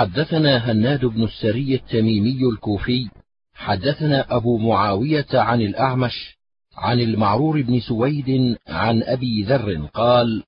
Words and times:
حدثنا 0.00 0.70
هناد 0.70 1.04
بن 1.04 1.24
السري 1.24 1.74
التميمي 1.74 2.48
الكوفي 2.52 3.08
حدثنا 3.54 4.36
أبو 4.36 4.58
معاوية 4.58 5.26
عن 5.34 5.60
الأعمش 5.60 6.38
عن 6.76 7.00
المعرور 7.00 7.62
بن 7.62 7.80
سويد 7.80 8.56
عن 8.68 9.02
أبي 9.02 9.42
ذر 9.42 9.86
قال 9.94 10.42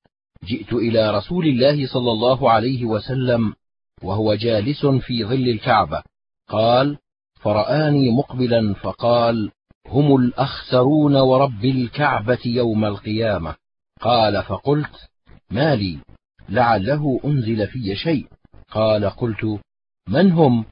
جئت 0.44 0.72
إلى 0.72 1.10
رسول 1.10 1.46
الله 1.46 1.86
صلى 1.86 2.12
الله 2.12 2.50
عليه 2.50 2.84
وسلم 2.84 3.54
وهو 4.02 4.34
جالس 4.34 4.86
في 4.86 5.24
ظل 5.24 5.48
الكعبة 5.48 6.02
قال 6.48 6.98
فرآني 7.40 8.10
مقبلا 8.10 8.74
فقال 8.74 9.50
هم 9.86 10.16
الأخسرون 10.16 11.16
ورب 11.16 11.64
الكعبة 11.64 12.38
يوم 12.46 12.84
القيامة. 12.84 13.54
قال 14.00 14.42
فقلت 14.42 15.08
ما 15.50 15.74
لي 15.74 15.98
لعله 16.48 17.20
أنزل 17.24 17.66
في 17.66 17.96
شيء. 17.96 18.26
قال 18.72 19.10
قلت 19.10 19.60
من 20.08 20.32
هم 20.32 20.64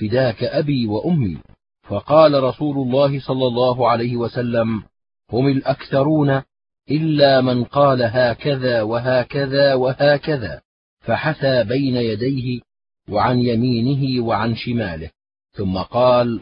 فداك 0.00 0.44
أبي 0.44 0.86
وأمي؟ 0.86 1.38
فقال 1.82 2.42
رسول 2.42 2.76
الله 2.76 3.20
صلى 3.20 3.46
الله 3.46 3.88
عليه 3.88 4.16
وسلم 4.16 4.82
هم 5.32 5.48
الأكثرون 5.48 6.42
إلا 6.90 7.40
من 7.40 7.64
قال 7.64 8.02
هكذا 8.02 8.82
وهكذا 8.82 9.74
وهكذا 9.74 10.60
فحثى 11.00 11.64
بين 11.64 11.96
يديه 11.96 12.60
وعن 13.10 13.38
يمينه 13.38 14.24
وعن 14.24 14.56
شماله 14.56 15.10
ثم 15.52 15.78
قال 15.78 16.40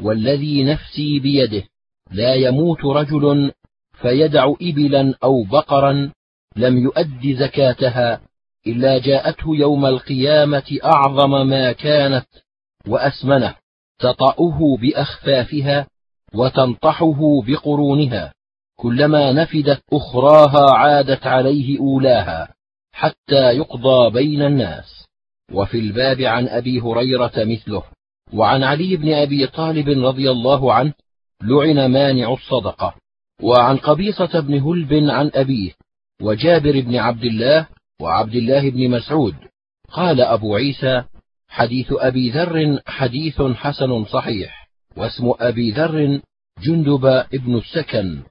والذي 0.00 0.64
نفسي 0.64 1.18
بيده 1.18 1.62
لا 2.10 2.34
يموت 2.34 2.84
رجل 2.84 3.52
فيدع 3.92 4.52
إبلا 4.62 5.14
أو 5.24 5.42
بقرا 5.42 6.12
لم 6.56 6.78
يؤد 6.78 7.36
زكاتها 7.38 8.20
إلا 8.66 8.98
جاءته 8.98 9.56
يوم 9.56 9.86
القيامة 9.86 10.78
أعظم 10.84 11.46
ما 11.46 11.72
كانت 11.72 12.26
وأسمنه 12.88 13.54
تطأه 13.98 14.76
بأخفافها 14.80 15.86
وتنطحه 16.34 17.42
بقرونها 17.46 18.32
كلما 18.76 19.32
نفدت 19.32 19.82
أخراها 19.92 20.74
عادت 20.74 21.26
عليه 21.26 21.78
أولاها 21.78 22.54
حتى 22.92 23.56
يقضى 23.56 24.10
بين 24.10 24.42
الناس. 24.42 25.06
وفي 25.52 25.78
الباب 25.78 26.20
عن 26.20 26.48
أبي 26.48 26.80
هريرة 26.80 27.32
مثله 27.36 27.82
وعن 28.32 28.62
علي 28.62 28.96
بن 28.96 29.12
أبي 29.12 29.46
طالب 29.46 29.88
رضي 29.88 30.30
الله 30.30 30.72
عنه 30.72 30.92
لعن 31.42 31.86
مانع 31.86 32.32
الصدقة 32.32 32.94
وعن 33.42 33.76
قبيصة 33.76 34.40
بن 34.40 34.60
هلب 34.60 34.92
عن 34.92 35.30
أبيه 35.34 35.72
وجابر 36.22 36.80
بن 36.80 36.96
عبد 36.96 37.24
الله 37.24 37.68
وعبد 38.00 38.34
الله 38.34 38.70
بن 38.70 38.90
مسعود. 38.90 39.34
قال 39.92 40.20
أبو 40.20 40.56
عيسى 40.56 41.04
حديث 41.48 41.86
أبي 41.92 42.30
ذر 42.30 42.80
حديث 42.86 43.42
حسن 43.42 44.04
صحيح 44.04 44.68
واسم 44.96 45.32
أبي 45.40 45.70
ذر 45.70 46.20
جندب 46.62 47.04
ابن 47.06 47.58
السكن 47.58 48.22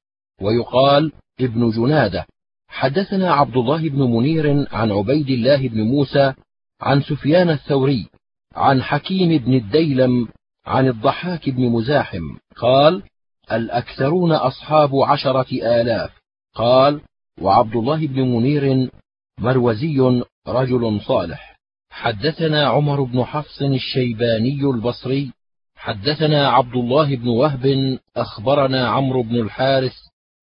ويقال 0.41 1.11
ابن 1.41 1.69
جنادة. 1.69 2.25
حدثنا 2.67 3.33
عبد 3.33 3.57
الله 3.57 3.89
بن 3.89 4.01
منير 4.01 4.67
عن 4.71 4.91
عبيد 4.91 5.29
الله 5.29 5.67
بن 5.67 5.81
موسى 5.81 6.33
عن 6.81 7.01
سفيان 7.01 7.49
الثوري 7.49 8.07
عن 8.55 8.81
حكيم 8.81 9.37
بن 9.37 9.53
الديلم 9.53 10.27
عن 10.65 10.87
الضحاك 10.87 11.49
بن 11.49 11.69
مزاحم. 11.69 12.37
قال 12.55 13.03
الأكثرون 13.51 14.31
أصحاب 14.31 14.95
عشرة 14.95 15.47
آلاف 15.51 16.11
قال 16.55 17.01
وعبد 17.41 17.75
الله 17.75 18.07
بن 18.07 18.21
منير 18.21 18.89
مروزي 19.39 20.23
رجل 20.47 21.01
صالح. 21.01 21.59
حدثنا 21.89 22.67
عمر 22.67 23.03
بن 23.03 23.23
حفص 23.23 23.61
الشيباني 23.61 24.61
البصري. 24.61 25.31
حدثنا 25.75 26.49
عبد 26.49 26.75
الله 26.75 27.15
بن 27.15 27.27
وهب. 27.27 27.97
أخبرنا 28.17 28.87
عمرو 28.87 29.23
بن 29.23 29.35
الحارث 29.35 29.95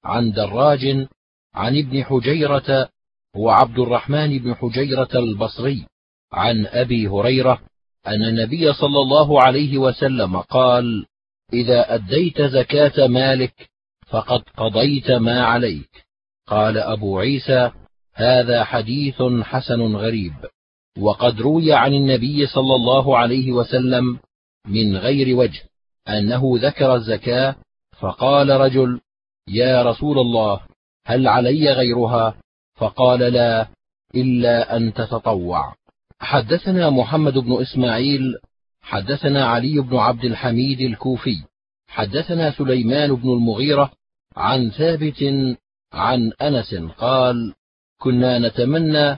عن 0.05 0.33
دراج 0.33 1.07
عن 1.55 1.79
ابن 1.79 2.05
حجيرة 2.05 2.89
هو 3.37 3.51
عبد 3.51 3.79
الرحمن 3.79 4.39
بن 4.39 4.55
حجيرة 4.55 5.09
البصري 5.15 5.87
عن 6.33 6.67
أبي 6.67 7.09
هريرة 7.09 7.61
أن 8.07 8.23
النبي 8.23 8.73
صلى 8.73 8.99
الله 8.99 9.43
عليه 9.43 9.79
وسلم 9.79 10.37
قال 10.37 11.07
إذا 11.53 11.95
أديت 11.95 12.43
زكاة 12.43 13.07
مالك 13.07 13.71
فقد 14.07 14.43
قضيت 14.57 15.11
ما 15.11 15.45
عليك. 15.45 16.05
قال 16.47 16.79
أبو 16.79 17.19
عيسى 17.19 17.71
هذا 18.15 18.65
حديث 18.65 19.23
حسن 19.43 19.97
غريب. 19.97 20.33
وقد 20.99 21.41
روي 21.41 21.73
عن 21.73 21.95
النبي 21.95 22.47
صلى 22.47 22.75
الله 22.75 23.19
عليه 23.19 23.53
وسلم 23.53 24.19
من 24.67 24.97
غير 24.97 25.37
وجه 25.37 25.63
أنه 26.09 26.53
ذكر 26.55 26.95
الزكاة 26.95 27.57
فقال 28.01 28.51
رجل 28.51 29.01
يا 29.49 29.83
رسول 29.83 30.19
الله 30.19 30.61
هل 31.07 31.29
علي 31.29 31.73
غيرها؟ 31.73 32.35
فقال 32.75 33.21
لا 33.21 33.69
إلا 34.15 34.77
أن 34.77 34.95
تتطوع. 34.95 35.75
حدثنا 36.21 36.91
محمد 36.91 37.39
بن 37.39 37.61
إسماعيل 37.61 38.35
حدثنا 38.83 39.47
علي 39.47 39.81
بن 39.81 39.97
عبد 39.97 40.25
الحميد 40.25 40.81
الكوفي 40.81 41.37
حدثنا 41.89 42.51
سليمان 42.51 43.15
بن 43.15 43.29
المغيرة 43.29 43.91
عن 44.37 44.71
ثابت 44.71 45.25
عن 45.93 46.33
أنس 46.43 46.75
قال 46.75 47.55
كنا 48.03 48.39
نتمنى 48.39 49.11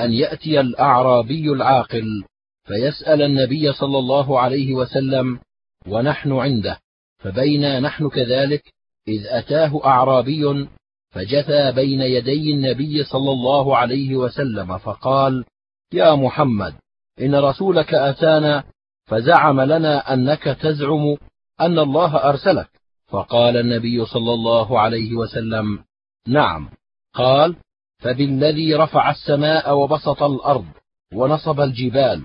أن 0.00 0.12
يأتي 0.12 0.60
الأعرابي 0.60 1.52
العاقل 1.52 2.24
فيسأل 2.64 3.22
النبي 3.22 3.72
صلى 3.72 3.98
الله 3.98 4.40
عليه 4.40 4.74
وسلم 4.74 5.38
ونحن 5.86 6.32
عنده 6.32 6.78
فبينا 7.18 7.80
نحن 7.80 8.08
كذلك 8.08 8.62
إذ 9.08 9.26
أتاه 9.26 9.80
أعرابي 9.84 10.68
فجثى 11.10 11.72
بين 11.72 12.00
يدي 12.00 12.54
النبي 12.54 13.04
صلى 13.04 13.32
الله 13.32 13.76
عليه 13.76 14.16
وسلم 14.16 14.78
فقال 14.78 15.44
يا 15.92 16.14
محمد 16.14 16.74
إن 17.20 17.34
رسولك 17.34 17.94
أتانا 17.94 18.64
فزعم 19.06 19.60
لنا 19.60 20.14
أنك 20.14 20.42
تزعم 20.42 21.16
أن 21.60 21.78
الله 21.78 22.16
أرسلك. 22.16 22.68
فقال 23.08 23.56
النبي 23.56 24.06
صلى 24.06 24.34
الله 24.34 24.80
عليه 24.80 25.14
وسلم 25.14 25.84
نعم. 26.28 26.70
قال 27.14 27.56
فبالذي 28.00 28.74
رفع 28.74 29.10
السماء 29.10 29.78
وبسط 29.78 30.22
الأرض 30.22 30.66
ونصب 31.14 31.60
الجبال 31.60 32.22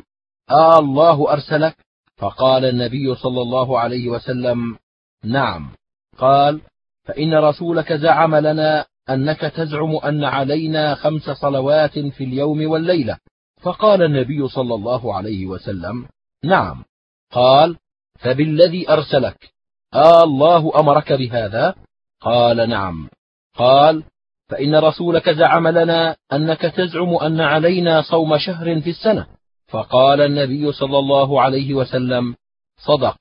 آه 0.50 0.80
الله 0.80 1.32
أرسلك؟ 1.34 1.76
فقال 2.18 2.66
النبي 2.66 3.16
صلى 3.16 3.42
الله 3.42 3.80
عليه 3.80 4.10
وسلم 4.10 4.78
نعم. 5.24 5.72
قال 6.18 6.62
فإن 7.04 7.34
رسولك 7.34 7.94
زعم 7.94 8.36
لنا 8.36 8.86
أنك 9.10 9.40
تزعم 9.40 9.96
أن 9.96 10.24
علينا 10.24 10.96
خمس 10.96 11.30
صلوات 11.30 12.00
في 12.00 12.24
اليوم 12.24 12.70
والليلة. 12.72 13.18
فقال 13.62 14.04
النبي 14.04 14.48
صلى 14.48 14.76
الله 14.76 15.16
عليه 15.16 15.46
وسلم 15.46 16.08
نعم. 16.44 16.84
قال 17.32 17.78
فبالذي 18.20 18.90
أرسلك؟ 18.90 19.54
آه 19.94 20.24
الله 20.24 20.80
أمرك 20.80 21.14
بهذا؟ 21.14 21.76
قال 22.22 22.70
نعم. 22.70 23.10
قال 23.56 24.04
فإن 24.50 24.76
رسولك 24.76 25.30
زعم 25.30 25.68
لنا 25.68 26.16
أنك 26.34 26.62
تزعم 26.62 27.16
أن 27.16 27.42
علينا 27.42 28.02
صوم 28.02 28.38
شهر 28.38 28.82
في 28.82 28.90
السنة. 28.90 29.28
فقال 29.68 30.22
النبي 30.22 30.72
صلى 30.72 31.00
الله 31.00 31.42
عليه 31.42 31.74
وسلم 31.74 32.36
صدق. 32.78 33.18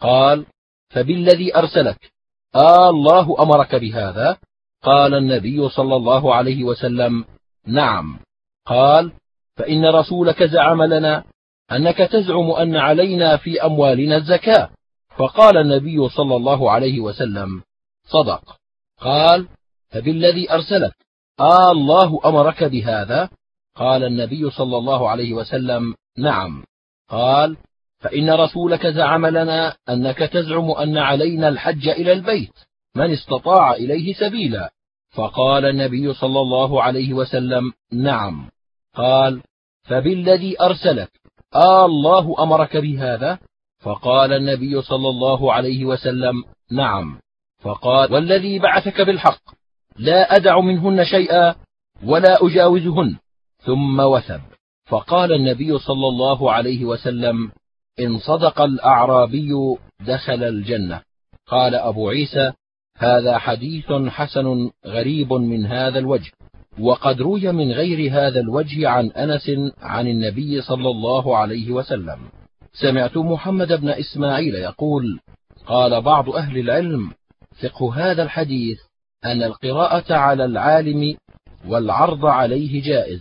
قال 0.00 0.46
فبالذي 0.90 1.56
أرسلك؟ 1.56 2.12
آه 2.54 2.90
الله 2.90 3.42
أمرك 3.42 3.74
بهذا. 3.74 4.36
قال 4.82 5.14
النبي 5.14 5.68
صلى 5.68 5.96
الله 5.96 6.34
عليه 6.34 6.64
وسلم 6.64 7.24
نعم. 7.66 8.18
قال 8.66 9.12
فإن 9.56 9.86
رسولك 9.86 10.42
زعم 10.42 10.82
لنا 10.82 11.24
أنك 11.72 11.96
تزعم 11.96 12.50
أن 12.50 12.76
علينا 12.76 13.36
في 13.36 13.66
أموالنا 13.66 14.16
الزكاة. 14.16 14.70
فقال 15.16 15.56
النبي 15.56 16.08
صلى 16.08 16.36
الله 16.36 16.70
عليه 16.70 17.00
وسلم 17.00 17.62
صدق. 18.04 18.56
قال 19.00 19.48
فبالذي 19.92 20.52
أرسلك. 20.52 20.94
آه 21.40 21.70
الله 21.72 22.20
أمرك 22.24 22.64
بهذا؟ 22.64 23.28
قال 23.76 24.04
النبي 24.04 24.50
صلى 24.50 24.76
الله 24.76 25.10
عليه 25.10 25.32
وسلم 25.32 25.94
نعم. 26.18 26.64
قال 27.08 27.56
فإن 27.98 28.30
رسولك 28.30 28.86
زعم 28.86 29.26
لنا 29.26 29.76
أنك 29.88 30.18
تزعم 30.18 30.70
أن 30.70 30.98
علينا 30.98 31.48
الحج 31.48 31.88
إلى 31.88 32.12
البيت. 32.12 32.52
من 32.96 33.12
استطاع 33.12 33.72
إليه 33.74 34.14
سبيلا. 34.14 34.70
فقال 35.10 35.64
النبي 35.64 36.14
صلى 36.14 36.40
الله 36.40 36.82
عليه 36.82 37.12
وسلم 37.12 37.72
نعم. 37.92 38.50
قال 38.94 39.42
فبالذي 39.82 40.60
أرسلك. 40.60 41.10
آه 41.54 41.86
الله 41.86 42.34
أمرك 42.38 42.76
بهذا؟ 42.76 43.38
فقال 43.80 44.32
النبي 44.32 44.82
صلى 44.82 45.08
الله 45.08 45.52
عليه 45.52 45.84
وسلم 45.84 46.44
نعم. 46.70 47.20
فقال 47.60 48.12
والذي 48.12 48.58
بعثك 48.58 49.00
بالحق. 49.00 49.61
لا 49.98 50.36
أدع 50.36 50.60
منهن 50.60 51.04
شيئا 51.04 51.54
ولا 52.04 52.46
أجاوزهن. 52.46 53.16
ثم 53.58 54.00
وثب. 54.00 54.40
فقال 54.86 55.32
النبي 55.32 55.78
صلى 55.78 56.08
الله 56.08 56.52
عليه 56.52 56.84
وسلم 56.84 57.50
إن 58.00 58.18
صدق 58.18 58.60
الأعرابي 58.60 59.50
دخل 60.06 60.42
الجنة. 60.42 61.02
قال 61.46 61.74
أبو 61.74 62.08
عيسى 62.08 62.52
هذا 62.98 63.38
حديث 63.38 63.92
حسن 63.92 64.70
غريب 64.86 65.32
من 65.32 65.66
هذا 65.66 65.98
الوجه 65.98 66.30
وقد 66.80 67.22
روي 67.22 67.52
من 67.52 67.72
غير 67.72 68.12
هذا 68.12 68.40
الوجه 68.40 68.88
عن 68.88 69.10
أنس 69.10 69.50
عن 69.80 70.08
النبي 70.08 70.60
صلى 70.60 70.88
الله 70.88 71.36
عليه 71.36 71.72
وسلم. 71.72 72.18
سمعت 72.72 73.16
محمد 73.16 73.72
بن 73.72 73.88
إسماعيل 73.88 74.54
يقول 74.54 75.20
قال 75.66 76.02
بعض 76.02 76.30
أهل 76.30 76.58
العلم 76.58 77.10
فقه 77.62 77.94
هذا 77.94 78.22
الحديث 78.22 78.78
أن 79.24 79.42
القراءة 79.42 80.14
على 80.14 80.44
العالم 80.44 81.16
والعرض 81.68 82.26
عليه 82.26 82.82
جائز 82.82 83.20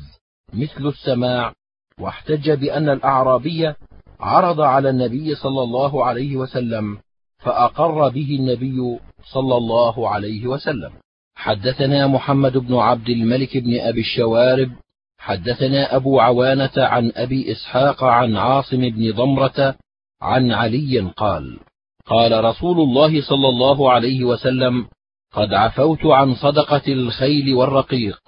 مثل 0.54 0.88
السماع 0.88 1.54
واحتج 2.00 2.52
بأن 2.52 2.90
الأعرابي 2.90 3.74
عرض 4.20 4.62
على 4.62 4.90
النبي 4.90 5.36
صلى 5.36 5.64
الله 5.64 6.06
عليه 6.06 6.36
وسلم 6.36 6.98
فأقر 7.40 8.10
به 8.10 8.38
النبي 8.40 9.00
صلى 9.34 9.58
الله 9.58 10.10
عليه 10.10 10.48
وسلم. 10.48 10.92
حدثنا 11.36 12.08
محمد 12.08 12.58
بن 12.58 12.76
عبد 12.76 13.10
الملك 13.10 13.58
بن 13.58 13.80
أبي 13.80 14.02
الشوارب 14.02 14.72
حدثنا 15.18 15.96
أبو 15.96 16.20
عوانة 16.20 16.72
عن 16.78 17.12
أبي 17.16 17.52
إسحاق 17.52 18.04
عن 18.04 18.38
عاصم 18.38 18.90
بن 18.90 19.12
ضمرة 19.12 19.76
عن 20.22 20.52
علي 20.52 21.00
قال 21.18 21.60
قال 22.06 22.44
رسول 22.44 22.80
الله 22.80 23.22
صلى 23.22 23.50
الله 23.50 23.92
عليه 23.92 24.24
وسلم 24.24 24.86
قد 25.32 25.54
عفوت 25.54 26.06
عن 26.06 26.36
صدقة 26.36 26.94
الخيل 26.94 27.54
والرقيق 27.54 28.20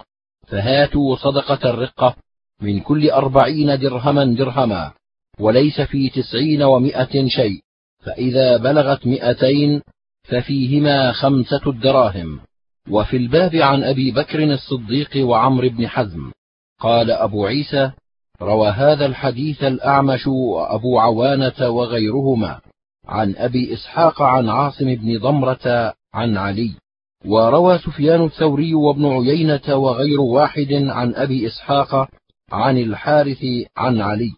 فهاتوا 0.46 1.16
صدقة 1.16 1.70
الرقة 1.70 2.16
من 2.60 2.80
كل 2.80 3.10
أربعين 3.10 3.78
درهما 3.78 4.24
درهما 4.24 4.92
وليس 5.40 5.80
في 5.80 6.10
تسعين 6.10 6.62
ومائة 6.62 7.28
شيء 7.28 7.60
فإذا 8.04 8.56
بلغت 8.56 9.06
مئتين 9.06 9.82
ففيهما 10.22 11.12
خمسة 11.12 11.60
الدراهم. 11.66 12.40
وفي 12.90 13.16
الباب 13.16 13.54
عن 13.54 13.84
أبي 13.84 14.10
بكر 14.10 14.44
الصديق 14.44 15.10
وعمر 15.16 15.68
بن 15.68 15.88
حزم 15.88 16.32
قال 16.80 17.10
أبو 17.10 17.46
عيسى 17.46 17.90
روى 18.42 18.68
هذا 18.68 19.06
الحديث 19.06 19.64
الأعمش 19.64 20.26
وأبو 20.26 20.98
عوانة 20.98 21.68
وغيرهما 21.68 22.60
عن 23.04 23.34
أبي 23.36 23.74
إسحاق 23.74 24.22
عن 24.22 24.48
عاصم 24.48 24.94
بن 24.94 25.18
ضمرة 25.18 25.94
عن 26.14 26.36
علي. 26.36 26.74
وروى 27.26 27.78
سفيان 27.78 28.24
الثوري 28.24 28.74
وابن 28.74 29.06
عيينة 29.06 29.76
وغير 29.76 30.20
واحد 30.20 30.72
عن 30.72 31.14
أبي 31.14 31.46
إسحاق 31.46 32.08
عن 32.52 32.78
الحارث 32.78 33.44
عن 33.76 34.00
علي. 34.00 34.32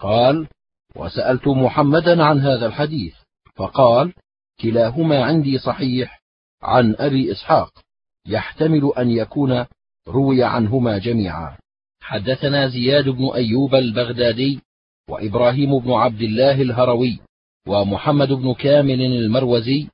قال 0.00 0.48
وسألت 0.96 1.48
محمدا 1.48 2.24
عن 2.24 2.40
هذا 2.40 2.66
الحديث 2.66 3.14
فقال 3.54 4.12
كلاهما 4.60 5.24
عندي 5.24 5.58
صحيح 5.58 6.22
عن 6.62 6.94
أبي 6.98 7.32
إسحاق 7.32 7.72
يحتمل 8.26 8.92
أن 8.98 9.10
يكون 9.10 9.66
روي 10.08 10.44
عنهما 10.44 10.98
جميعا. 10.98 11.56
حدثنا 12.00 12.68
زياد 12.68 13.08
بن 13.08 13.30
أيوب 13.34 13.74
البغدادي 13.74 14.60
وإبراهيم 15.08 15.78
بن 15.78 15.92
عبد 15.92 16.22
الله 16.22 16.62
الهروي 16.62 17.20
ومحمد 17.68 18.32
بن 18.32 18.54
كامل 18.54 19.00
المروزي 19.00 19.88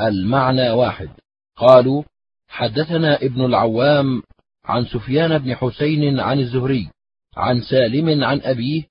المعنى 0.00 0.70
واحد. 0.70 1.08
قالوا 1.56 2.02
حدثنا 2.48 3.16
ابن 3.22 3.44
العوام 3.44 4.22
عن 4.64 4.84
سفيان 4.84 5.38
بن 5.38 5.54
حسين 5.54 6.20
عن 6.20 6.38
الزهري 6.38 6.88
عن 7.36 7.60
سالم 7.60 8.24
عن 8.24 8.40
أبيه 8.40 8.82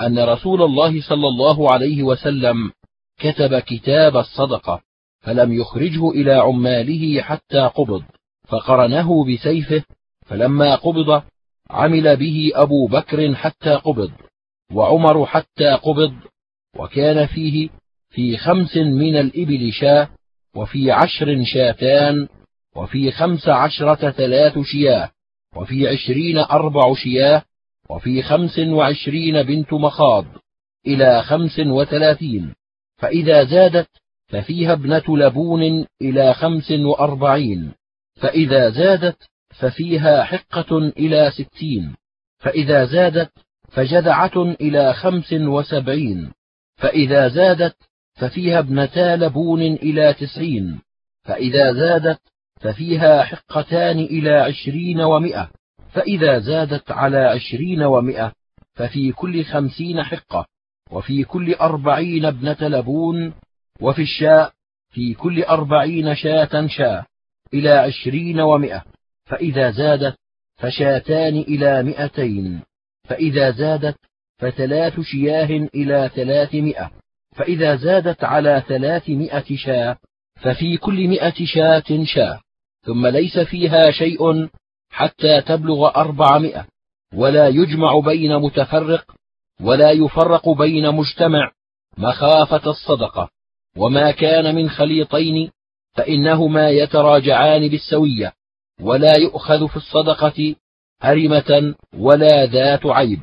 أن 0.00 0.18
رسول 0.18 0.62
الله 0.62 1.02
صلى 1.02 1.28
الله 1.28 1.72
عليه 1.72 2.02
وسلم 2.02 2.72
كتب 3.18 3.58
كتاب 3.58 4.16
الصدقة 4.16 4.82
فلم 5.20 5.52
يخرجه 5.52 6.10
إلى 6.10 6.32
عماله 6.32 7.22
حتى 7.22 7.60
قبض 7.60 8.02
فقرنه 8.48 9.24
بسيفه 9.24 9.84
فلما 10.26 10.74
قبض 10.74 11.22
عمل 11.70 12.16
به 12.16 12.50
أبو 12.54 12.86
بكر 12.86 13.34
حتى 13.34 13.74
قبض 13.74 14.12
وعمر 14.72 15.26
حتى 15.26 15.70
قبض 15.74 16.14
وكان 16.78 17.26
فيه 17.26 17.68
في 18.10 18.36
خمس 18.36 18.76
من 18.76 19.16
الإبل 19.16 19.72
شاة 19.72 20.08
وفي 20.56 20.90
عشر 20.90 21.44
شاتان 21.44 22.28
وفي 22.76 23.10
خمس 23.10 23.48
عشرة 23.48 24.10
ثلاث 24.10 24.58
شياه 24.58 25.10
وفي 25.56 25.88
عشرين 25.88 26.38
أربع 26.38 26.94
شياه 26.94 27.42
وفي 27.90 28.22
خمس 28.22 28.58
وعشرين 28.58 29.42
بنت 29.42 29.72
مخاض 29.72 30.24
إلى 30.86 31.22
خمس 31.22 31.58
وثلاثين. 31.58 32.54
فإذا 32.96 33.44
زادت 33.44 33.88
ففيها 34.28 34.72
ابنة 34.72 35.02
لبون 35.08 35.86
إلى 36.02 36.34
خمس 36.34 36.70
وأربعين. 36.70 37.72
فإذا 38.14 38.70
زادت 38.70 39.16
ففيها 39.60 40.24
حقة 40.24 40.78
إلى 40.78 41.30
ستين. 41.30 41.94
فإذا 42.38 42.84
زادت 42.84 43.32
فجذعة 43.68 44.42
إلى 44.60 44.94
خمس 44.94 45.32
وسبعين. 45.32 46.32
فإذا 46.76 47.28
زادت 47.28 47.76
ففيها 48.14 48.58
ابنتا 48.58 49.16
لبون 49.16 49.62
إلى 49.62 50.14
تسعين 50.14 50.80
فإذا 51.24 51.72
زادت 51.72 52.20
ففيها 52.60 53.24
حقتان 53.24 53.98
إلى 53.98 54.30
عشرين 54.30 55.00
ومائة 55.00 55.50
فإذا 55.92 56.38
زادت 56.38 56.90
على 56.90 57.18
عشرين 57.18 57.82
ومائة 57.82 58.32
ففي 58.74 59.12
كل 59.12 59.44
خمسين 59.44 60.02
حقة 60.02 60.46
وفي 60.90 61.24
كل 61.24 61.54
أربعين 61.54 62.24
ابنة 62.24 62.56
لبون 62.60 63.34
وفي 63.80 64.02
الشاء 64.02 64.52
في 64.90 65.14
كل 65.14 65.42
أربعين 65.42 66.14
شاة 66.14 66.66
شاة 66.66 67.06
إلى 67.54 67.70
عشرين 67.70 68.40
ومائة 68.40 68.82
فإذا 69.24 69.70
زادت 69.70 70.16
فشاتان 70.56 71.38
إلى 71.38 71.82
مئتين 71.82 72.62
فإذا 73.08 73.50
زادت 73.50 73.96
فثلاث 74.38 75.00
شياه 75.00 75.68
إلى 75.74 76.10
ثلاثمائة 76.14 76.90
فإذا 77.36 77.76
زادت 77.76 78.24
على 78.24 78.62
ثلاثمائة 78.68 79.56
شاة 79.56 79.96
ففي 80.42 80.76
كل 80.76 81.08
مئة 81.08 81.44
شاة 81.44 82.04
شاة 82.04 82.40
ثم 82.86 83.06
ليس 83.06 83.38
فيها 83.38 83.90
شيء 83.90 84.48
حتى 84.90 85.40
تبلغ 85.40 85.88
أربعمائة 85.96 86.66
ولا 87.14 87.48
يجمع 87.48 87.98
بين 87.98 88.36
متفرق 88.36 89.14
ولا 89.60 89.90
يفرق 89.90 90.48
بين 90.48 90.90
مجتمع 90.94 91.52
مخافة 91.98 92.70
الصدقة. 92.70 93.28
وما 93.76 94.10
كان 94.10 94.54
من 94.54 94.70
خليطين 94.70 95.50
فإنهما 95.94 96.70
يتراجعان 96.70 97.68
بالسوية 97.68 98.32
ولا 98.80 99.18
يؤخذ 99.18 99.68
في 99.68 99.76
الصدقة 99.76 100.54
هرمة 101.02 101.74
ولا 101.98 102.46
ذات 102.46 102.86
عيب. 102.86 103.22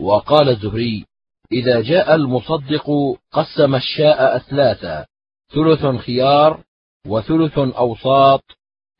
وقال 0.00 0.48
الزهري 0.48 1.04
إذا 1.52 1.80
جاء 1.80 2.14
المصدق 2.14 2.90
قسم 3.32 3.74
الشاء 3.74 4.36
أثلاثا 4.36 5.06
ثلث 5.54 5.86
خيار 5.86 6.60
وثلث 7.06 7.58
أوساط 7.58 8.44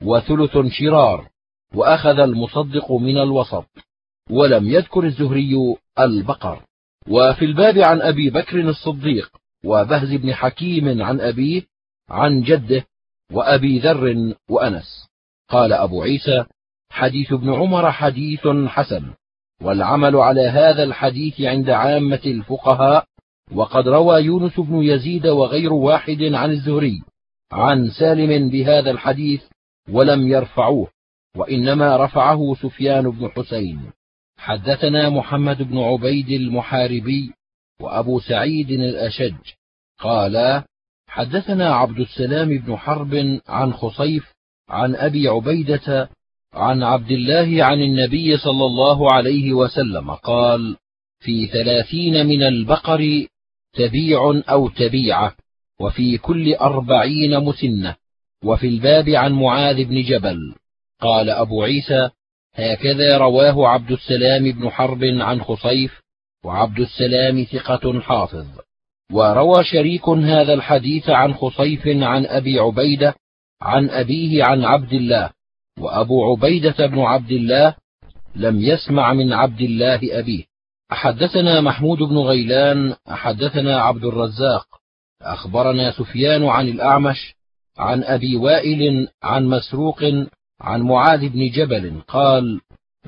وثلث 0.02 0.56
شرار 0.70 1.28
وأخذ 1.74 2.18
المصدق 2.18 2.92
من 2.92 3.18
الوسط 3.18 3.66
ولم 4.30 4.68
يذكر 4.68 5.04
الزهري 5.04 5.76
البقر. 5.98 6.64
وفي 7.08 7.44
الباب 7.44 7.78
عن 7.78 8.02
أبي 8.02 8.30
بكر 8.30 8.60
الصديق 8.60 9.32
وبهز 9.64 10.14
بن 10.14 10.34
حكيم 10.34 11.02
عن 11.02 11.20
أبيه 11.20 11.62
عن 12.08 12.42
جده 12.42 12.86
وأبي 13.32 13.78
ذر 13.78 14.34
وأنس. 14.48 15.08
قال 15.48 15.72
أبو 15.72 16.02
عيسى 16.02 16.44
حديث 16.90 17.32
ابن 17.32 17.54
عمر 17.54 17.92
حديث 17.92 18.46
حسن. 18.66 19.14
والعمل 19.62 20.16
على 20.16 20.48
هذا 20.48 20.82
الحديث 20.82 21.40
عند 21.40 21.70
عامة 21.70 22.20
الفقهاء 22.26 23.04
وقد 23.52 23.88
روى 23.88 24.22
يونس 24.22 24.60
بن 24.60 24.82
يزيد 24.82 25.26
وغير 25.26 25.72
واحد 25.72 26.22
عن 26.22 26.50
الزهري 26.50 27.02
عن 27.52 27.90
سالم 27.90 28.50
بهذا 28.50 28.90
الحديث 28.90 29.42
ولم 29.90 30.28
يرفعوه 30.28 30.88
وإنما 31.36 32.04
رفعه 32.04 32.54
سفيان 32.54 33.10
بن 33.10 33.30
حسين. 33.30 33.92
حدثنا 34.38 35.08
محمد 35.08 35.62
بن 35.62 35.78
عبيد 35.78 36.28
المحاربي 36.28 37.32
وأبو 37.80 38.20
سعيد 38.20 38.70
الأشج. 38.70 39.34
قالا 39.98 40.64
حدثنا 41.08 41.74
عبد 41.74 42.00
السلام 42.00 42.48
بن 42.48 42.76
حرب 42.76 43.40
عن 43.48 43.72
خصيف 43.72 44.32
عن 44.68 44.94
أبي 44.94 45.28
عبيدة 45.28 46.08
عن 46.54 46.82
عبد 46.82 47.10
الله 47.10 47.64
عن 47.64 47.80
النبي 47.80 48.36
صلى 48.36 48.64
الله 48.64 49.12
عليه 49.12 49.52
وسلم 49.52 50.10
قال 50.10 50.76
في 51.20 51.46
ثلاثين 51.46 52.26
من 52.26 52.42
البقر 52.42 53.26
تبيع 53.72 54.42
أو 54.50 54.68
تبيعة 54.68 55.34
وفي 55.80 56.18
كل 56.18 56.54
أربعين 56.54 57.40
مسنة 57.40 57.96
وفي 58.44 58.66
الباب 58.66 59.08
عن 59.08 59.32
معاذ 59.32 59.84
بن 59.84 60.02
جبل. 60.02 60.54
قال 61.00 61.30
أبو 61.30 61.62
عيسى 61.62 62.10
هكذا 62.54 63.18
رواه 63.18 63.68
عبد 63.68 63.90
السلام 63.90 64.52
بن 64.52 64.70
حرب 64.70 65.04
عن 65.04 65.40
خصيف 65.42 66.00
وعبد 66.44 66.80
السلام 66.80 67.44
ثقة 67.44 68.00
حافظ. 68.00 68.46
وروى 69.12 69.64
شريك 69.64 70.08
هذا 70.08 70.54
الحديث 70.54 71.10
عن 71.10 71.34
خصيف 71.34 71.86
عن 71.86 72.26
أبي 72.26 72.58
عبيدة 72.58 73.14
عن 73.62 73.90
أبيه 73.90 74.44
عن 74.44 74.64
عبد 74.64 74.92
الله 74.92 75.30
وأبو 75.80 76.32
عبيدة 76.32 76.86
بن 76.86 76.98
عبد 76.98 77.30
الله 77.30 77.74
لم 78.36 78.60
يسمع 78.60 79.12
من 79.12 79.32
عبد 79.32 79.60
الله 79.60 80.00
أبيه. 80.18 80.44
حدثنا 80.90 81.60
محمود 81.60 81.98
بن 81.98 82.18
غيلان 82.18 82.94
حدثنا 83.08 83.80
عبد 83.80 84.04
الرزاق 84.04 84.66
أخبرنا 85.22 85.90
سفيان 85.90 86.44
عن 86.46 86.68
الأعمش 86.68 87.34
عن 87.78 88.04
أبي 88.04 88.36
وائل 88.36 89.08
عن 89.22 89.44
مسروق 89.46 90.02
عن 90.60 90.82
معاذ 90.82 91.28
بن 91.28 91.50
جبل 91.50 92.00
قال 92.08 92.60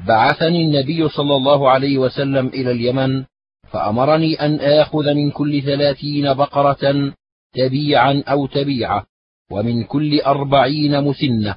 بعثني 0.06 0.64
النبي 0.64 1.08
صلى 1.08 1.36
الله 1.36 1.70
عليه 1.70 1.98
وسلم 1.98 2.46
إلى 2.46 2.70
اليمن 2.70 3.24
فأمرني 3.70 4.34
أن 4.34 4.60
آخذ 4.60 5.14
من 5.14 5.30
كل 5.30 5.62
ثلاثين 5.62 6.34
بقرة 6.34 7.12
تبيعا 7.54 8.22
أو 8.28 8.46
تبيعة 8.46 9.06
ومن 9.50 9.84
كل 9.84 10.20
أربعين 10.20 11.04
مسنة. 11.04 11.54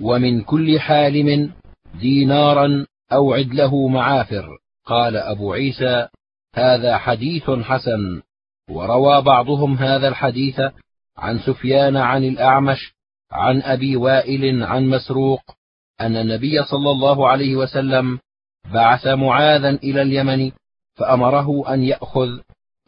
ومن 0.00 0.42
كل 0.42 0.80
حالم 0.80 1.52
دينارا 2.00 2.86
أو 3.12 3.32
عدله 3.34 3.88
معافر. 3.88 4.58
قال 4.86 5.16
أبو 5.16 5.52
عيسى 5.52 6.08
هذا 6.54 6.98
حديث 6.98 7.50
حسن. 7.50 8.22
وروى 8.70 9.22
بعضهم 9.22 9.74
هذا 9.74 10.08
الحديث 10.08 10.60
عن 11.18 11.38
سفيان 11.38 11.96
عن 11.96 12.24
الأعمش 12.24 12.94
عن 13.32 13.62
أبي 13.62 13.96
وائل 13.96 14.62
عن 14.62 14.86
مسروق 14.86 15.40
أن 16.00 16.16
النبي 16.16 16.62
صلى 16.62 16.90
الله 16.90 17.28
عليه 17.28 17.56
وسلم 17.56 18.18
بعث 18.72 19.06
معاذا 19.06 19.70
إلى 19.70 20.02
اليمن 20.02 20.52
فأمره 20.94 21.74
أن 21.74 21.82
يأخذ 21.82 22.38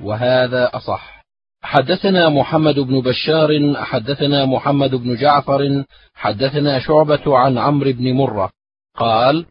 وهذا 0.03 0.71
أصح. 0.75 1.18
حدثنا 1.63 2.29
محمد 2.29 2.75
بن 2.79 3.01
بشار 3.01 3.75
حدثنا 3.85 4.47
محمد 4.47 4.95
بن 4.95 5.17
جعفر 5.17 5.85
حدثنا 6.15 6.81
شعبة 6.81 7.39
عن 7.39 7.59
عمرو 7.59 7.93
بن 7.93 8.13
مرة. 8.13 8.51
قال 8.97 9.47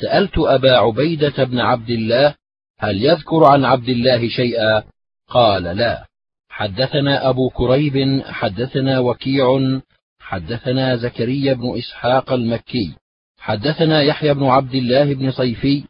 سألت 0.00 0.38
أبا 0.38 0.76
عبيدة 0.76 1.44
بن 1.44 1.60
عبد 1.60 1.90
الله 1.90 2.34
هل 2.78 3.04
يذكر 3.04 3.44
عن 3.44 3.64
عبد 3.64 3.88
الله 3.88 4.28
شيئا؟ 4.28 4.82
قال 5.28 5.62
لا. 5.62 6.06
حدثنا 6.48 7.28
أبو 7.28 7.50
كريب 7.50 8.22
حدثنا 8.24 8.98
وكيع 8.98 9.80
حدثنا 10.20 10.96
زكريا 10.96 11.54
بن 11.54 11.78
إسحاق 11.78 12.32
المكي. 12.32 12.94
حدثنا 13.38 14.02
يحيى 14.02 14.34
بن 14.34 14.44
عبد 14.44 14.74
الله 14.74 15.14
بن 15.14 15.30
صيفي 15.30 15.84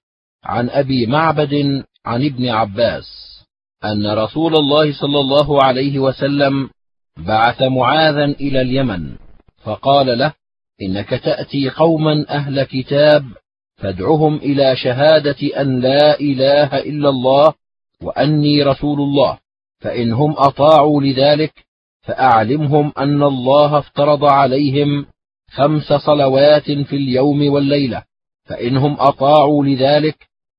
عن 0.45 0.71
أبي 0.71 1.07
معبد 1.07 1.85
عن 2.07 2.25
ابن 2.25 2.49
عباس. 2.49 3.32
أن 3.85 4.07
رسول 4.07 4.55
الله 4.57 4.93
صلى 4.93 5.21
الله 5.21 5.63
عليه 5.63 5.99
وسلم 5.99 6.71
بعث 7.17 7.63
معاذا 7.63 8.25
إلى 8.25 8.61
اليمن 8.61 9.17
فقال 9.65 10.19
له 10.19 10.33
إنك 10.83 11.11
تأتي 11.11 11.71
قوما 11.71 12.25
أهل 12.29 12.63
كتاب 12.63 13.25
فادعهم 13.77 14.37
إلى 14.37 14.77
شهادة 14.77 15.61
أن 15.61 15.81
لا 15.81 16.21
إله 16.21 16.79
إلا 16.79 17.09
الله 17.09 17.55
وأني 18.03 18.63
رسول 18.63 19.01
الله 19.01 19.39
فإنهم 19.81 20.35
أطاعوا 20.39 21.03
لذلك 21.03 21.53
فأعلمهم 22.03 22.93
أن 22.99 23.23
الله 23.23 23.79
افترض 23.79 24.25
عليهم 24.25 25.07
خمس 25.51 25.93
صلوات 25.93 26.71
في 26.71 26.97
اليوم 26.97 27.53
والليلة 27.53 28.03
فإنهم 28.45 28.97
أطاعوا 29.01 29.65
لذلك 29.65 30.17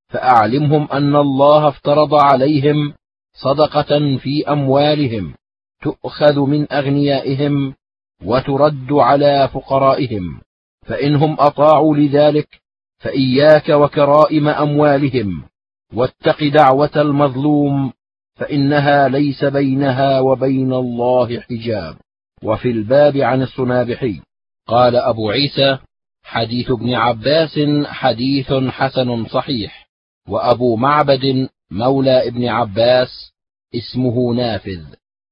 فأعلمهم 0.08 0.88
أن 0.92 1.16
الله 1.16 1.68
افترض 1.68 2.14
عليهم 2.14 2.94
صدقة 3.34 4.18
في 4.18 4.48
أموالهم 4.48 5.34
تؤخذ 5.82 6.40
من 6.40 6.72
أغنيائهم 6.72 7.74
وترد 8.24 8.92
على 8.92 9.48
فقرائهم 9.54 10.40
فإنهم 10.86 11.36
أطاعوا 11.40 11.96
لذلك 11.96 12.48
فإياك 12.98 13.68
وكرائم 13.68 14.48
أموالهم 14.48 15.42
واتق 15.94 16.44
دعوة 16.44 16.90
المظلوم 16.96 17.92
فإنها 18.34 19.08
ليس 19.08 19.44
بينها 19.44 20.20
وبين 20.20 20.72
الله 20.72 21.40
حجاب. 21.40 21.96
وفي 22.42 22.70
الباب 22.70 23.16
عن 23.16 23.42
الصنابحي 23.42 24.20
قال 24.66 24.96
أبو 24.96 25.30
عيسى 25.30 25.78
حديث 26.22 26.70
ابن 26.70 26.94
عباس 26.94 27.60
حديث 27.84 28.52
حسن 28.52 29.26
صحيح 29.26 29.88
وأبو 30.28 30.76
معبد 30.76 31.48
مولى 31.74 32.28
ابن 32.28 32.48
عباس 32.48 33.32
اسمه 33.74 34.34
نافذ. 34.34 34.84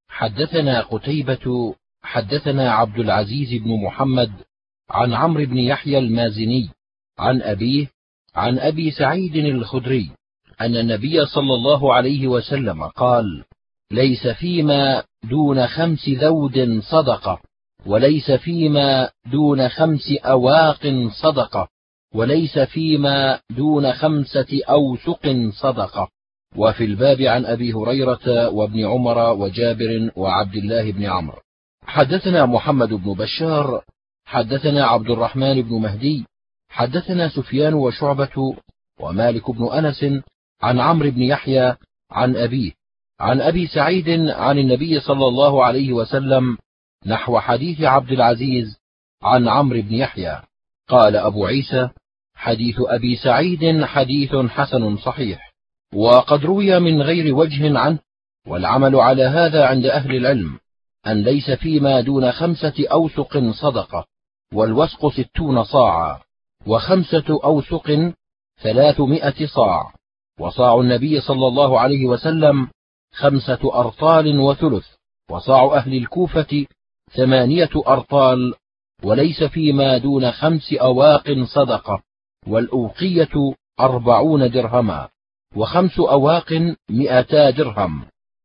حدثنا 0.08 0.80
قتيبة 0.80 1.74
حدثنا 2.02 2.72
عبد 2.72 2.98
العزيز 2.98 3.62
بن 3.62 3.82
محمد 3.84 4.32
عن 4.90 5.14
عمرو 5.14 5.44
بن 5.44 5.58
يحيى 5.58 5.98
المازني 5.98 6.68
عن 7.18 7.42
أبيه 7.42 7.86
عن 8.34 8.58
أبي 8.58 8.90
سعيد 8.90 9.36
الخدري 9.36 10.10
أن 10.60 10.76
النبي 10.76 11.26
صلى 11.26 11.54
الله 11.54 11.94
عليه 11.94 12.26
وسلم 12.26 12.84
قال 12.84 13.44
ليس 13.90 14.26
فيما 14.26 15.02
دون 15.30 15.66
خمس 15.66 16.08
ذود 16.08 16.80
صدقة 16.80 17.40
وليس 17.86 18.30
فيما 18.30 19.10
دون 19.32 19.68
خمس 19.68 20.12
أواق 20.24 21.10
صدقة 21.22 21.68
وليس 22.14 22.58
فيما 22.58 23.40
دون 23.50 23.92
خمسة 23.92 24.60
أوسق 24.68 25.50
صدقة. 25.60 26.08
وفي 26.56 26.84
الباب 26.84 27.20
عن 27.20 27.46
أبي 27.46 27.72
هريرة 27.72 28.48
وابن 28.48 28.86
عمر 28.86 29.18
وجابر 29.18 30.10
وعبد 30.16 30.54
الله 30.54 30.92
بن 30.92 31.04
عمرو. 31.04 31.38
حدثنا 31.86 32.46
محمد 32.46 32.88
بن 32.88 33.12
بشار 33.12 33.84
حدثنا 34.24 34.86
عبد 34.86 35.10
الرحمن 35.10 35.62
بن 35.62 35.74
مهدي 35.80 36.26
حدثنا 36.68 37.28
سفيان 37.28 37.74
وشعبة 37.74 38.56
ومالك 39.00 39.50
بن 39.50 39.72
أنس 39.72 40.04
عن 40.62 40.80
عمرو 40.80 41.10
بن 41.10 41.22
يحيى 41.22 41.76
عن 42.10 42.36
أبيه 42.36 42.72
عن 43.20 43.40
أبي 43.40 43.66
سعيد 43.66 44.08
عن 44.30 44.58
النبي 44.58 45.00
صلى 45.00 45.26
الله 45.26 45.64
عليه 45.64 45.92
وسلم 45.92 46.58
نحو 47.06 47.38
حديث 47.38 47.80
عبد 47.80 48.10
العزيز 48.10 48.76
عن 49.22 49.48
عمرو 49.48 49.82
بن 49.82 49.94
يحيى. 49.94 50.42
قال 50.88 51.16
أبو 51.16 51.46
عيسى 51.46 51.88
حديث 52.34 52.76
أبي 52.78 53.16
سعيد 53.16 53.84
حديث 53.84 54.36
حسن 54.36 54.96
صحيح. 54.96 55.51
وقد 55.94 56.44
روي 56.44 56.80
من 56.80 57.02
غير 57.02 57.34
وجه 57.34 57.78
عنه 57.78 57.98
والعمل 58.46 58.96
على 58.96 59.22
هذا 59.24 59.66
عند 59.66 59.86
أهل 59.86 60.16
العلم 60.16 60.58
أن 61.06 61.22
ليس 61.22 61.50
فيما 61.50 62.00
دون 62.00 62.32
خمسة 62.32 62.86
أوسق 62.92 63.50
صدقة 63.50 64.06
والوسق 64.54 65.08
ستون 65.08 65.64
صاعا 65.64 66.20
وخمسة 66.66 67.40
أوسق 67.44 68.12
ثلاثمائة 68.62 69.46
صاع 69.46 69.92
وصاع 70.40 70.80
النبي 70.80 71.20
صلى 71.20 71.46
الله 71.46 71.80
عليه 71.80 72.06
وسلم 72.06 72.68
خمسة 73.12 73.74
أرطال 73.74 74.38
وثلث 74.40 74.86
وصاع 75.30 75.76
أهل 75.76 75.96
الكوفة 75.96 76.66
ثمانية 77.12 77.70
أرطال 77.86 78.54
وليس 79.04 79.42
فيما 79.42 79.98
دون 79.98 80.32
خمس 80.32 80.72
أواق 80.72 81.44
صدقة 81.54 82.02
والأوقية 82.46 83.54
أربعون 83.80 84.50
درهما. 84.50 85.08
وخمس 85.56 85.98
أواق 85.98 86.74
مئتا 86.90 87.50
درهم 87.50 88.04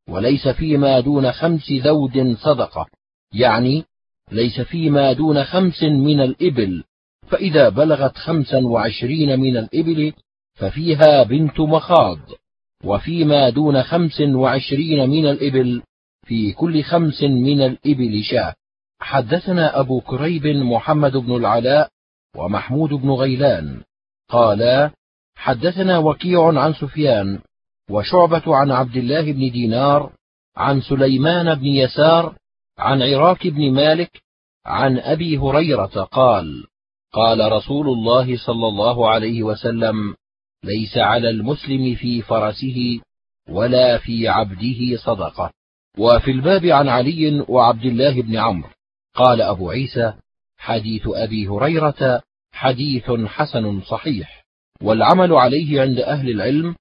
وليس 0.10 0.48
فيما 0.48 1.00
دون 1.00 1.32
خمس 1.32 1.72
ذود 1.72 2.36
صدقة 2.38 2.88
يعني 3.34 3.84
ليس 4.32 4.62
فيما 4.62 5.14
دون 5.14 5.44
خمس 5.44 5.84
من 5.84 6.22
الإبل 6.22 6.84
فإذا 7.28 7.70
بلغت 7.70 8.18
خمسا 8.18 8.60
وعشرين 8.60 9.40
من 9.40 9.58
الإبل 9.58 10.14
ففيها 10.56 11.24
بنت 11.24 11.60
مخاض 11.60 12.20
وفيما 12.84 13.50
دون 13.50 13.84
خمس 13.84 14.22
وعشرين 14.22 15.10
من 15.10 15.26
الإبل 15.26 15.82
في 16.26 16.54
كل 16.54 16.84
خمس 16.84 17.24
من 17.24 17.62
الإبل 17.62 18.24
شاة. 18.24 18.56
حدثنا 19.00 19.80
أبو 19.80 20.02
كريب 20.02 20.48
محمد 20.48 21.18
بن 21.18 21.36
العلاء 21.36 21.90
ومحمود 22.36 22.90
بن 22.90 23.12
غيلان 23.12 23.82
قالا 24.30 24.92
حدثنا 25.38 25.98
وكيع 25.98 26.60
عن 26.60 26.74
سفيان 26.74 27.40
وشعبة 27.90 28.56
عن 28.56 28.72
عبد 28.72 28.96
الله 28.98 29.32
بن 29.32 29.52
دينار 29.52 30.12
عن 30.58 30.82
سليمان 30.82 31.56
بن 31.56 31.66
يسار 31.66 32.36
عن 32.78 33.02
عراك 33.02 33.48
بن 33.48 33.72
مالك 33.72 34.22
عن 34.66 35.00
أبي 35.00 35.38
هريرة 35.38 36.04
قال 36.04 36.66
قال 37.14 37.52
رسول 37.52 37.88
الله 37.88 38.38
صلى 38.38 38.68
الله 38.68 39.10
عليه 39.10 39.44
وسلم 39.44 40.16
ليس 40.64 40.98
على 40.98 41.30
المسلم 41.30 41.96
في 41.96 42.22
فرسه 42.22 43.00
ولا 43.50 43.98
في 43.98 44.28
عبده 44.28 44.98
صدقة. 45.06 45.52
وفي 45.98 46.32
الباب 46.32 46.66
عن 46.66 46.90
علي 46.90 47.46
وعبد 47.48 47.86
الله 47.86 48.22
بن 48.22 48.38
عمرو. 48.38 48.70
قال 49.16 49.42
أبو 49.42 49.70
عيسى 49.70 50.14
حديث 50.58 51.02
أبي 51.08 51.48
هريرة 51.48 52.22
حديث 52.52 53.12
حسن 53.12 53.82
صحيح. 53.82 54.47
والعمل 54.84 55.34
عليه 55.34 55.82
عند 55.82 56.00
أهل 56.00 56.30
العلم 56.30 56.76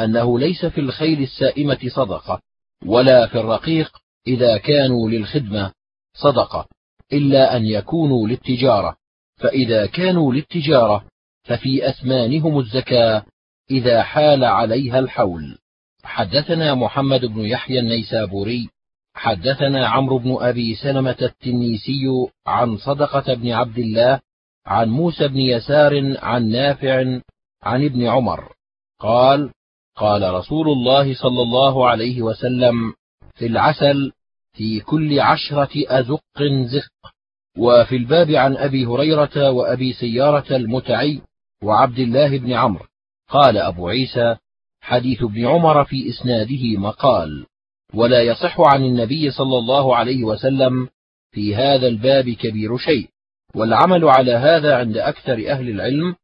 أنه 0.00 0.38
ليس 0.38 0.66
في 0.66 0.80
الخيل 0.80 1.22
السائمة 1.22 1.78
صدقة 1.94 2.40
ولا 2.86 3.26
في 3.26 3.38
الرقيق 3.38 3.92
إذا 4.26 4.56
كانوا 4.56 5.10
للخدمة 5.10 5.72
صدقة 6.14 6.68
إلا 7.12 7.56
أن 7.56 7.64
يكونوا 7.64 8.28
للتجارة. 8.28 8.96
فإذا 9.36 9.86
كانوا 9.86 10.32
للتجارة 10.32 11.04
ففي 11.42 11.88
أثمانهم 11.88 12.58
الزكاة 12.58 13.24
إذا 13.70 14.02
حال 14.02 14.44
عليها 14.44 14.98
الحول. 14.98 15.58
حدثنا 16.04 16.74
محمد 16.74 17.24
بن 17.24 17.40
يحيى 17.40 17.80
النيسابوري 17.80 18.68
حدثنا 19.14 19.88
عمرو 19.88 20.18
بن 20.18 20.36
أبي 20.40 20.74
سلمة 20.74 21.16
التنيسي 21.22 22.06
عن 22.46 22.76
صدقة 22.76 23.34
بن 23.34 23.50
عبد 23.50 23.78
الله 23.78 24.20
عن 24.66 24.88
موسى 24.88 25.28
بن 25.28 25.38
يسار 25.38 26.18
عن 26.18 26.48
نافع 26.48 27.20
عن 27.62 27.84
ابن 27.84 28.06
عمر. 28.06 28.52
قال 29.00 29.50
قال 29.96 30.34
رسول 30.34 30.68
الله 30.68 31.14
صلى 31.14 31.42
الله 31.42 31.88
عليه 31.88 32.22
وسلم 32.22 32.94
في 33.34 33.46
العسل 33.46 34.12
في 34.52 34.80
كل 34.80 35.20
عشرة 35.20 35.70
أزق 35.74 36.42
زق 36.66 37.12
وفي 37.58 37.96
الباب 37.96 38.30
عن 38.30 38.56
أبي 38.56 38.86
هريرة 38.86 39.50
وأبي 39.50 39.92
سيارة 39.92 40.56
المتعي 40.56 41.20
وعبد 41.62 41.98
الله 41.98 42.38
بن 42.38 42.52
عمرو. 42.52 42.84
قال 43.28 43.58
أبو 43.58 43.88
عيسى 43.88 44.36
حديث 44.80 45.22
ابن 45.22 45.46
عمر 45.46 45.84
في 45.84 46.08
إسناده 46.08 46.76
مقال 46.78 47.46
ولا 47.94 48.22
يصح 48.22 48.60
عن 48.60 48.84
النبي 48.84 49.30
صلى 49.30 49.58
الله 49.58 49.96
عليه 49.96 50.24
وسلم 50.24 50.88
في 51.30 51.56
هذا 51.56 51.86
الباب 51.86 52.30
كبير 52.30 52.78
شيء 52.78 53.08
والعمل 53.54 54.04
على 54.04 54.32
هذا 54.32 54.76
عند 54.76 54.96
أكثر 54.96 55.50
أهل 55.50 55.68
العلم 55.68 56.14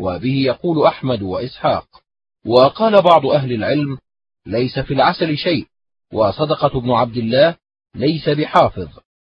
وبه 0.00 0.34
يقول 0.34 0.86
أحمد 0.86 1.22
وإسحاق 1.22 1.86
وقال 2.46 3.02
بعض 3.02 3.26
أهل 3.26 3.52
العلم 3.52 3.98
ليس 4.46 4.78
في 4.78 4.94
العسل 4.94 5.36
شيء 5.36 5.66
وصدقة 6.12 6.78
ابن 6.78 6.90
عبد 6.90 7.16
الله 7.16 7.56
ليس 7.94 8.28
بحافظ. 8.28 8.88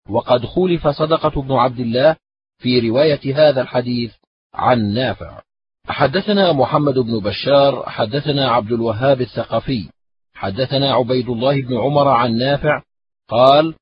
وقد 0.10 0.46
خولف 0.46 0.88
صدقة 0.88 1.39
ابن 1.39 1.51
عبد 1.51 1.80
الله 1.80 2.16
في 2.58 2.89
رواية 2.89 3.36
هذا 3.36 3.62
الحديث 3.62 4.13
عن 4.54 4.94
نافع. 4.94 5.42
حدثنا 5.88 6.54
محمد 6.54 6.94
بن 6.94 7.20
بشار 7.20 7.89
حدثنا 7.89 8.51
عبد 8.51 8.72
الوهاب 8.72 9.22
الثقفي 9.22 9.89
حدثنا 10.34 10.94
عبيد 10.94 11.30
الله 11.30 11.62
بن 11.62 11.78
عمر 11.78 12.08
عن 12.08 12.38
نافع 12.38 12.82
قال 13.28 13.75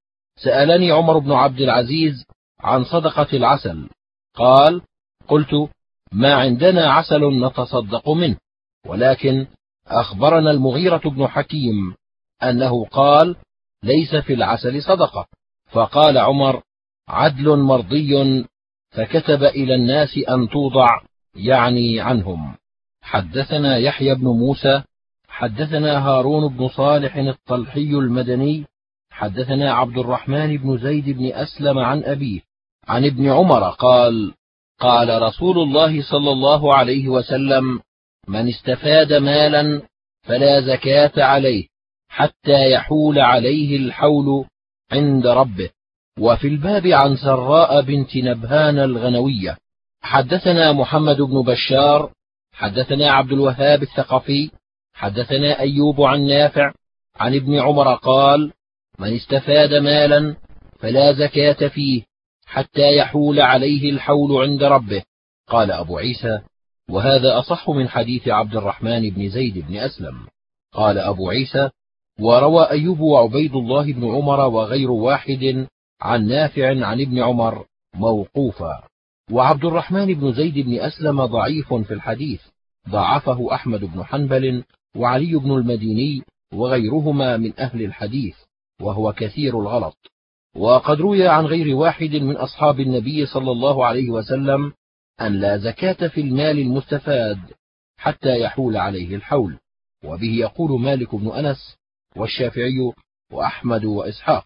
سألني 0.44 0.92
عمر 0.92 1.18
بن 1.18 1.32
عبد 1.32 1.62
العزيز 1.62 2.26
عن 2.60 2.84
صدقة 2.84 3.28
العسل. 3.34 3.90
قال 4.36 4.82
قلت 5.28 5.70
ما 6.12 6.34
عندنا 6.34 6.92
عسل 6.92 7.46
نتصدق 7.46 8.10
منه. 8.10 8.38
ولكن 8.86 9.48
أخبرنا 9.88 10.52
المغيرة 10.52 11.02
بن 11.06 11.28
حكيم 11.28 11.96
أنه 12.44 12.86
قال 12.86 13.36
ليس 13.84 14.16
في 14.16 14.34
العسل 14.34 14.84
صدقة. 14.84 15.28
فقال 15.72 16.18
عمر 16.18 16.62
عدل 17.08 17.58
مرضي 17.58 18.46
فكتب 18.90 19.44
إلى 19.44 19.76
الناس 19.76 20.18
أن 20.30 20.50
توضع 20.50 21.02
يعني 21.36 22.00
عنهم. 22.02 22.56
حدثنا 23.02 23.78
يحيى 23.78 24.16
بن 24.16 24.26
موسى 24.26 24.84
حدثنا 25.28 26.08
هارون 26.08 26.58
بن 26.58 26.68
صالح 26.68 27.16
الطلحي 27.16 27.90
المدني 27.90 28.66
حدثنا 29.12 29.74
عبد 29.74 29.98
الرحمن 29.98 30.58
بن 30.58 30.78
زيد 30.78 31.10
بن 31.10 31.26
أسلم 31.26 31.80
عن 31.80 32.04
أبيه 32.04 32.42
عن 32.88 33.06
ابن 33.06 33.30
عمر 33.30 33.70
قال 33.70 34.34
قال 34.80 35.22
رسول 35.22 35.60
الله 35.60 36.02
صلى 36.02 36.32
الله 36.32 36.76
عليه 36.76 37.08
وسلم 37.08 37.80
من 38.28 38.50
استفاد 38.50 39.14
مالا 39.14 39.82
فلا 40.22 40.62
زكاة 40.62 41.24
عليه 41.24 41.68
حتى 42.10 42.72
يحول 42.72 43.20
عليه 43.20 43.78
الحول 43.78 44.46
عند 44.92 45.28
ربه. 45.28 45.70
وفي 46.20 46.48
الباب 46.48 46.88
عن 46.88 47.16
سراء 47.18 47.82
بنت 47.82 48.18
نبهان 48.18 48.80
الغنوية. 48.80 49.58
حدثنا 50.02 50.72
محمد 50.74 51.22
بن 51.22 51.42
بشار 51.42 52.12
حدثنا 52.52 53.12
عبد 53.12 53.32
الوهاب 53.32 53.82
الثقفي 53.82 54.52
حدثنا 54.94 55.60
أيوب 55.60 56.02
عن 56.02 56.28
نافع 56.28 56.74
عن 57.16 57.36
ابن 57.36 57.60
عمر 57.60 57.96
قال 57.96 58.54
من 59.00 59.16
استفاد 59.16 59.74
مالا 59.74 60.36
فلا 60.80 61.14
زكاة 61.14 61.68
فيه 61.68 62.04
حتى 62.48 62.98
يحول 62.98 63.40
عليه 63.40 63.90
الحول 63.90 64.42
عند 64.42 64.64
ربه. 64.64 65.04
قال 65.48 65.72
أبو 65.72 65.98
عيسى 65.98 66.40
وهذا 66.90 67.40
أصح 67.40 67.70
من 67.70 67.90
حديث 67.90 68.28
عبد 68.28 68.56
الرحمن 68.56 69.10
بن 69.10 69.30
زيد 69.30 69.58
بن 69.68 69.78
أسلم. 69.78 70.28
قال 70.74 70.98
أبو 70.98 71.30
عيسى 71.30 71.70
وروى 72.20 72.70
أيوب 72.70 73.00
وعبيد 73.00 73.56
الله 73.56 73.94
بن 73.94 74.10
عمر 74.10 74.40
وغير 74.40 74.92
واحد 74.92 75.68
عن 76.02 76.28
نافع 76.28 76.86
عن 76.86 77.02
ابن 77.02 77.20
عمر 77.20 77.66
موقوفا. 77.96 78.84
وعبد 79.32 79.66
الرحمن 79.66 80.06
بن 80.06 80.34
زيد 80.34 80.60
بن 80.60 80.80
أسلم 80.80 81.26
ضعيف 81.26 81.74
في 81.74 81.94
الحديث. 81.94 82.42
ضعفه 82.90 83.54
أحمد 83.54 83.80
بن 83.80 84.04
حنبل 84.04 84.64
وعلي 84.96 85.36
بن 85.36 85.52
المديني 85.52 86.22
وغيرهما 86.54 87.38
من 87.38 87.60
أهل 87.60 87.82
الحديث 87.82 88.36
وهو 88.82 89.14
كثير 89.14 89.60
الغلط. 89.60 89.98
وقد 90.58 91.02
روي 91.02 91.28
عن 91.28 91.46
غير 91.46 91.76
واحد 91.76 92.16
من 92.16 92.36
أصحاب 92.38 92.80
النبي 92.80 93.26
صلى 93.26 93.52
الله 93.52 93.86
عليه 93.86 94.10
وسلم 94.10 94.74
أن 95.22 95.34
لا 95.34 95.58
زكاة 95.58 96.08
في 96.08 96.22
المال 96.22 96.60
المستفاد 96.60 97.40
حتى 97.98 98.40
يحول 98.40 98.78
عليه 98.78 99.16
الحول 99.16 99.60
وبه 100.04 100.34
يقول 100.34 100.82
مالك 100.82 101.16
بن 101.16 101.32
أنس 101.32 101.78
والشافعي 102.16 102.92
وأحمد 103.32 103.86
وإسحاق. 103.86 104.46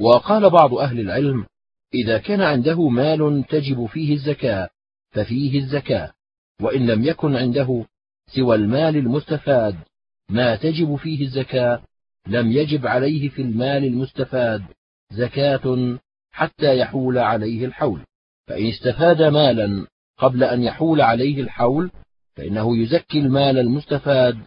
وقال 0.00 0.50
بعض 0.50 0.74
أهل 0.74 1.00
العلم 1.00 1.46
إذا 1.94 2.18
كان 2.18 2.40
عنده 2.40 2.88
مال 2.88 3.44
تجب 3.48 3.86
فيه 3.86 4.14
الزكاة 4.14 4.68
ففيه 5.10 5.58
الزكاة 5.58 6.12
وإن 6.60 6.86
لم 6.86 7.04
يكن 7.04 7.36
عنده 7.36 7.86
سوى 8.34 8.56
المال 8.56 8.96
المستفاد 8.96 9.76
ما 10.28 10.56
تجب 10.56 10.96
فيه 10.96 11.24
الزكاة 11.24 11.82
لم 12.26 12.52
يجب 12.52 12.86
عليه 12.86 13.28
في 13.28 13.42
المال 13.42 13.84
المستفاد. 13.84 14.62
زكاة 15.12 15.98
حتى 16.32 16.78
يحول 16.78 17.18
عليه 17.18 17.64
الحول. 17.64 18.00
فإن 18.46 18.66
استفاد 18.66 19.22
مالا 19.22 19.86
قبل 20.18 20.44
أن 20.44 20.62
يحول 20.62 21.00
عليه 21.00 21.40
الحول 21.40 21.90
فإنه 22.36 22.78
يزكي 22.78 23.18
المال 23.18 23.58
المستفاد 23.58 24.38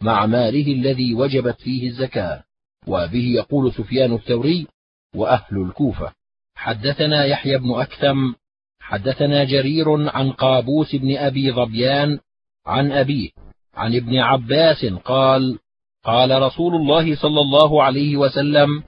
مع 0.00 0.26
ماله 0.26 0.72
الذي 0.72 1.14
وجبت 1.14 1.60
فيه 1.60 1.88
الزكاة. 1.88 2.44
وبه 2.86 3.26
يقول 3.34 3.72
سفيان 3.72 4.12
الثوري 4.12 4.66
وأهل 5.14 5.62
الكوفة 5.62 6.12
حدثنا 6.54 7.24
يحيى 7.24 7.58
بن 7.58 7.74
أكثم 7.74 8.32
حدثنا 8.80 9.44
جرير 9.44 10.10
عن 10.10 10.30
قابوس 10.32 10.94
بن 10.94 11.16
أبي 11.16 11.52
ظبيان 11.52 12.18
عن 12.66 12.92
أبيه 12.92 13.30
عن 13.74 13.96
ابن 13.96 14.16
عباس 14.16 14.84
قال 14.84 15.58
قال 16.04 16.42
رسول 16.42 16.74
الله 16.74 17.16
صلى 17.16 17.40
الله 17.40 17.82
عليه 17.82 18.16
وسلم 18.16 18.82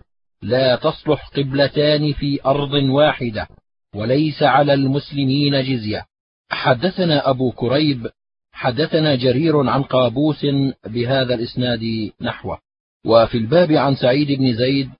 لا 0.47 0.77
تصلح 0.77 1.29
قبلتان 1.37 2.13
في 2.13 2.41
أرض 2.47 2.73
واحدة 2.73 3.49
وليس 3.95 4.43
على 4.43 4.75
المسلمين 4.75 5.63
جزية. 5.63 6.05
حدثنا 6.51 7.31
أبو 7.31 7.53
كريب 7.53 8.07
حدثنا 8.53 9.15
جرير 9.15 9.69
عن 9.69 9.83
قابوس 9.83 10.47
بهذا 10.87 11.35
الإسناد 11.35 12.11
نحوه. 12.21 12.59
وفي 13.07 13.39
الباب 13.39 13.73
عن 13.73 13.95
سعيد 13.95 14.39
بن 14.39 14.55
زيد 14.55 14.91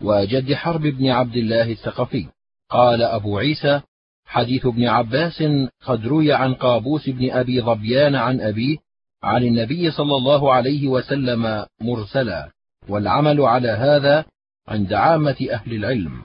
وجد 0.00 0.54
حرب 0.54 0.82
بن 0.82 1.06
عبد 1.06 1.36
الله 1.36 1.70
الثقفي. 1.70 2.26
قال 2.70 3.02
أبو 3.02 3.38
عيسى 3.38 3.80
حديث 4.26 4.66
ابن 4.66 4.84
عباس 4.84 5.44
قد 5.86 6.06
روي 6.06 6.32
عن 6.32 6.54
قابوس 6.54 7.08
بن 7.08 7.30
أبي 7.30 7.60
ظبيان 7.60 8.14
عن 8.14 8.40
أبيه 8.40 8.76
عن 9.22 9.44
النبي 9.44 9.90
صلى 9.90 10.16
الله 10.16 10.52
عليه 10.52 10.88
وسلم 10.88 11.66
مرسلا 11.80 12.50
والعمل 12.88 13.40
على 13.40 13.68
هذا 13.68 14.24
عند 14.68 14.92
عامة 14.92 15.46
أهل 15.52 15.74
العلم 15.74 16.22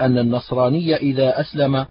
أن 0.00 0.18
النصراني 0.18 0.96
إذا 0.96 1.40
أسلم 1.40 1.86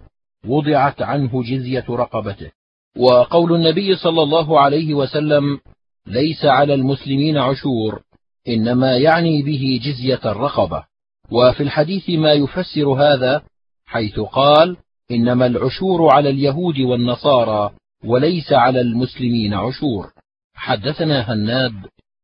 وضعت 0.46 1.02
عنه 1.02 1.42
جزية 1.42 1.84
رقبته. 1.90 2.50
وقول 2.96 3.52
النبي 3.54 3.96
صلى 3.96 4.22
الله 4.22 4.60
عليه 4.60 4.94
وسلم 4.94 5.60
ليس 6.06 6.44
على 6.44 6.74
المسلمين 6.74 7.38
عشور 7.38 8.02
إنما 8.48 8.96
يعني 8.96 9.42
به 9.42 9.80
جزية 9.84 10.20
الرقبة. 10.24 10.84
وفي 11.30 11.62
الحديث 11.62 12.10
ما 12.10 12.32
يفسر 12.32 12.88
هذا 12.88 13.42
حيث 13.86 14.20
قال 14.20 14.76
إنما 15.10 15.46
العشور 15.46 16.12
على 16.12 16.30
اليهود 16.30 16.80
والنصارى 16.80 17.70
وليس 18.04 18.52
على 18.52 18.80
المسلمين 18.80 19.54
عشور. 19.54 20.12
حدثنا 20.54 21.32
هناد 21.32 21.74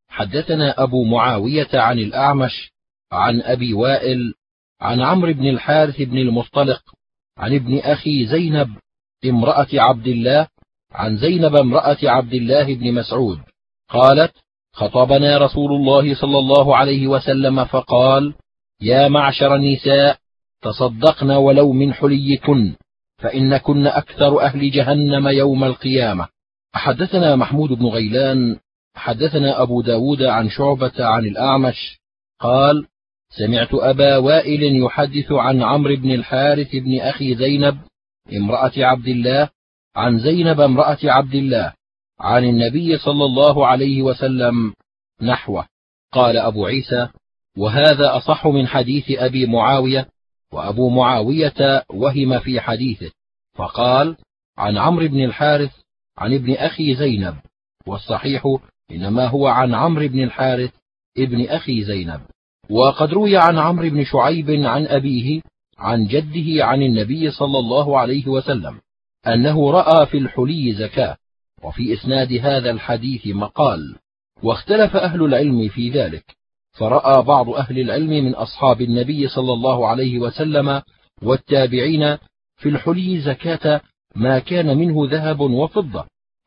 حدثنا 0.09 0.83
أبو 0.83 1.05
معاوية 1.05 1.69
عن 1.75 1.99
الأعمش 1.99 2.73
عن 3.13 3.43
أبي 3.43 3.75
وائل 3.75 4.35
عن 4.81 5.01
عمرو 5.01 5.33
بن 5.33 5.49
الحارث 5.49 6.03
بن 6.03 6.19
المصطلق 6.19 6.83
عن 7.39 7.55
ابن 7.55 7.79
أخي 7.79 8.27
زينب 8.27 8.69
امرأة 9.25 9.67
عبد 9.73 10.07
الله 10.07 10.49
عن 10.93 11.17
زينب 11.17 11.57
امرأة 11.57 11.99
عبد 12.03 12.35
الله 12.35 12.75
بن 12.75 12.95
مسعود. 12.95 13.39
قالت 13.89 14.33
خطبنا 14.73 15.39
رسول 15.39 15.73
الله 15.73 16.15
صلى 16.15 16.39
الله 16.39 16.77
عليه 16.77 17.07
وسلم 17.07 17.65
فقال 17.65 18.35
يا 18.81 19.09
معشر 19.09 19.55
النساء 19.55 20.19
تصدقن 20.63 21.31
ولو 21.31 21.73
من 21.73 21.95
حليكن 21.95 22.75
فإنكن 23.19 23.87
أكثر 23.87 24.41
أهل 24.43 24.71
جهنم 24.71 25.29
يوم 25.29 25.65
القيامة. 25.65 26.29
حدثنا 26.73 27.37
محمود 27.37 27.71
بن 27.71 27.87
غيلان 27.87 28.57
حدثنا 28.95 29.63
أبو 29.63 29.83
داود 29.83 30.23
عن 30.23 30.51
شعبة 30.51 30.93
عن 30.99 31.25
الأعمش 31.25 31.99
قال 32.41 32.87
سمعت 33.31 33.75
أبا 33.75 34.17
وائل 34.17 34.83
يحدث 34.83 35.33
عن 35.33 35.63
عمرو 35.63 35.97
بن 35.97 36.11
الحارث 36.11 36.77
بن 36.77 37.01
أخي 37.01 37.35
زينب 37.35 37.79
امرأة 38.33 38.73
عبد 38.77 39.09
الله 39.09 39.51
عن 39.97 40.19
زينب 40.19 40.61
امرأة 40.61 40.99
عبد 41.05 41.35
الله 41.35 41.73
عن 42.21 42.45
النبي 42.45 42.99
صلى 42.99 43.25
الله 43.25 43.67
عليه 43.67 44.03
وسلم 44.03 44.75
نحوه. 45.23 45.67
قال 46.13 46.37
أبو 46.37 46.67
عيسى 46.67 47.09
وهذا 47.59 48.17
أصح 48.17 48.47
من 48.47 48.67
حديث 48.67 49.05
أبي 49.11 49.47
معاوية 49.47 50.09
وأبو 50.53 50.89
معاوية 50.89 51.85
وهم 51.91 52.39
في 52.39 52.61
حديثه. 52.61 53.11
فقال 53.55 54.17
عن 54.59 54.79
عمرو 54.79 55.09
بن 55.09 55.25
الحارث 55.25 55.73
عن 56.19 56.35
ابن 56.35 56.53
أخي 56.53 56.95
زينب. 56.95 57.37
والصحيح 57.87 58.57
إنما 58.91 59.27
هو 59.27 59.47
عن 59.47 59.75
عمرو 59.75 60.09
بن 60.09 60.23
الحارث 60.23 60.71
ابن 61.19 61.49
أخي 61.49 61.85
زينب. 61.85 62.21
وقد 62.71 63.13
روي 63.13 63.37
عن 63.37 63.59
عمرو 63.59 63.91
بن 63.91 64.05
شعيب 64.05 64.51
عن 64.51 64.87
أبيه 64.87 65.43
عن 65.79 66.07
جده 66.07 66.65
عن 66.65 66.83
النبي 66.83 67.31
صلى 67.31 67.59
الله 67.59 67.99
عليه 67.99 68.29
وسلم 68.29 68.81
أنه 69.27 69.71
رأى 69.71 70.07
في 70.07 70.19
الحلي 70.19 70.73
زكاة 70.73 71.17
وفي 71.63 71.93
إسناد 71.95 72.33
هذا 72.33 72.71
الحديث 72.71 73.27
مقال 73.27 73.97
واختلف 74.43 74.97
أهل 74.97 75.25
العلم 75.25 75.69
في 75.69 75.91
ذلك 75.91 76.25
فرأى 76.73 77.23
بعض 77.23 77.51
أهل 77.51 77.79
العلم 77.79 78.11
من 78.11 78.35
أصحاب 78.35 78.81
النبي 78.81 79.29
صلى 79.29 79.53
الله 79.53 79.87
عليه 79.87 80.19
وسلم 80.19 80.83
والتابعين 81.23 82.17
في 82.57 82.69
الحلي 82.69 83.21
زكاة 83.21 83.81
ما 84.15 84.39
كان 84.39 84.79
منه 84.79 85.09
ذهب 85.11 85.41
وفضة 85.41 86.05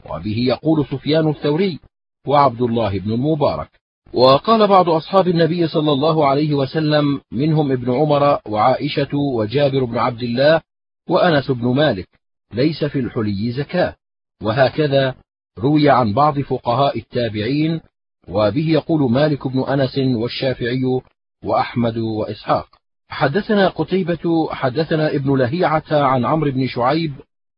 وبه 0.09 0.37
يقول 0.37 0.85
سفيان 0.85 1.29
الثوري 1.29 1.79
وعبد 2.27 2.61
الله 2.61 2.99
بن 2.99 3.11
المبارك. 3.11 3.80
وقال 4.13 4.67
بعض 4.67 4.89
أصحاب 4.89 5.27
النبي 5.27 5.67
صلى 5.67 5.91
الله 5.91 6.27
عليه 6.27 6.53
وسلم 6.53 7.21
منهم 7.31 7.71
ابن 7.71 7.93
عمر 7.93 8.39
وعائشة 8.47 9.17
وجابر 9.17 9.83
بن 9.83 9.97
عبد 9.97 10.23
الله 10.23 10.61
وأنس 11.09 11.51
بن 11.51 11.67
مالك 11.67 12.07
ليس 12.53 12.83
في 12.83 12.99
الحلي 12.99 13.51
زكاة. 13.51 13.95
وهكذا 14.43 15.15
روي 15.59 15.89
عن 15.89 16.13
بعض 16.13 16.39
فقهاء 16.39 16.97
التابعين 16.97 17.81
وبه 18.27 18.69
يقول 18.69 19.11
مالك 19.11 19.47
بن 19.47 19.63
أنس 19.63 19.97
والشافعي 19.97 21.01
وأحمد 21.43 21.97
وإسحاق. 21.97 22.67
حدثنا 23.09 23.67
قتيبة 23.67 24.49
حدثنا 24.51 25.15
ابن 25.15 25.37
لهيعة 25.37 25.83
عن 25.91 26.25
عمرو 26.25 26.51
بن 26.51 26.67
شعيب 26.67 27.13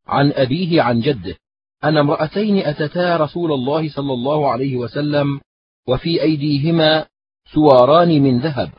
عن 0.08 0.32
أبيه 0.32 0.82
عن 0.82 1.00
جده 1.00 1.36
أن 1.84 1.98
امرأتين 1.98 2.58
أتتا 2.58 3.18
رسول 3.18 3.52
الله 3.52 3.90
صلى 3.90 4.14
الله 4.14 4.52
عليه 4.52 4.78
وسلم 4.78 5.40
وفي 5.88 6.22
أيديهما 6.22 7.06
سواران 7.54 8.22
من 8.22 8.40
ذهب. 8.40 8.70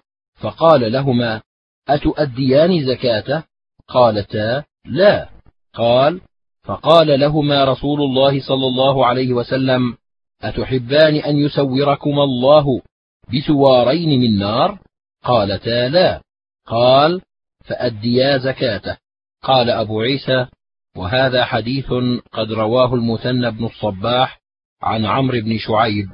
فقال 0.40 0.92
لهما 0.92 1.42
أتؤديان 1.88 2.86
زكاته؟ 2.86 3.42
قالتا 3.88 4.64
لا. 4.86 5.28
قال 5.74 6.20
فقال 6.64 7.20
لهما 7.20 7.64
رسول 7.64 8.00
الله 8.00 8.40
صلى 8.40 8.66
الله 8.66 9.06
عليه 9.06 9.32
وسلم 9.32 9.96
أتحبان 10.42 11.14
أن 11.16 11.36
يسوركما 11.36 12.24
الله 12.24 12.80
بسوارين 13.34 14.20
من 14.20 14.38
نار؟ 14.38 14.78
قالتا 15.24 15.88
لا. 15.88 16.22
قال 16.66 17.20
فأديا 17.64 18.38
زكاته. 18.38 18.96
قال 19.42 19.70
أبو 19.70 20.00
عيسى 20.00 20.46
وهذا 20.96 21.44
حديث 21.44 21.86
قد 22.32 22.52
رواه 22.52 22.94
المثنى 22.94 23.50
بن 23.50 23.64
الصباح 23.64 24.40
عن 24.82 25.04
عمرو 25.04 25.40
بن 25.40 25.58
شعيب. 25.58 26.08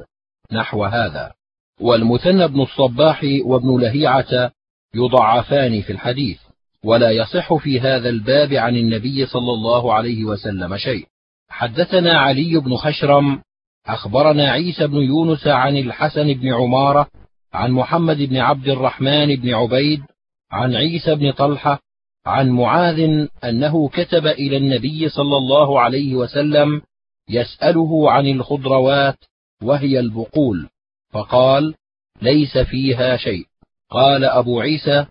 نحو 0.52 0.84
هذا. 0.84 1.32
والمثنى 1.80 2.48
بن 2.48 2.60
الصباح 2.60 3.24
وابن 3.44 3.80
لهيعة 3.80 4.52
يضعفان 4.94 5.82
في 5.82 5.92
الحديث 5.92 6.38
ولا 6.84 7.10
يصح 7.10 7.54
في 7.54 7.80
هذا 7.80 8.08
الباب 8.08 8.52
عن 8.52 8.76
النبي 8.76 9.26
صلى 9.26 9.52
الله 9.52 9.94
عليه 9.94 10.24
وسلم 10.24 10.76
شيء. 10.76 11.06
حدثنا 11.48 12.18
علي 12.18 12.60
بن 12.60 12.76
خشرم 12.76 13.42
أخبرنا 13.86 14.50
عيسى 14.50 14.86
بن 14.86 14.96
يونس 14.96 15.46
عن 15.46 15.76
الحسن 15.76 16.34
بن 16.34 16.54
عمارة 16.54 17.08
عن 17.52 17.70
محمد 17.70 18.16
بن 18.16 18.36
عبد 18.36 18.68
الرحمن 18.68 19.36
بن 19.36 19.54
عبيد 19.54 20.02
عن 20.50 20.74
عيسى 20.74 21.14
بن 21.14 21.32
طلحة 21.32 21.80
عن 22.26 22.50
معاذ 22.50 23.26
أنه 23.44 23.88
كتب 23.88 24.26
إلى 24.26 24.56
النبي 24.56 25.08
صلى 25.08 25.36
الله 25.36 25.80
عليه 25.80 26.14
وسلم 26.14 26.82
يسأله 27.28 28.10
عن 28.10 28.26
الخضروات 28.26 29.16
وهي 29.62 30.00
البقول. 30.00 30.68
فقال 31.12 31.74
ليس 32.22 32.58
فيها 32.58 33.16
شيء. 33.16 33.44
قال 33.90 34.24
أبو 34.24 34.60
عيسى 34.60 35.06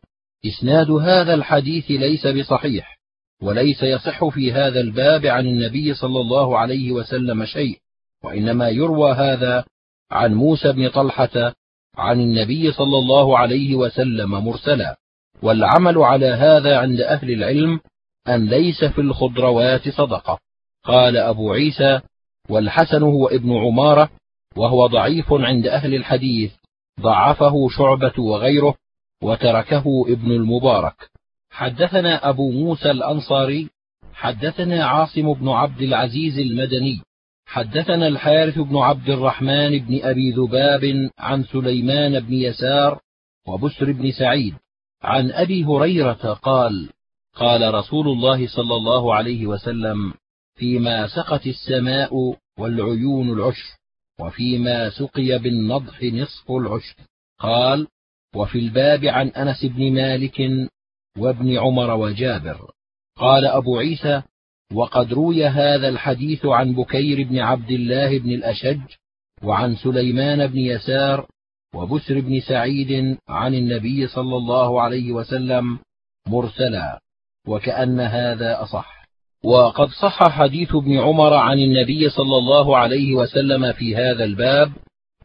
إسناد 0.45 0.91
هذا 0.91 1.33
الحديث 1.33 1.91
ليس 1.91 2.27
بصحيح 2.27 2.99
وليس 3.41 3.83
يصح 3.83 4.25
في 4.25 4.51
هذا 4.51 4.79
الباب 4.79 5.25
عن 5.25 5.47
النبي 5.47 5.93
صلى 5.93 6.21
الله 6.21 6.57
عليه 6.59 6.91
وسلم 6.91 7.45
شيء 7.45 7.77
وإنما 8.23 8.69
يروى 8.69 9.12
هذا 9.12 9.65
عن 10.12 10.33
موسى 10.33 10.71
بن 10.71 10.89
طلحة 10.89 11.53
عن 11.97 12.21
النبي 12.21 12.71
صلى 12.71 12.97
الله 12.97 13.38
عليه 13.38 13.75
وسلم 13.75 14.31
مرسلا. 14.31 14.97
والعمل 15.41 15.97
على 15.97 16.25
هذا 16.25 16.77
عند 16.77 17.01
أهل 17.01 17.31
العلم 17.31 17.79
أن 18.27 18.45
ليس 18.45 18.83
في 18.85 19.01
الخضروات 19.01 19.89
صدقة. 19.89 20.39
قال 20.83 21.17
أبو 21.17 21.53
عيسى 21.53 21.99
والحسن 22.49 23.03
هو 23.03 23.27
ابن 23.27 23.57
عمارة 23.57 24.09
وهو 24.55 24.88
ضعيف 24.88 25.33
عند 25.33 25.67
أهل 25.67 25.95
الحديث 25.95 26.51
ضعفه 27.01 27.69
شعبة 27.69 28.13
وغيره 28.17 28.75
وتركه 29.23 30.05
ابن 30.07 30.31
المبارك. 30.31 31.09
حدثنا 31.49 32.29
أبو 32.29 32.51
موسى 32.51 32.91
الأنصاري 32.91 33.69
حدثنا 34.13 34.85
عاصم 34.85 35.33
بن 35.33 35.49
عبد 35.49 35.81
العزيز 35.81 36.39
المدني 36.39 37.01
حدثنا 37.45 38.07
الحارث 38.07 38.59
بن 38.59 38.77
عبد 38.77 39.09
الرحمن 39.09 39.79
بن 39.79 39.99
أبي 40.03 40.31
ذباب 40.31 41.09
عن 41.19 41.43
سليمان 41.43 42.19
بن 42.19 42.33
يسار 42.33 42.99
وبسر 43.47 43.91
بن 43.91 44.12
سعيد. 44.12 44.53
عن 45.01 45.31
أبي 45.31 45.65
هريرة 45.65 46.33
قال 46.33 46.89
قال 47.35 47.73
رسول 47.73 48.07
الله 48.07 48.47
صلى 48.47 48.75
الله 48.75 49.15
عليه 49.15 49.47
وسلم 49.47 50.13
فيما 50.55 51.07
سقت 51.07 51.47
السماء 51.47 52.35
والعيون 52.59 53.29
العشر. 53.29 53.79
وفيما 54.19 54.89
سقي 54.89 55.39
بالنضح 55.39 56.03
نصف 56.03 56.51
العشر 56.51 56.95
قال 57.39 57.88
وفي 58.36 58.60
الباب 58.60 59.05
عن 59.05 59.27
أنس 59.27 59.65
بن 59.65 59.93
مالك 59.93 60.41
وابن 61.17 61.58
عمر 61.58 61.91
وجابر. 61.91 62.71
قال 63.17 63.45
أبو 63.45 63.77
عيسى 63.77 64.21
وقد 64.73 65.13
روي 65.13 65.45
هذا 65.45 65.89
الحديث 65.89 66.45
عن 66.45 66.73
بكير 66.73 67.27
بن 67.27 67.39
عبد 67.39 67.71
الله 67.71 68.19
بن 68.19 68.32
الأشج 68.32 68.82
وعن 69.43 69.75
سليمان 69.75 70.47
بن 70.47 70.58
يسار 70.58 71.27
وبسر 71.75 72.19
بن 72.19 72.39
سعيد 72.39 73.17
عن 73.27 73.53
النبي 73.53 74.08
صلى 74.08 74.38
الله 74.38 74.82
عليه 74.82 75.12
وسلم 75.12 75.79
مرسلا 76.27 76.99
وكأن 77.47 77.99
هذا 77.99 78.63
أصح. 78.63 78.98
وقد 79.43 79.89
صح 79.89 80.30
حديث 80.30 80.75
ابن 80.75 80.97
عمر 80.97 81.34
عن 81.34 81.60
النبي 81.60 82.10
صلى 82.10 82.38
الله 82.38 82.78
عليه 82.78 83.13
وسلم 83.13 83.71
في 83.73 83.95
هذا 83.95 84.23
الباب 84.23 84.71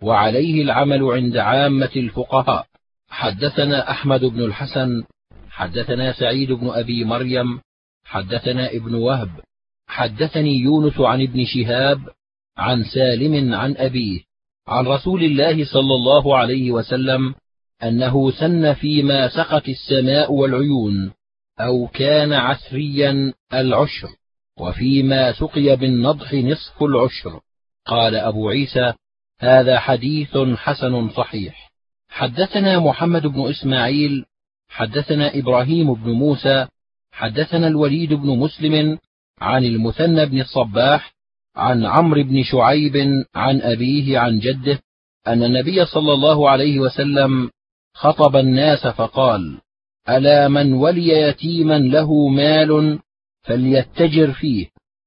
وعليه 0.03 0.63
العمل 0.63 1.03
عند 1.05 1.37
عامة 1.37 1.91
الفقهاء. 1.97 2.67
حدثنا 3.09 3.91
أحمد 3.91 4.25
بن 4.25 4.45
الحسن 4.45 5.05
حدثنا 5.51 6.13
سعيد 6.13 6.53
بن 6.53 6.71
أبي 6.71 7.05
مريم 7.05 7.61
حدثنا 8.05 8.71
ابن 8.71 8.95
وهب. 8.95 9.31
حدثني 9.87 10.59
يونس 10.59 11.01
عن 11.01 11.23
ابن 11.23 11.45
شهاب 11.45 12.01
عن 12.57 12.85
سالم 12.85 13.55
عن 13.55 13.77
أبيه 13.77 14.21
عن 14.69 14.87
رسول 14.87 15.25
الله 15.25 15.65
صلى 15.65 15.95
الله 15.95 16.37
عليه 16.37 16.71
وسلم 16.71 17.35
أنه 17.83 18.31
سن 18.31 18.75
فيما 18.75 19.29
سقت 19.29 19.69
السماء 19.69 20.33
والعيون. 20.33 21.13
أو 21.61 21.87
كان 21.87 22.33
عسريا 22.33 23.33
العشر 23.55 24.09
وفيما 24.59 25.33
سقي 25.33 25.77
بالنضح 25.77 26.35
نصف 26.35 26.83
العشر. 26.83 27.41
قال 27.87 28.15
أبو 28.15 28.49
عيسى 28.49 28.93
هذا 29.41 29.81
حديث 29.81 30.37
حسن 30.37 31.11
صحيح. 31.11 31.71
حدثنا 32.09 32.79
محمد 32.79 33.27
بن 33.27 33.51
إسماعيل 33.51 34.25
حدثنا 34.69 35.39
إبراهيم 35.39 35.95
بن 35.95 36.11
موسى 36.11 36.67
حدثنا 37.13 37.67
الوليد 37.67 38.13
بن 38.13 38.39
مسلم 38.39 38.99
عن 39.41 39.65
المثنى 39.65 40.27
بن 40.27 40.41
الصباح 40.41 41.15
عن 41.57 41.87
عمرو 41.87 42.23
بن 42.23 42.43
شعيب 42.43 43.25
عن 43.35 43.61
أبيه 43.61 44.19
عن 44.19 44.39
جده 44.39 44.79
أن 45.27 45.43
النبي 45.43 45.85
صلى 45.85 46.13
الله 46.13 46.51
عليه 46.51 46.79
وسلم 46.81 47.51
خطب 47.95 48.37
الناس 48.37 48.87
فقال 48.87 49.59
ألا 50.09 50.49
من 50.49 50.73
ولي 50.73 51.09
يتيما 51.09 51.79
له 51.79 52.29
مال 52.29 52.99
فليتجر 53.43 54.33
فيه 54.33 54.67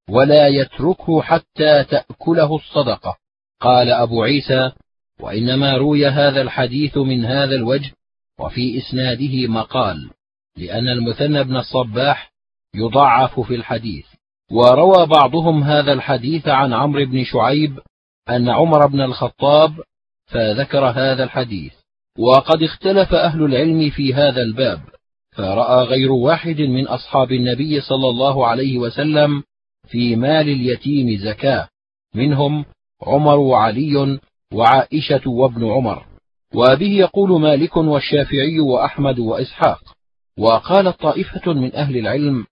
ولا 0.09 0.47
يتركه 0.47 1.21
حتى 1.21 1.83
تأكله 1.83 2.55
الصدقة. 2.55 3.17
قال 3.61 3.89
أبو 3.91 4.23
عيسى 4.23 4.71
وإنما 5.19 5.77
روي 5.77 6.07
هذا 6.07 6.41
الحديث 6.41 6.97
من 6.97 7.25
هذا 7.25 7.55
الوجه 7.55 7.91
وفي 8.39 8.77
إسناده 8.77 9.47
مقال 9.47 10.09
لأن 10.57 10.87
المثنى 10.87 11.43
بن 11.43 11.57
الصباح 11.57 12.31
يضعف 12.75 13.39
في 13.39 13.55
الحديث. 13.55 14.05
وروى 14.51 15.05
بعضهم 15.05 15.63
هذا 15.63 15.93
الحديث 15.93 16.47
عن 16.47 16.73
عمرو 16.73 17.05
بن 17.05 17.23
شعيب 17.23 17.79
أن 18.29 18.49
عمر 18.49 18.87
بن 18.87 19.01
الخطاب 19.01 19.73
فذكر 20.25 20.85
هذا 20.85 21.23
الحديث. 21.23 21.73
وقد 22.17 22.63
اختلف 22.63 23.13
أهل 23.13 23.43
العلم 23.43 23.89
في 23.89 24.13
هذا 24.13 24.41
الباب 24.41 24.81
فرأى 25.35 25.85
غير 25.85 26.11
واحد 26.11 26.61
من 26.61 26.87
أصحاب 26.87 27.31
النبي 27.31 27.81
صلى 27.81 28.09
الله 28.09 28.47
عليه 28.47 28.77
وسلم 28.77 29.43
في 29.87 30.15
مال 30.15 30.49
اليتيم 30.49 31.17
زكاة 31.17 31.67
منهم 32.15 32.65
عمر 33.01 33.39
وعلي 33.39 34.19
وعائشة 34.53 35.29
وابن 35.29 35.71
عمر 35.71 36.05
وبه 36.53 36.91
يقول 36.91 37.41
مالك 37.41 37.77
والشافعي 37.77 38.59
وأحمد 38.59 39.19
وإسحاق 39.19 39.81
وقالت 40.37 40.99
طائفة 40.99 41.53
من 41.53 41.75
أهل 41.75 41.97
العلم 41.97 42.45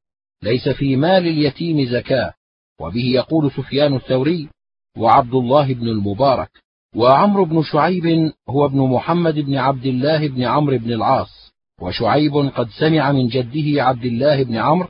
ليس 0.43 0.69
في 0.69 0.95
مال 0.95 1.27
اليتيم 1.27 1.85
زكاة. 1.85 2.33
وبه 2.81 3.05
يقول 3.05 3.51
سفيان 3.51 3.95
الثوري 3.95 4.49
وعبد 4.97 5.33
الله 5.33 5.73
بن 5.73 5.87
المبارك 5.87 6.49
وعمرو 6.95 7.45
بن 7.45 7.63
شعيب 7.63 8.31
هو 8.49 8.65
ابن 8.65 8.79
محمد 8.79 9.39
بن 9.39 9.55
عبد 9.55 9.85
الله 9.85 10.27
بن 10.27 10.43
عمرو 10.43 10.77
بن 10.77 10.93
العاص 10.93 11.53
وشعيب 11.81 12.35
قد 12.35 12.69
سمع 12.69 13.11
من 13.11 13.27
جده 13.27 13.83
عبد 13.83 14.05
الله 14.05 14.43
بن 14.43 14.55
عمرو 14.55 14.87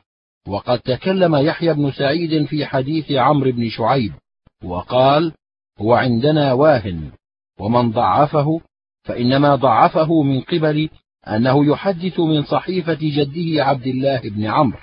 وقد 0.48 0.78
تكلم 0.78 1.36
يحيى 1.36 1.74
بن 1.74 1.90
سعيد 1.90 2.44
في 2.44 2.66
حديث 2.66 3.12
عمرو 3.12 3.52
بن 3.52 3.68
شعيب 3.68 4.12
وقال 4.64 5.32
هو 5.78 5.94
عندنا 5.94 6.52
واهن 6.52 7.10
ومن 7.60 7.90
ضعفه 7.90 8.60
فإنما 9.02 9.54
ضعفه 9.54 10.22
من 10.22 10.40
قبل 10.40 10.88
أنه 11.28 11.66
يحدث 11.66 12.20
من 12.20 12.44
صحيفة 12.44 12.98
جده 13.00 13.64
عبد 13.64 13.86
الله 13.86 14.20
بن 14.20 14.44
عمرو 14.44 14.78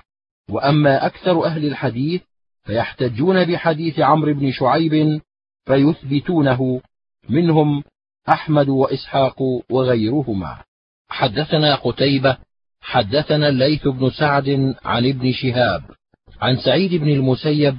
وأما 0.49 1.05
أكثر 1.05 1.45
أهل 1.45 1.65
الحديث 1.65 2.21
فيحتجون 2.63 3.45
بحديث 3.45 3.99
عمرو 3.99 4.33
بن 4.33 4.51
شعيب 4.51 5.21
فيثبتونه 5.65 6.81
منهم 7.29 7.83
أحمد 8.29 8.69
وإسحاق 8.69 9.41
وغيرهما. 9.69 10.57
حدثنا 11.09 11.75
قتيبة 11.75 12.37
حدثنا 12.81 13.49
الليث 13.49 13.87
بن 13.87 14.09
سعد 14.09 14.75
عن 14.83 15.05
ابن 15.05 15.31
شهاب 15.31 15.81
عن 16.41 16.57
سعيد 16.57 16.95
بن 16.95 17.09
المسيب 17.09 17.77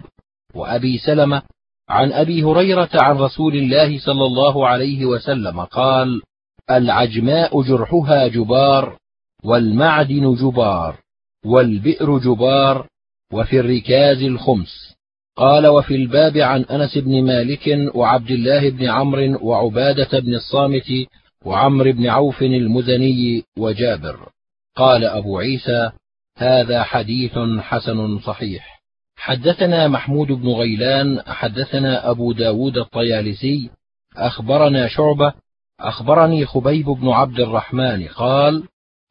وأبي 0.54 0.98
سلمة 0.98 1.42
عن 1.88 2.12
أبي 2.12 2.42
هريرة 2.42 2.90
عن 2.94 3.16
رسول 3.16 3.56
الله 3.56 3.98
صلى 3.98 4.26
الله 4.26 4.68
عليه 4.68 5.04
وسلم 5.04 5.60
قال 5.60 6.22
العجماء 6.70 7.62
جرحها 7.62 8.28
جبار 8.28 8.98
والمعدن 9.44 10.34
جبار 10.34 10.96
والبئر 11.44 12.18
جبار 12.18 12.86
وفي 13.32 13.60
الركاز 13.60 14.22
الخمس. 14.22 14.93
قال 15.36 15.66
وفي 15.66 15.94
الباب 15.94 16.36
عن 16.36 16.62
أنس 16.62 16.98
بن 16.98 17.24
مالك 17.24 17.94
وعبد 17.94 18.30
الله 18.30 18.70
بن 18.70 18.88
عمرو 18.88 19.38
وعبادة 19.42 20.18
بن 20.18 20.34
الصامت 20.34 21.06
وعمرو 21.44 21.92
بن 21.92 22.06
عوف 22.06 22.42
المزني 22.42 23.44
وجابر. 23.58 24.28
قال 24.76 25.04
أبو 25.04 25.38
عيسى 25.38 25.90
هذا 26.36 26.82
حديث 26.82 27.38
حسن 27.60 28.18
صحيح. 28.18 28.74
حدثنا 29.16 29.88
محمود 29.88 30.26
بن 30.26 30.48
غيلان 30.48 31.22
حدثنا 31.26 32.10
أبو 32.10 32.32
داود 32.32 32.76
الطيالسي 32.78 33.70
أخبرنا 34.16 34.88
شعبة 34.88 35.32
أخبرني 35.80 36.46
خبيب 36.46 36.86
بن 36.86 37.08
عبد 37.08 37.40
الرحمن 37.40 38.08
قال 38.08 38.62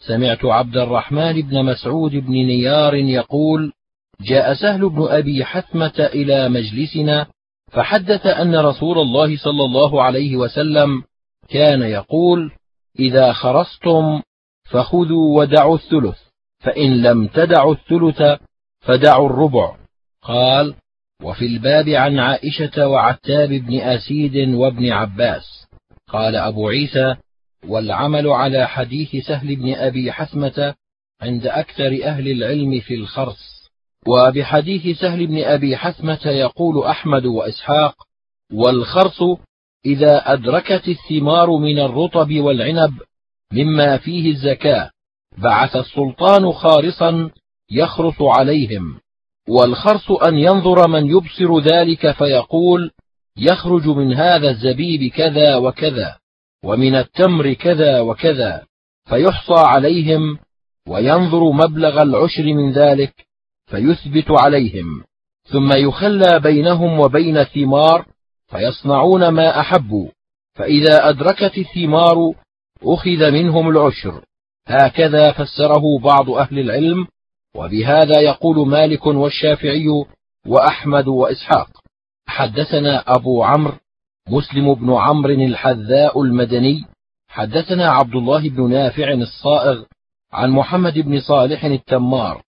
سمعت 0.08 0.46
عبد 0.46 0.78
الرحمن 0.78 1.42
بن 1.42 1.66
مسعود 1.66 2.12
بن 2.12 2.32
نيار 2.32 2.96
يقول 2.96 3.74
جاء 4.24 4.54
سهل 4.54 4.90
بن 4.90 5.08
أبي 5.10 5.46
حثمة 5.46 6.10
إلى 6.14 6.50
مجلسنا 6.50 7.28
فحدث 7.72 8.26
أن 8.26 8.56
رسول 8.56 9.00
الله 9.00 9.38
صلى 9.38 9.66
الله 9.66 10.04
عليه 10.04 10.38
وسلم 10.38 11.04
كان 11.50 11.82
يقول 11.82 12.52
إذا 13.00 13.34
خرصتم 13.34 14.22
فخذوا 14.72 15.40
ودعوا 15.40 15.76
الثلث 15.76 16.18
فإن 16.60 17.02
لم 17.02 17.28
تدعوا 17.28 17.76
الثلث 17.76 18.40
فدعوا 18.82 19.30
الربع. 19.30 19.76
قال 20.22 20.76
وفي 21.24 21.46
الباب 21.46 21.90
عن 21.90 22.20
عائشة 22.20 22.88
وعتاب 22.88 23.50
بن 23.50 23.80
أسيد 23.80 24.50
وابن 24.54 24.92
عباس. 24.92 25.68
قال 26.10 26.36
أبو 26.36 26.70
عيسى 26.70 27.16
والعمل 27.68 28.28
على 28.28 28.68
حديث 28.68 29.26
سهل 29.28 29.56
بن 29.56 29.74
أبي 29.74 30.12
حثمة 30.12 30.76
عند 31.22 31.48
أكثر 31.48 32.00
أهل 32.04 32.28
العلم 32.28 32.80
في 32.80 32.96
الخرص. 32.96 33.53
وبحديث 34.08 35.00
سهل 35.00 35.28
بن 35.28 35.44
أبي 35.44 35.78
حثمة 35.78 36.20
يقول 36.26 36.84
أحمد 36.84 37.26
وإسحاق 37.26 37.96
والخرص 38.54 39.22
إذا 39.86 40.34
أدركت 40.34 40.88
الثمار 40.88 41.58
من 41.58 41.80
الرطب 41.80 42.40
والعنب 42.40 42.94
مما 43.54 43.98
فيه 43.98 44.32
الزكاة 44.32 44.90
بعث 45.38 45.76
السلطان 45.76 46.52
خارصا 46.52 47.30
يخرص 47.72 48.22
عليهم 48.22 49.00
والخرص 49.50 50.12
أن 50.12 50.38
ينظر 50.38 50.88
من 50.88 51.06
يبصر 51.06 51.60
ذلك 51.60 52.12
فيقول 52.12 52.92
يخرج 53.38 53.88
من 53.88 54.14
هذا 54.14 54.50
الزبيب 54.50 55.12
كذا 55.12 55.56
وكذا 55.56 56.18
ومن 56.64 56.96
التمر 56.96 57.54
كذا 57.54 58.00
وكذا 58.00 58.64
فيحصى 59.10 59.56
عليهم 59.58 60.38
وينظر 60.88 61.52
مبلغ 61.52 62.02
العشر 62.02 62.44
من 62.44 62.72
ذلك 62.72 63.14
فيثبت 63.66 64.32
عليهم. 64.32 65.04
ثم 65.44 65.72
يخلى 65.78 66.40
بينهم 66.40 67.00
وبين 67.00 67.38
الثمار 67.38 68.06
فيصنعون 68.48 69.28
ما 69.28 69.60
أحبوا. 69.60 70.10
فإذا 70.54 71.10
أدركت 71.10 71.58
الثمار 71.58 72.34
أخذ 72.84 73.32
منهم 73.32 73.70
العشر. 73.70 74.26
هكذا 74.68 75.32
فسره 75.32 76.00
بعض 76.00 76.30
أهل 76.30 76.60
العلم 76.60 77.08
وبهذا 77.56 78.20
يقول 78.20 78.68
مالك 78.68 79.06
والشافعي 79.06 79.88
وأحمد 80.48 81.08
وإسحاق. 81.08 81.70
حدثنا 82.28 83.04
أبو 83.08 83.44
عمرو 83.44 83.78
مسلم 84.30 84.74
بن 84.74 84.94
عمرو 84.94 85.34
الحذاء 85.34 86.22
المدني. 86.22 86.86
حدثنا 87.28 87.90
عبد 87.90 88.16
الله 88.16 88.50
بن 88.50 88.70
نافع 88.70 89.12
الصائغ 89.12 89.84
عن 90.32 90.50
محمد 90.50 91.00
بن 91.00 91.20
صالح 91.20 91.66
التمار. 91.66 92.42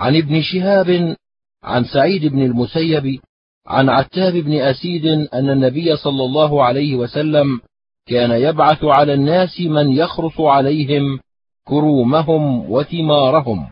عن 0.00 0.16
ابن 0.16 0.42
شهاب 0.42 1.16
عن 1.62 1.84
سعيد 1.84 2.26
بن 2.26 2.42
المسيب 2.42 3.20
عن 3.66 3.88
عتاب 3.88 4.32
بن 4.32 4.52
أسيد 4.52 5.06
أن 5.06 5.50
النبي 5.50 5.96
صلى 5.96 6.24
الله 6.24 6.64
عليه 6.64 6.96
وسلم 6.96 7.60
كان 8.06 8.30
يبعث 8.30 8.84
على 8.84 9.14
الناس 9.14 9.60
من 9.60 9.92
يخرص 9.92 10.40
عليهم 10.40 11.20
كرومهم 11.64 12.70
وثمارهم. 12.70 13.70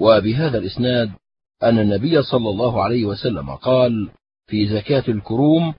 وبهذا 0.00 0.58
الإسناد 0.58 1.10
أن 1.62 1.78
النبي 1.78 2.22
صلى 2.22 2.50
الله 2.50 2.82
عليه 2.82 3.04
وسلم 3.04 3.50
قال 3.50 4.08
في 4.46 4.66
زكاة 4.66 5.04
الكروم 5.08 5.74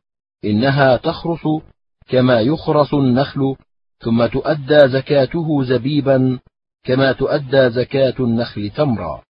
إنها 0.46 0.98
تخرص 0.98 1.62
كما 2.10 2.42
يخرص 2.42 2.94
النخل 2.94 3.56
ثم 4.00 4.26
تؤدى 4.26 4.80
زكاته 4.88 5.64
زبيبا 5.64 6.40
كما 6.84 7.12
تؤدى 7.12 7.70
زكاة 7.70 8.16
النخل 8.20 8.70
تمرا. 8.70 9.22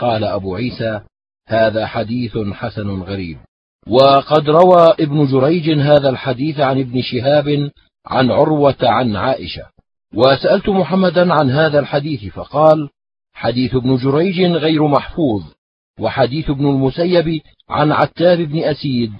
قال 0.00 0.24
أبو 0.24 0.56
عيسى 0.56 1.00
هذا 1.48 1.86
حديث 1.86 2.38
حسن 2.38 2.90
غريب. 2.90 3.38
وقد 3.88 4.48
روى 4.48 4.94
ابن 5.00 5.26
جريج 5.26 5.70
هذا 5.70 6.08
الحديث 6.08 6.60
عن 6.60 6.80
ابن 6.80 7.02
شهاب 7.02 7.70
عن 8.06 8.30
عروة 8.30 8.76
عن 8.82 9.16
عائشة. 9.16 9.66
وسألت 10.14 10.68
محمدا 10.68 11.34
عن 11.34 11.50
هذا 11.50 11.78
الحديث 11.78 12.32
فقال 12.34 12.88
حديث 13.32 13.74
ابن 13.74 13.96
جريج 13.96 14.40
غير 14.40 14.86
محفوظ 14.88 15.42
وحديث 16.00 16.50
ابن 16.50 16.66
المسيب 16.66 17.40
عن 17.68 17.92
عتاب 17.92 18.38
بن 18.38 18.58
أسيد 18.58 19.12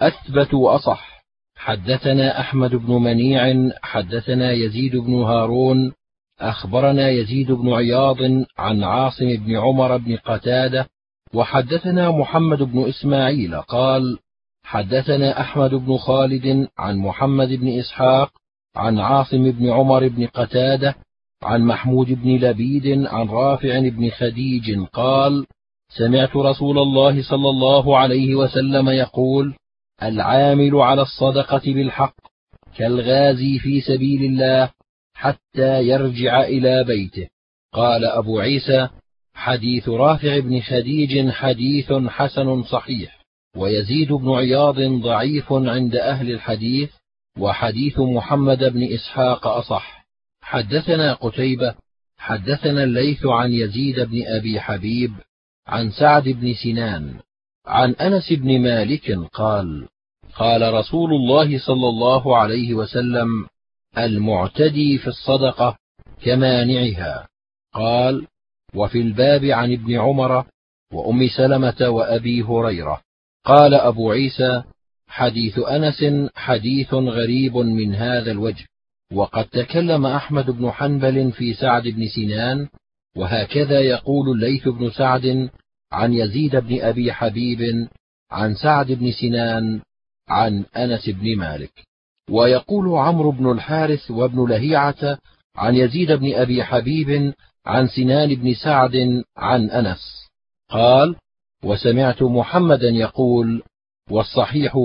أثبت 0.00 0.54
وأصح. 0.54 1.14
حدثنا 1.56 2.40
أحمد 2.40 2.74
بن 2.74 2.92
منيع 2.92 3.70
حدثنا 3.82 4.52
يزيد 4.52 4.96
بن 4.96 5.14
هارون 5.14 5.92
أخبرنا 6.40 7.08
يزيد 7.08 7.52
بن 7.52 7.72
عياض 7.72 8.16
عن 8.58 8.84
عاصم 8.84 9.36
بن 9.36 9.56
عمر 9.56 9.96
بن 9.96 10.16
قتادة 10.16 10.88
وحدثنا 11.34 12.10
محمد 12.10 12.62
بن 12.62 12.88
إسماعيل 12.88 13.60
قال 13.60 14.18
حدثنا 14.64 15.40
أحمد 15.40 15.70
بن 15.74 15.96
خالد 15.96 16.68
عن 16.78 16.96
محمد 16.98 17.48
بن 17.48 17.68
إسحاق 17.78 18.30
عن 18.76 18.98
عاصم 18.98 19.50
بن 19.50 19.70
عمر 19.70 20.08
بن 20.08 20.26
قتادة 20.26 20.94
عن 21.42 21.62
محمود 21.62 22.06
بن 22.06 22.30
لبيد 22.36 23.06
عن 23.06 23.28
رافع 23.28 23.78
بن 23.78 24.10
خديج 24.10 24.78
قال 24.92 25.46
سمعت 25.88 26.36
رسول 26.36 26.78
الله 26.78 27.22
صلى 27.22 27.50
الله 27.50 27.98
عليه 27.98 28.34
وسلم 28.34 28.88
يقول 28.88 29.54
العامل 30.02 30.76
على 30.76 31.02
الصدقة 31.02 31.62
بالحق 31.66 32.14
كالغازي 32.76 33.58
في 33.58 33.80
سبيل 33.80 34.24
الله 34.24 34.70
حتى 35.14 35.82
يرجع 35.82 36.42
إلى 36.42 36.84
بيته. 36.84 37.28
قال 37.72 38.04
أبو 38.04 38.40
عيسى 38.40 38.88
حديث 39.34 39.88
رافع 39.88 40.38
بن 40.38 40.60
خديج 40.60 41.30
حديث 41.30 41.92
حسن 41.92 42.62
صحيح 42.62 43.20
ويزيد 43.56 44.12
بن 44.12 44.30
عياض 44.30 44.80
ضعيف 44.80 45.52
عند 45.52 45.96
أهل 45.96 46.30
الحديث 46.30 46.90
وحديث 47.38 47.98
محمد 47.98 48.64
بن 48.64 48.92
إسحاق 48.94 49.46
أصح. 49.46 50.04
حدثنا 50.40 51.14
قتيبة 51.14 51.74
حدثنا 52.18 52.84
الليث 52.84 53.26
عن 53.26 53.52
يزيد 53.52 54.00
بن 54.00 54.22
أبي 54.26 54.60
حبيب 54.60 55.12
عن 55.66 55.90
سعد 55.90 56.28
بن 56.28 56.54
سنان 56.54 57.14
عن 57.66 57.92
أنس 57.92 58.32
بن 58.32 58.60
مالك 58.60 59.18
قال 59.32 59.88
قال 60.36 60.74
رسول 60.74 61.12
الله 61.12 61.58
صلى 61.58 61.88
الله 61.88 62.36
عليه 62.36 62.74
وسلم 62.74 63.46
المعتدي 63.98 64.98
في 64.98 65.06
الصدقة 65.06 65.76
كمانعها. 66.22 67.28
قال 67.74 68.26
وفي 68.74 69.00
الباب 69.00 69.44
عن 69.44 69.72
ابن 69.72 69.94
عمر 69.94 70.46
وأم 70.92 71.28
سلمة 71.28 71.88
وأبي 71.88 72.42
هريرة. 72.42 73.00
قال 73.44 73.74
أبو 73.74 74.10
عيسى 74.10 74.62
حديث 75.08 75.58
أنس 75.58 76.30
حديث 76.34 76.94
غريب 76.94 77.56
من 77.56 77.94
هذا 77.94 78.30
الوجه. 78.30 78.64
وقد 79.12 79.44
تكلم 79.44 80.06
أحمد 80.06 80.50
بن 80.50 80.70
حنبل 80.70 81.32
في 81.32 81.54
سعد 81.54 81.82
بن 81.82 82.08
سنان 82.08 82.68
وهكذا 83.16 83.80
يقول 83.80 84.30
الليث 84.30 84.68
بن 84.68 84.90
سعد 84.90 85.50
عن 85.92 86.12
يزيد 86.12 86.56
بن 86.56 86.80
أبي 86.80 87.12
حبيب 87.12 87.88
عن 88.30 88.54
سعد 88.54 88.92
بن 88.92 89.12
سنان 89.12 89.80
عن 90.28 90.64
أنس 90.76 91.08
بن 91.08 91.36
مالك. 91.36 91.93
ويقول 92.30 92.98
عمرو 92.98 93.30
بن 93.30 93.50
الحارث 93.50 94.10
وابن 94.10 94.48
لهيعة 94.48 95.18
عن 95.56 95.76
يزيد 95.76 96.12
بن 96.12 96.34
أبي 96.34 96.64
حبيب 96.64 97.34
عن 97.66 97.86
سنان 97.86 98.34
بن 98.34 98.54
سعد 98.54 99.22
عن 99.36 99.70
أنس. 99.70 100.28
قال 100.70 101.16
وسمعت 101.64 102.22
محمدا 102.22 102.88
يقول 102.88 103.62
والصحيح 104.10 104.78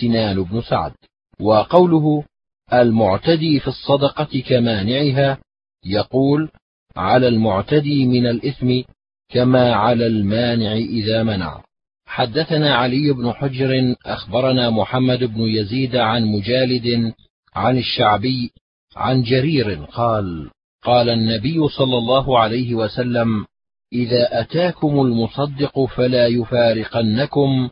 سنان 0.00 0.42
بن 0.42 0.62
سعد. 0.62 0.92
وقوله 1.40 2.24
المعتدي 2.72 3.60
في 3.60 3.68
الصدقة 3.68 4.42
كمانعها 4.48 5.38
يقول 5.86 6.50
على 6.96 7.28
المعتدي 7.28 8.06
من 8.06 8.26
الإثم 8.26 8.80
كما 9.28 9.74
على 9.74 10.06
المانع 10.06 10.72
إذا 10.72 11.22
منع. 11.22 11.62
حدثنا 12.06 12.74
علي 12.76 13.12
بن 13.12 13.32
حجر 13.32 13.94
أخبرنا 14.06 14.70
محمد 14.70 15.24
بن 15.24 15.40
يزيد 15.40 15.96
عن 15.96 16.24
مجالد 16.24 17.12
عن 17.54 17.78
الشعبي 17.78 18.50
عن 18.96 19.22
جرير 19.22 19.84
قال 19.84 20.50
قال 20.82 21.08
النبي 21.08 21.68
صلى 21.68 21.98
الله 21.98 22.38
عليه 22.38 22.74
وسلم 22.74 23.46
إذا 23.92 24.40
أتاكم 24.40 25.00
المصدق 25.00 25.84
فلا 25.84 26.26
يفارقنكم 26.26 27.70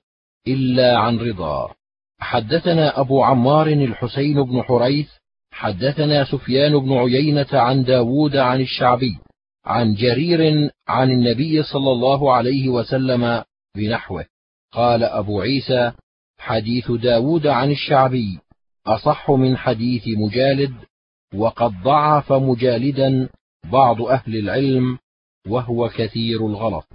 إلا 0.49 0.99
عن 0.99 1.19
رضا. 1.19 1.75
حدثنا 2.19 3.01
أبو 3.01 3.23
عمار 3.23 3.67
الحسين 3.67 4.43
بن 4.43 4.63
حريث 4.63 5.09
حدثنا 5.51 6.25
سفيان 6.25 6.79
بن 6.79 6.93
عيينة 6.93 7.47
عن 7.53 7.85
داود 7.85 8.37
عن 8.37 8.61
الشعبي 8.61 9.17
عن 9.65 9.95
جرير 9.95 10.71
عن 10.89 11.11
النبي 11.11 11.63
صلى 11.63 11.93
الله 11.93 12.33
عليه 12.33 12.69
وسلم 12.69 13.43
بنحوه. 13.77 14.27
قال 14.73 15.05
أبو 15.05 15.41
عيسى 15.41 15.93
حديث 16.39 16.91
داود 16.91 17.47
عن 17.47 17.71
الشعبي 17.71 18.39
أصح 18.87 19.31
من 19.31 19.57
حديث 19.57 20.03
مجالد 20.19 20.75
وقد 21.35 21.83
ضعف 21.83 22.33
مجالدا 22.33 23.29
بعض 23.73 24.03
أهل 24.03 24.37
العلم 24.37 24.99
وهو 25.49 25.89
كثير 25.89 26.47
الغلط. 26.47 26.87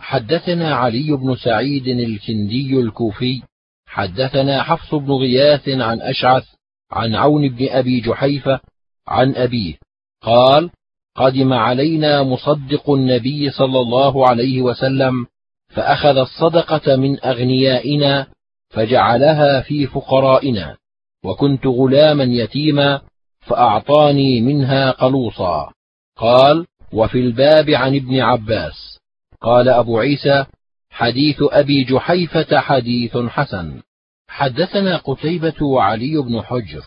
حدثنا 0.00 0.74
علي 0.74 1.16
بن 1.16 1.36
سعيد 1.36 1.86
الكندي 1.86 2.80
الكوفي 2.80 3.42
حدثنا 3.86 4.62
حفص 4.62 4.94
بن 4.94 5.12
غياث 5.12 5.68
عن 5.68 6.00
أشعث 6.00 6.44
عن 6.90 7.14
عون 7.14 7.48
بن 7.48 7.68
أبي 7.68 8.00
جحيفة 8.00 8.60
عن 9.08 9.34
أبيه 9.34 9.74
قال 10.22 10.70
قدم 11.16 11.52
علينا 11.52 12.22
مصدق 12.22 12.90
النبي 12.90 13.50
صلى 13.50 13.80
الله 13.80 14.28
عليه 14.28 14.62
وسلم 14.62 15.26
فأخذ 15.70 16.16
الصدقة 16.16 16.96
من 16.96 17.24
أغنيائنا 17.24 18.26
فجعلها 18.70 19.60
في 19.60 19.86
فقرائنا 19.86 20.76
وكنت 21.24 21.66
غلاما 21.66 22.24
يتيما 22.24 23.00
فأعطاني 23.40 24.40
منها 24.40 24.90
قلوصا. 24.90 25.72
قال 26.16 26.66
وفي 26.92 27.18
الباب 27.18 27.70
عن 27.70 27.96
ابن 27.96 28.20
عباس. 28.20 28.98
قال 29.40 29.68
أبو 29.68 29.98
عيسى 29.98 30.44
حديث 30.90 31.36
أبي 31.42 31.84
جحيفة 31.84 32.60
حديث 32.60 33.16
حسن. 33.16 33.82
حدثنا 34.28 34.96
قتيبة 34.96 35.62
وعلي 35.62 36.16
بن 36.16 36.42
حجر. 36.42 36.82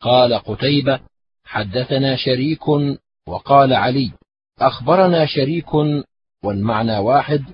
قال 0.00 0.34
قتيبة 0.34 1.00
حدثنا 1.44 2.16
شريك 2.16 2.68
وقال 3.26 3.72
علي 3.72 4.10
أخبرنا 4.60 5.26
شريك 5.26 5.74
والمعنى 6.44 6.98
واحد 6.98 7.44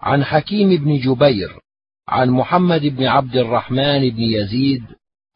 عن 0.00 0.24
حكيم 0.24 0.84
بن 0.84 0.98
جبير 0.98 1.60
عن 2.08 2.30
محمد 2.30 2.80
بن 2.80 3.04
عبد 3.04 3.36
الرحمن 3.36 4.10
بن 4.10 4.22
يزيد 4.22 4.82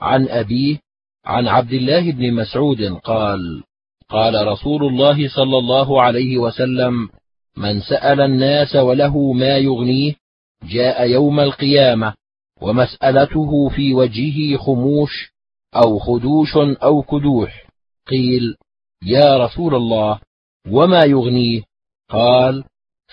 عن 0.00 0.28
أبيه 0.28 0.78
عن 1.24 1.48
عبد 1.48 1.72
الله 1.72 2.12
بن 2.12 2.34
مسعود 2.34 2.82
قال 2.82 3.62
قال 4.08 4.46
رسول 4.46 4.84
الله 4.84 5.28
صلى 5.28 5.58
الله 5.58 6.02
عليه 6.02 6.38
وسلم 6.38 7.08
من 7.56 7.80
سأل 7.80 8.20
الناس 8.20 8.76
وله 8.76 9.32
ما 9.32 9.58
يغنيه 9.58 10.14
جاء 10.62 11.10
يوم 11.10 11.40
القيامة 11.40 12.14
ومسألته 12.60 13.68
في 13.68 13.94
وجهه 13.94 14.56
خموش 14.56 15.32
أو 15.76 15.98
خدوش 15.98 16.56
أو 16.56 17.02
كدوح 17.02 17.66
قيل 18.06 18.56
يا 19.02 19.38
رسول 19.44 19.74
الله 19.74 20.20
وما 20.70 21.04
يغنيه؟ 21.04 21.62
قال 22.10 22.64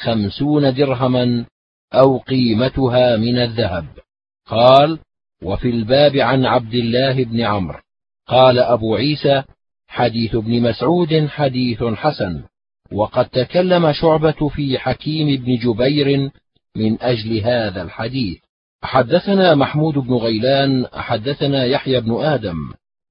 خمسون 0.01 0.73
درهما 0.73 1.45
أو 1.93 2.17
قيمتها 2.17 3.17
من 3.17 3.37
الذهب. 3.37 3.85
قال 4.45 4.99
وفي 5.43 5.69
الباب 5.69 6.15
عن 6.17 6.45
عبد 6.45 6.73
الله 6.73 7.23
بن 7.23 7.41
عمرو. 7.41 7.79
قال 8.27 8.59
أبو 8.59 8.95
عيسى 8.95 9.43
حديث 9.87 10.35
ابن 10.35 10.61
مسعود 10.61 11.27
حديث 11.27 11.83
حسن. 11.83 12.43
وقد 12.91 13.29
تكلم 13.29 13.91
شعبة 13.91 14.49
في 14.49 14.79
حكيم 14.79 15.41
بن 15.41 15.55
جبير 15.55 16.31
من 16.75 17.01
أجل 17.01 17.39
هذا 17.39 17.81
الحديث. 17.81 18.37
حدثنا 18.83 19.55
محمود 19.55 19.93
بن 19.93 20.13
غيلان 20.13 20.87
حدثنا 20.93 21.65
يحيى 21.65 22.01
بن 22.01 22.11
آدم. 22.23 22.57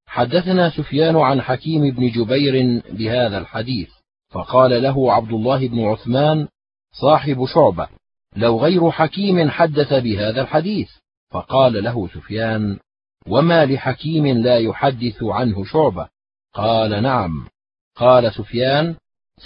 حدثنا 0.07 0.70
سفيان 0.70 1.16
عن 1.16 1.40
حكيم 1.40 1.90
بن 1.90 2.11
جبير 2.11 2.83
بهذا 2.92 3.38
الحديث. 3.38 3.88
فقال 4.31 4.83
له 4.83 5.12
عبد 5.12 5.33
الله 5.33 5.68
بن 5.68 5.85
عثمان 5.85 6.48
صاحب 6.92 7.46
شعبة 7.55 7.88
لو 8.37 8.59
غير 8.59 8.90
حكيم 8.90 9.50
حدث 9.50 9.92
بهذا 9.92 10.40
الحديث. 10.40 10.90
فقال 11.31 11.85
له 11.85 12.09
سفيان 12.09 12.79
وما 13.27 13.67
لحكيم 13.67 14.27
لا 14.27 14.58
يحدث 14.58 15.23
عنه 15.23 15.64
شعبة؟ 15.64 16.08
قال 16.54 17.02
نعم. 17.02 17.48
قال 17.96 18.33
سفيان 18.35 18.96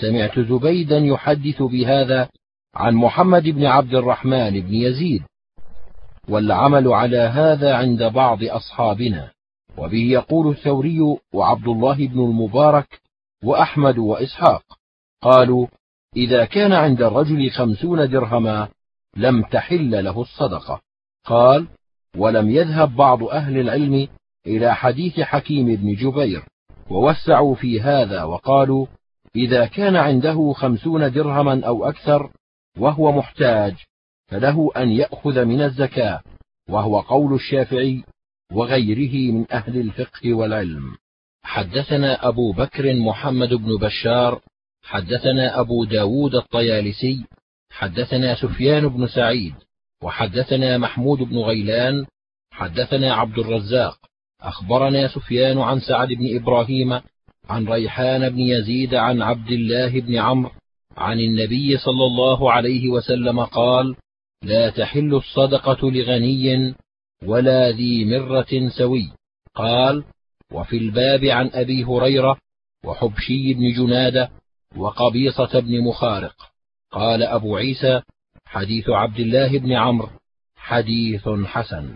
سمعت 0.01 0.39
زبيدا 0.39 0.99
يحدث 0.99 1.63
بهذا 1.63 2.29
عن 2.75 2.95
محمد 2.95 3.43
بن 3.43 3.67
عبد 3.67 3.95
الرحمن 3.95 4.61
بن 4.61 4.75
يزيد. 4.75 5.23
والعمل 6.29 6.89
على 6.89 7.19
هذا 7.19 7.77
عند 7.77 8.03
بعض 8.03 8.45
أصحابنا. 8.45 9.31
وبه 9.79 10.11
يقول 10.11 10.51
الثوري 10.51 11.01
وعبد 11.33 11.69
الله 11.69 11.97
بن 11.97 12.21
المبارك 12.21 13.01
وأحمد 13.45 13.99
وإسحاق. 13.99 14.63
قالوا 15.23 15.67
إذا 16.17 16.45
كان 16.45 16.73
عند 16.73 17.03
الرجل 17.03 17.51
خمسون 17.51 18.11
درهما 18.11 18.69
لم 19.17 19.43
تحل 19.43 20.05
له 20.05 20.21
الصدقة. 20.21 20.81
قال 21.25 21.67
ولم 22.17 22.51
يذهب 22.51 22.97
بعض 22.97 23.23
أهل 23.23 23.59
العلم 23.59 24.09
إلى 24.47 24.75
حديث 24.75 25.21
حكيم 25.21 25.67
بن 25.77 25.95
جبير 25.95 26.45
ووسعوا 26.91 27.55
في 27.55 27.81
هذا 27.81 28.23
وقالوا 28.23 28.87
إذا 29.37 29.67
كان 29.67 29.97
عنده 29.97 30.53
خمسون 30.53 31.13
درهما 31.13 31.67
أو 31.67 31.89
أكثر 31.89 32.31
وهو 32.79 33.13
محتاج 33.13 33.75
فله 34.27 34.71
أن 34.77 34.89
يأخذ 34.89 35.45
من 35.45 35.61
الزكاة 35.61 36.21
وهو 36.69 37.01
قول 37.01 37.35
الشافعي 37.35 38.05
وغيره 38.53 39.33
من 39.33 39.53
أهل 39.53 39.81
الفقه 39.81 40.35
والعلم. 40.35 40.97
حدثنا 41.43 42.29
أبو 42.29 42.53
بكر 42.53 42.95
محمد 42.95 43.55
بن 43.55 43.77
بشار 43.81 44.41
حدثنا 44.85 45.61
أبو 45.61 45.85
داود 45.85 46.35
الطيالسي 46.35 47.25
حدثنا 47.71 48.35
سفيان 48.35 48.89
بن 48.89 49.07
سعيد 49.07 49.55
وحدثنا 50.03 50.79
محمود 50.79 51.19
بن 51.19 51.39
غيلان 51.39 52.07
حدثنا 52.51 53.15
عبد 53.15 53.39
الرزاق 53.39 53.99
أخبرنا 54.41 55.09
سفيان 55.09 55.59
عن 55.59 55.81
سعد 55.81 56.09
بن 56.09 56.37
إبراهيم 56.37 57.01
عن 57.49 57.69
ريحان 57.69 58.29
بن 58.29 58.39
يزيد 58.39 58.95
عن 58.95 59.23
عبد 59.23 59.51
الله 59.51 60.01
بن 60.01 60.17
عمرو 60.17 60.53
عن 60.97 61.21
النبي 61.21 61.77
صلى 61.79 62.05
الله 62.07 62.53
عليه 62.53 62.89
وسلم 62.89 63.41
قال 63.41 63.97
لا 64.43 64.71
تحل 64.71 65.15
الصدقة 65.15 65.91
لغني 65.91 66.75
ولا 67.23 67.71
ذي 67.71 68.05
مرة 68.05 68.69
سوي 68.79 69.13
قال 69.55 70.05
وفي 70.53 70.77
الباب 70.77 71.25
عن 71.25 71.51
أبي 71.55 71.85
هريرة 71.85 72.39
وحبشي 72.85 73.55
بن 73.55 73.73
جنادة 73.73 74.31
وقبيصة 74.77 75.61
بن 75.61 75.81
مخارق. 75.81 76.35
قال 76.93 77.23
أبو 77.23 77.57
عيسى 77.57 78.03
حديث 78.47 78.89
عبد 78.89 79.21
الله 79.21 79.59
بن 79.59 79.73
عمرو 79.73 80.09
حديث 80.57 81.29
حسن. 81.29 81.95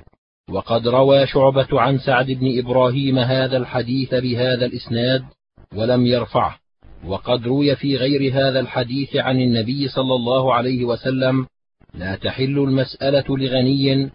وقد 0.50 0.88
روى 0.88 1.26
شعبة 1.26 1.80
عن 1.80 1.98
سعد 1.98 2.26
بن 2.26 2.58
إبراهيم 2.58 3.18
هذا 3.18 3.56
الحديث 3.56 4.14
بهذا 4.14 4.66
الإسناد 4.66 5.24
ولم 5.74 6.06
يرفعه. 6.06 6.58
وقد 7.06 7.46
روي 7.46 7.76
في 7.76 7.96
غير 7.96 8.32
هذا 8.32 8.60
الحديث 8.60 9.16
عن 9.16 9.40
النبي 9.40 9.88
صلى 9.88 10.14
الله 10.14 10.54
عليه 10.54 10.84
وسلم 10.84 11.46
لا 11.94 12.16
تحل 12.16 12.58
المسألة 12.58 13.24
لغني 13.28 14.10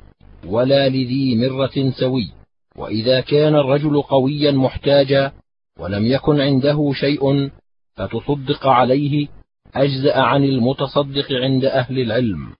ولا 0.45 0.89
لذي 0.89 1.35
مرة 1.35 1.91
سوي. 1.99 2.31
وإذا 2.75 3.21
كان 3.21 3.55
الرجل 3.55 4.01
قويا 4.01 4.51
محتاجا 4.51 5.31
ولم 5.79 6.05
يكن 6.05 6.41
عنده 6.41 6.91
شيء 6.93 7.49
فتصدق 7.95 8.67
عليه 8.67 9.27
أجزأ 9.75 10.17
عن 10.19 10.43
المتصدق 10.43 11.31
عند 11.31 11.65
أهل 11.65 11.99
العلم 11.99 12.53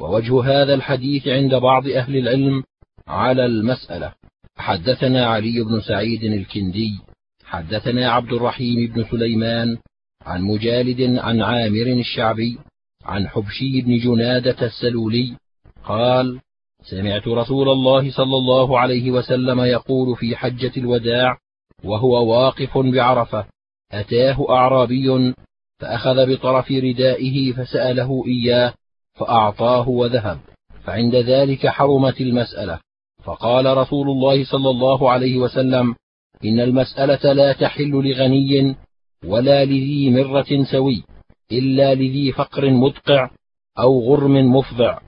ووجه 0.00 0.42
هذا 0.42 0.74
الحديث 0.74 1.28
عند 1.28 1.54
بعض 1.54 1.88
أهل 1.88 2.16
العلم 2.16 2.62
على 3.08 3.46
المسألة. 3.46 4.12
حدثنا 4.56 5.26
علي 5.26 5.64
بن 5.64 5.80
سعيد 5.80 6.24
الكندي 6.24 7.00
حدثنا 7.44 8.10
عبد 8.10 8.32
الرحيم 8.32 8.92
بن 8.92 9.04
سليمان 9.04 9.78
عن 10.26 10.42
مجالد 10.42 11.18
عن 11.18 11.42
عامر 11.42 11.86
الشعبي 12.00 12.58
عن 13.04 13.28
حبشي 13.28 13.80
بن 13.80 13.98
جنادة 13.98 14.66
السلولي 14.66 15.36
قال 15.84 16.40
سمعت 16.82 17.28
رسول 17.28 17.68
الله 17.68 18.10
صلى 18.10 18.36
الله 18.36 18.78
عليه 18.78 19.10
وسلم 19.10 19.60
يقول 19.60 20.16
في 20.16 20.36
حجة 20.36 20.72
الوداع 20.76 21.36
وهو 21.84 22.32
واقف 22.32 22.78
بعرفة 22.78 23.46
أتاه 23.92 24.46
أعرابي 24.50 25.34
فأخذ 25.78 26.32
بطرف 26.32 26.70
ردائه 26.70 27.52
فسأله 27.52 28.24
إياه 28.26 28.74
فأعطاه 29.14 29.88
وذهب 29.88 30.38
فعند 30.84 31.14
ذلك 31.14 31.66
حرمت 31.66 32.20
المسألة 32.20 32.78
فقال 33.24 33.76
رسول 33.76 34.08
الله 34.08 34.44
صلى 34.44 34.70
الله 34.70 35.10
عليه 35.10 35.38
وسلم 35.38 35.94
إن 36.44 36.60
المسألة 36.60 37.32
لا 37.32 37.52
تحل 37.52 37.90
لغني 37.90 38.76
ولا 39.24 39.64
لذي 39.64 40.10
مرة 40.10 40.64
سوي 40.72 41.04
إلا 41.52 41.94
لذي 41.94 42.32
فقر 42.32 42.70
مدقع 42.70 43.30
أو 43.78 44.00
غرم 44.00 44.56
مفضع 44.56 44.98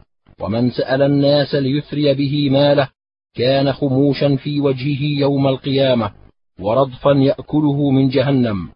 ومن 0.41 0.71
سأل 0.71 1.03
الناس 1.03 1.55
ليثري 1.55 2.15
به 2.15 2.51
ماله 2.51 2.89
كان 3.35 3.73
خموشا 3.73 4.37
في 4.37 4.61
وجهه 4.61 5.21
يوم 5.21 5.49
القيامة. 5.49 6.13
ورضفا 6.59 7.11
يأكله 7.11 7.91
من 7.91 8.09
جهنم. 8.09 8.69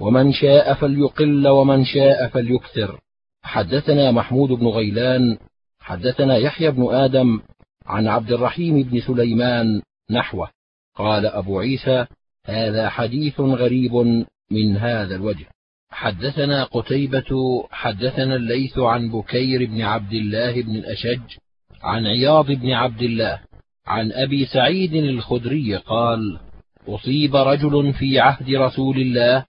ومن 0.00 0.32
شاء 0.32 0.74
فليقل 0.74 1.48
ومن 1.48 1.84
شاء 1.84 2.28
فليكثر. 2.28 3.00
حدثنا 3.42 4.10
محمود 4.10 4.48
بن 4.48 4.66
غيلان 4.66 5.38
حدثنا 5.80 6.36
يحيى 6.36 6.70
بن 6.70 6.94
آدم 6.94 7.40
عن 7.86 8.08
عبد 8.08 8.32
الرحيم 8.32 8.82
بن 8.82 9.00
سليمان 9.00 9.82
نحوه. 10.10 10.48
قال 10.96 11.26
أبو 11.26 11.60
عيسى 11.60 12.06
هذا 12.46 12.88
حديث 12.88 13.40
غريب 13.40 13.94
من 14.50 14.76
هذا 14.76 15.16
الوجه. 15.16 15.46
حدثنا 15.94 16.64
قتيبة 16.64 17.64
حدثنا 17.70 18.36
الليث 18.36 18.78
عن 18.78 19.10
بكير 19.10 19.66
بن 19.66 19.82
عبد 19.82 20.12
الله 20.12 20.62
بن 20.62 20.76
الأشج 20.76 21.36
عن 21.82 22.06
عياض 22.06 22.46
بن 22.46 22.70
عبد 22.70 23.02
الله 23.02 23.40
عن 23.86 24.12
أبي 24.12 24.46
سعيد 24.46 24.94
الخدري 24.94 25.76
قال 25.76 26.40
أصيب 26.88 27.36
رجل 27.36 27.92
في 27.92 28.20
عهد 28.20 28.50
رسول 28.50 28.96
الله 28.96 29.44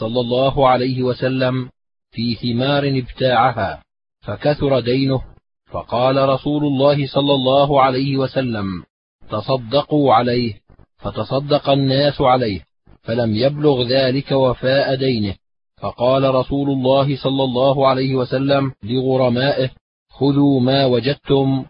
صلى 0.00 0.20
الله 0.20 0.68
عليه 0.68 1.02
وسلم 1.02 1.68
في 2.10 2.34
ثمار 2.34 2.88
ابتاعها 2.88 3.82
فكثر 4.20 4.80
دينه 4.80 5.22
فقال 5.70 6.28
رسول 6.28 6.64
الله 6.64 7.06
صلى 7.06 7.34
الله 7.34 7.82
عليه 7.82 8.16
وسلم 8.16 8.84
تصدقوا 9.30 10.14
عليه 10.14 10.54
فتصدق 10.98 11.70
الناس 11.70 12.20
عليه 12.20 12.66
فلم 13.06 13.34
يبلغ 13.36 13.82
ذلك 13.82 14.32
وفاء 14.32 14.94
دينه. 14.94 15.34
فقال 15.76 16.34
رسول 16.34 16.70
الله 16.70 17.16
صلى 17.16 17.44
الله 17.44 17.88
عليه 17.88 18.14
وسلم 18.14 18.72
لغرمائه 18.82 19.70
خذوا 20.10 20.60
ما 20.60 20.86
وجدتم 20.86 21.64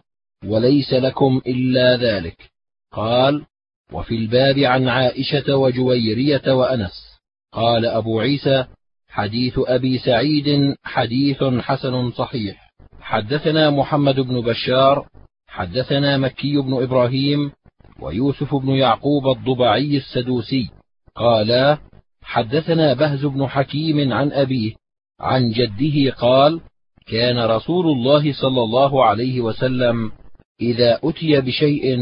وليس 0.45 0.93
لكم 0.93 1.41
إلا 1.47 1.97
ذلك. 1.97 2.51
قال 2.93 3.45
وفي 3.93 4.15
الباب 4.15 4.59
عن 4.59 4.89
عائشة 4.89 5.57
وجويرية 5.57 6.53
وأنس. 6.55 7.19
قال 7.53 7.87
أبو 7.87 8.21
عيسى 8.21 8.65
حديث 9.09 9.59
أبي 9.59 9.99
سعيد 9.99 10.77
حديث 10.85 11.45
حسن 11.45 12.11
صحيح. 12.11 12.71
حدثنا 13.01 13.71
محمد 13.71 14.21
بن 14.21 14.41
بشار 14.41 15.07
حدثنا 15.49 16.17
مكي 16.17 16.57
بن 16.57 16.83
إبراهيم 16.83 17.53
ويوسف 18.01 18.55
بن 18.55 18.69
يعقوب 18.69 19.29
الضبعي 19.37 19.97
السدوسي. 19.97 20.71
قالا 21.15 21.79
حدثنا 22.23 22.95
بهز 22.95 23.25
بن 23.25 23.47
حكيم 23.47 24.13
عن 24.13 24.33
أبيه 24.33 24.73
عن 25.21 25.51
جده 25.51 26.13
قال 26.13 26.61
كان 27.07 27.39
رسول 27.39 27.87
الله 27.87 28.33
صلى 28.33 28.63
الله 28.63 29.05
عليه 29.05 29.41
وسلم 29.41 30.13
إذا 30.61 31.01
أتي 31.05 31.41
بشيء 31.41 31.99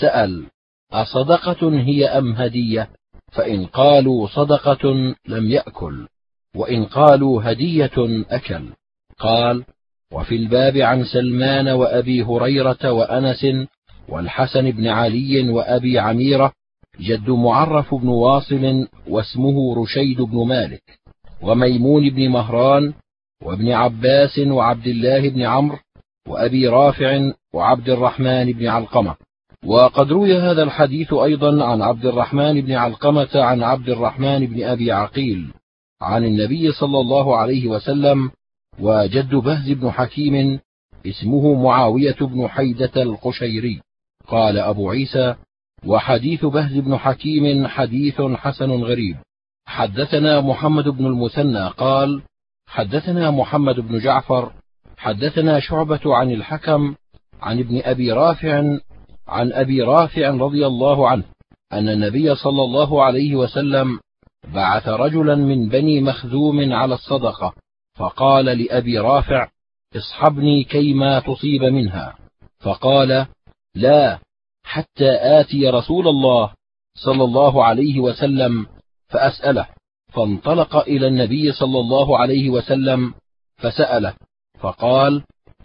سأل. 0.00 0.46
أصدقة 0.92 1.80
هي 1.80 2.06
أم 2.06 2.32
هدية؟ 2.32 2.88
فإن 3.32 3.66
قالوا 3.66 4.26
صدقة 4.26 5.14
لم 5.28 5.50
يأكل 5.50 6.06
وإن 6.56 6.84
قالوا 6.84 7.42
هدية 7.50 8.24
أكل. 8.30 8.68
قال 9.18 9.64
وفي 10.12 10.36
الباب 10.36 10.76
عن 10.76 11.04
سلمان 11.04 11.68
وأبي 11.68 12.22
هريرة 12.22 12.92
وأنس 12.92 13.46
والحسن 14.08 14.70
بن 14.70 14.86
علي 14.86 15.50
وأبي 15.50 15.98
عميرة 15.98 16.52
جد 17.00 17.30
معرف 17.30 17.94
بن 17.94 18.08
واصل 18.08 18.88
واسمه 19.08 19.82
رشيد 19.82 20.20
بن 20.20 20.46
مالك 20.46 20.82
وميمون 21.42 22.10
بن 22.10 22.28
مهران 22.28 22.94
وابن 23.42 23.72
عباس 23.72 24.38
وعبد 24.38 24.86
الله 24.86 25.28
بن 25.28 25.42
عمرو 25.42 25.78
وأبي 26.28 26.68
رافع 26.68 27.32
وعبد 27.54 27.88
الرحمن 27.88 28.52
بن 28.52 28.66
علقمة. 28.66 29.16
وقد 29.64 30.12
روي 30.12 30.38
هذا 30.38 30.62
الحديث 30.62 31.12
أيضا 31.12 31.64
عن 31.64 31.82
عبد 31.82 32.06
الرحمن 32.06 32.60
بن 32.60 32.72
علقمة 32.72 33.28
عن 33.34 33.62
عبد 33.62 33.88
الرحمن 33.88 34.46
بن 34.46 34.64
أبي 34.64 34.92
عقيل 34.92 35.52
عن 36.00 36.24
النبي 36.24 36.72
صلى 36.72 37.00
الله 37.00 37.36
عليه 37.36 37.66
وسلم 37.66 38.30
وجد 38.80 39.34
بهز 39.34 39.70
بن 39.70 39.90
حكيم 39.90 40.60
اسمه 41.06 41.62
معاوية 41.62 42.16
بن 42.20 42.48
حيدة 42.48 43.02
القشيري. 43.02 43.80
قال 44.28 44.58
أبو 44.58 44.90
عيسى 44.90 45.34
وحديث 45.86 46.44
بهز 46.44 46.78
بن 46.78 46.96
حكيم 46.96 47.66
حديث 47.66 48.20
حسن 48.20 48.70
غريب. 48.70 49.16
حدثنا 49.66 50.40
محمد 50.40 50.88
بن 50.88 51.06
المثنى 51.06 51.68
قال 51.68 52.22
حدثنا 52.66 53.30
محمد 53.30 53.80
بن 53.80 53.98
جعفر 53.98 54.52
حدثنا 54.96 55.60
شعبة 55.60 56.16
عن 56.16 56.30
الحكم 56.30 56.94
عن 57.42 57.58
ابن 57.58 57.80
أبي 57.84 58.12
رافع 58.12 58.78
عن 59.26 59.52
أبي 59.52 59.82
رافع 59.82 60.30
رضي 60.30 60.66
الله 60.66 61.08
عنه 61.08 61.24
أن 61.72 61.88
النبي 61.88 62.34
صلى 62.34 62.62
الله 62.62 63.04
عليه 63.04 63.36
وسلم 63.36 63.98
بعث 64.54 64.88
رجلا 64.88 65.34
من 65.34 65.68
بني 65.68 66.00
مخزوم 66.00 66.72
على 66.72 66.94
الصدقة 66.94 67.52
فقال 67.94 68.44
لأبي 68.44 68.98
رافع 68.98 69.48
اصحبني 69.96 70.64
كيما 70.64 71.20
تصيب 71.20 71.62
منها. 71.62 72.16
فقال 72.60 73.26
لا 73.74 74.18
حتى 74.64 75.40
آتي 75.40 75.70
رسول 75.70 76.08
الله 76.08 76.52
صلى 76.94 77.24
الله 77.24 77.64
عليه 77.64 78.00
وسلم 78.00 78.66
فأسأله. 79.08 79.68
فانطلق 80.12 80.76
إلى 80.76 81.06
النبي 81.06 81.52
صلى 81.52 81.80
الله 81.80 82.18
عليه 82.18 82.50
وسلم 82.50 83.14
فسأله 83.56 84.14
فقال 84.58 85.22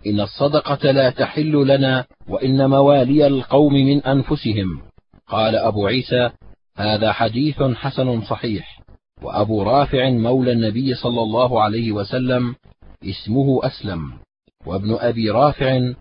إن 0.07 0.19
الصدقة 0.19 0.91
لا 0.91 1.09
تحل 1.09 1.67
لنا 1.67 2.05
وإن 2.27 2.69
موالي 2.69 3.27
القوم 3.27 3.73
من 3.73 4.03
أنفسهم. 4.03 4.81
قال 5.27 5.55
أبو 5.55 5.87
عيسى 5.87 6.29
هذا 6.77 7.11
حديث 7.11 7.63
حسن 7.63 8.21
صحيح. 8.21 8.81
وأبو 9.21 9.63
رافع 9.63 10.09
مولى 10.09 10.51
النبي 10.51 10.95
صلى 10.95 11.21
الله 11.21 11.61
عليه 11.63 11.91
وسلم 11.91 12.55
اسمه 13.03 13.59
أسلم. 13.63 14.13
وابن 14.65 14.97
أبي 14.99 15.29
رافع 15.29 15.93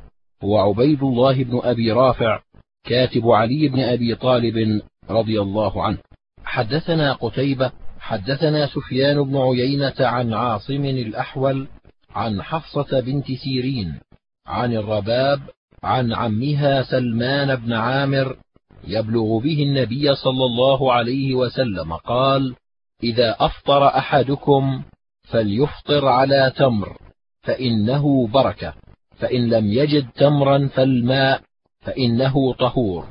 هو 0.44 0.58
عبيد 0.58 1.02
الله 1.02 1.44
بن 1.44 1.60
أبي 1.64 1.92
رافع 1.92 2.40
كاتب 2.84 3.28
علي 3.30 3.68
بن 3.68 3.80
أبي 3.80 4.14
طالب 4.14 4.82
رضي 5.10 5.40
الله 5.40 5.82
عنه. 5.82 5.98
حدثنا 6.44 7.12
قتيبة 7.12 7.72
حدثنا 8.00 8.66
سفيان 8.66 9.22
بن 9.22 9.36
عيينة 9.36 9.94
عن 10.00 10.34
عاصم 10.34 10.84
الأحول 10.84 11.68
عن 12.14 12.42
حفصة 12.42 13.00
بنت 13.00 13.32
سيرين 13.32 14.00
عن 14.46 14.72
الرباب 14.72 15.40
عن 15.82 16.12
عمها 16.12 16.82
سلمان 16.82 17.56
بن 17.56 17.72
عامر 17.72 18.36
يبلغ 18.84 19.38
به 19.38 19.62
النبي 19.62 20.14
صلى 20.14 20.44
الله 20.44 20.92
عليه 20.92 21.34
وسلم 21.34 21.92
قال 21.92 22.54
إذا 23.02 23.36
أفطر 23.40 23.86
أحدكم 23.86 24.82
فليفطر 25.22 26.08
على 26.08 26.52
تمر 26.56 26.96
فإنه 27.42 28.26
بركة 28.26 28.74
فإن 29.18 29.48
لم 29.48 29.72
يجد 29.72 30.08
تمرا 30.10 30.68
فالماء 30.74 31.40
فإنه 31.80 32.54
طهور. 32.54 33.06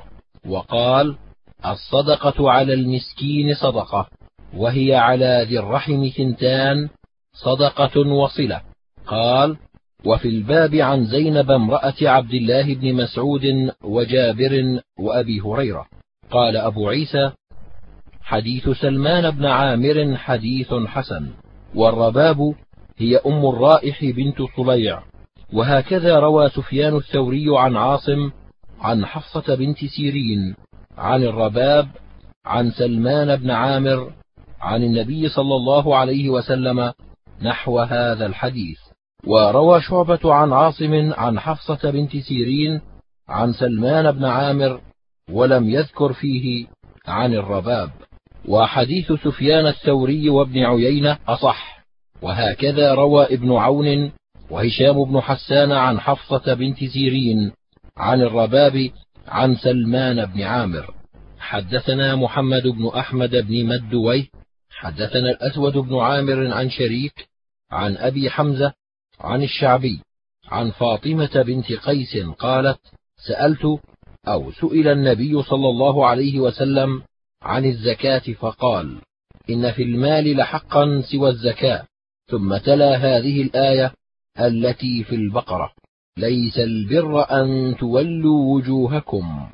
وقال 0.46 1.18
الصدقة 1.66 2.52
على 2.52 2.74
المسكين 2.74 3.56
صدقة 3.56 4.08
وهي 4.54 4.96
على 4.96 5.46
ذي 5.50 5.60
الرحم 5.60 6.10
ثنتان 6.18 6.90
صدقة 7.34 8.00
وصلة. 8.00 8.62
قال 9.08 9.58
وفي 10.06 10.28
الباب 10.28 10.76
عن 10.76 11.06
زينب 11.06 11.52
امرأة 11.52 11.96
عبد 12.02 12.34
الله 12.34 12.76
بن 12.76 12.94
مسعود 12.94 13.72
وجابر 13.84 14.82
وأبي 15.00 15.42
هريرة. 15.42 15.86
قال 16.32 16.58
أبو 16.58 16.90
عيسى 16.90 17.32
حديث 18.22 18.70
سلمان 18.70 19.32
بن 19.32 19.46
عامر 19.46 20.16
حديث 20.18 20.74
حسن 20.74 21.30
والرباب 21.76 22.54
هي 22.98 23.18
أم 23.18 23.46
الرائح 23.46 24.06
بنت 24.06 24.38
صليع. 24.58 25.04
وهكذا 25.54 26.20
روى 26.20 26.50
سفيان 26.50 26.96
الثوري 26.96 27.46
عن 27.50 27.76
عاصم 27.76 28.32
عن 28.82 29.06
حفصة 29.06 29.56
بنت 29.56 29.86
سيرين 29.86 30.56
عن 30.98 31.24
الرباب 31.24 31.88
عن 32.46 32.72
سلمان 32.72 33.36
بن 33.36 33.52
عامر 33.52 34.14
عن 34.62 34.84
النبي 34.84 35.30
صلى 35.30 35.56
الله 35.56 35.96
عليه 35.96 36.30
وسلم 36.30 36.94
نحو 37.42 37.80
هذا 37.80 38.26
الحديث. 38.26 38.80
وروى 39.24 39.82
شعبة 39.82 40.34
عن 40.34 40.54
عاصم 40.54 41.14
عن 41.14 41.40
حفصة 41.40 41.92
بنت 41.92 42.18
سيرين 42.18 42.82
عن 43.30 43.54
سلمان 43.54 44.12
بن 44.12 44.26
عامر 44.26 44.82
ولم 45.32 45.70
يذكر 45.70 46.14
فيه 46.14 46.68
عن 47.08 47.34
الرباب. 47.34 47.92
وحديث 48.48 49.12
سفيان 49.12 49.68
الثوري 49.68 50.30
وابن 50.30 50.66
عيينة 50.66 51.18
أصح. 51.28 51.86
وهكذا 52.22 52.94
روى 52.94 53.26
ابن 53.26 53.52
عون 53.52 54.12
وهشام 54.50 55.04
بن 55.04 55.22
حسان 55.22 55.72
عن 55.72 56.00
حفصة 56.00 56.54
بنت 56.54 56.84
سيرين 56.84 57.52
عن 57.98 58.22
الرباب 58.22 58.90
عن 59.28 59.56
سلمان 59.56 60.26
بن 60.26 60.42
عامر. 60.42 60.94
حدثنا 61.40 62.16
محمد 62.16 62.68
بن 62.68 62.88
أحمد 62.88 63.36
بن 63.36 63.66
مدويه. 63.66 64.26
حدثنا 64.70 65.30
الأسود 65.30 65.78
بن 65.78 65.96
عامر 65.96 66.54
عن 66.54 66.70
شريك 66.70 67.30
عن 67.72 67.98
أبي 67.98 68.30
حمزة 68.30 68.74
عن 69.20 69.44
الشعبي 69.44 70.02
عن 70.48 70.72
فاطمة 70.72 71.44
بنت 71.48 71.72
قيس 71.72 72.18
قالت 72.18 72.80
سألت 73.28 73.80
أو 74.28 74.52
سئل 74.52 74.88
النبي 74.88 75.44
صلى 75.44 75.70
الله 75.70 76.08
عليه 76.08 76.40
وسلم 76.40 77.02
عن 77.42 77.66
الزكاة 77.66 78.34
فقال 78.34 79.02
إن 79.50 79.72
في 79.72 79.84
المال 79.84 80.38
لحقا 80.38 81.02
سوى 81.12 81.30
الزكاة 81.30 81.86
ثم 82.28 82.58
تلا 82.58 82.98
هذه 82.98 83.42
الآية 83.42 83.94
التي 84.40 85.04
في 85.04 85.16
البقرة 85.16 85.72
ليس 86.18 86.58
البر 86.58 87.32
أن 87.32 87.76
تولوا 87.80 88.56
وجوهكم. 88.56 89.50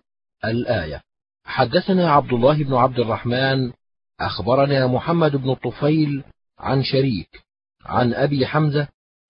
الآية 0.45 1.01
حدثنا 1.45 2.11
عبد 2.11 2.33
الله 2.33 2.63
بن 2.63 2.73
عبد 2.73 2.99
الرحمن 2.99 3.71
أخبرنا 4.19 4.87
محمد 4.87 5.35
بن 5.35 5.51
الطفيل 5.51 6.23
عن 6.59 6.83
شريك 6.83 7.45
عن 7.85 8.13
أبي 8.13 8.45
حمزة 8.45 8.87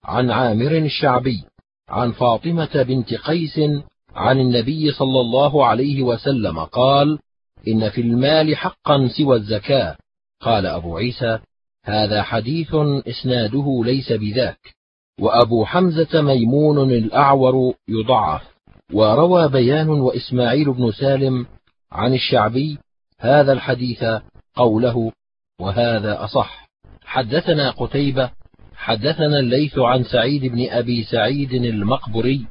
عن 0.07 0.31
عامر 0.31 0.71
الشعبي 0.71 1.43
عن 1.89 2.11
فاطمة 2.11 2.83
بنت 2.83 3.13
قيس 3.13 3.59
عن 4.15 4.39
النبي 4.39 4.91
صلى 4.91 5.21
الله 5.21 5.65
عليه 5.65 6.03
وسلم 6.03 6.59
قال 6.59 7.19
إن 7.67 7.89
في 7.89 8.01
المال 8.01 8.57
حقا 8.57 9.07
سوى 9.17 9.35
الزكاة. 9.35 9.97
قال 10.41 10.65
أبو 10.65 10.97
عيسى 10.97 11.39
هذا 11.83 12.23
حديث 12.23 12.75
إسناده 13.07 13.81
ليس 13.85 14.11
بذاك. 14.11 14.75
وأبو 15.19 15.65
حمزة 15.65 16.21
ميمون 16.21 16.91
الأعور 16.91 17.73
يضعف. 17.87 18.41
وروى 18.93 19.49
بيان 19.49 19.89
وإسماعيل 19.89 20.73
بن 20.73 20.91
سالم 20.91 21.45
عن 21.91 22.13
الشعبي 22.13 22.77
هذا 23.19 23.53
الحديث 23.53 24.05
قوله 24.55 25.11
وهذا 25.59 26.23
أصح. 26.23 26.69
حدثنا 27.05 27.71
قتيبة 27.71 28.31
حدثنا 28.85 29.39
الليث 29.39 29.79
عن 29.79 30.03
سعيد 30.03 30.45
بن 30.45 30.69
أبي 30.69 31.03
سعيد 31.03 31.53
المقبري 31.53 32.45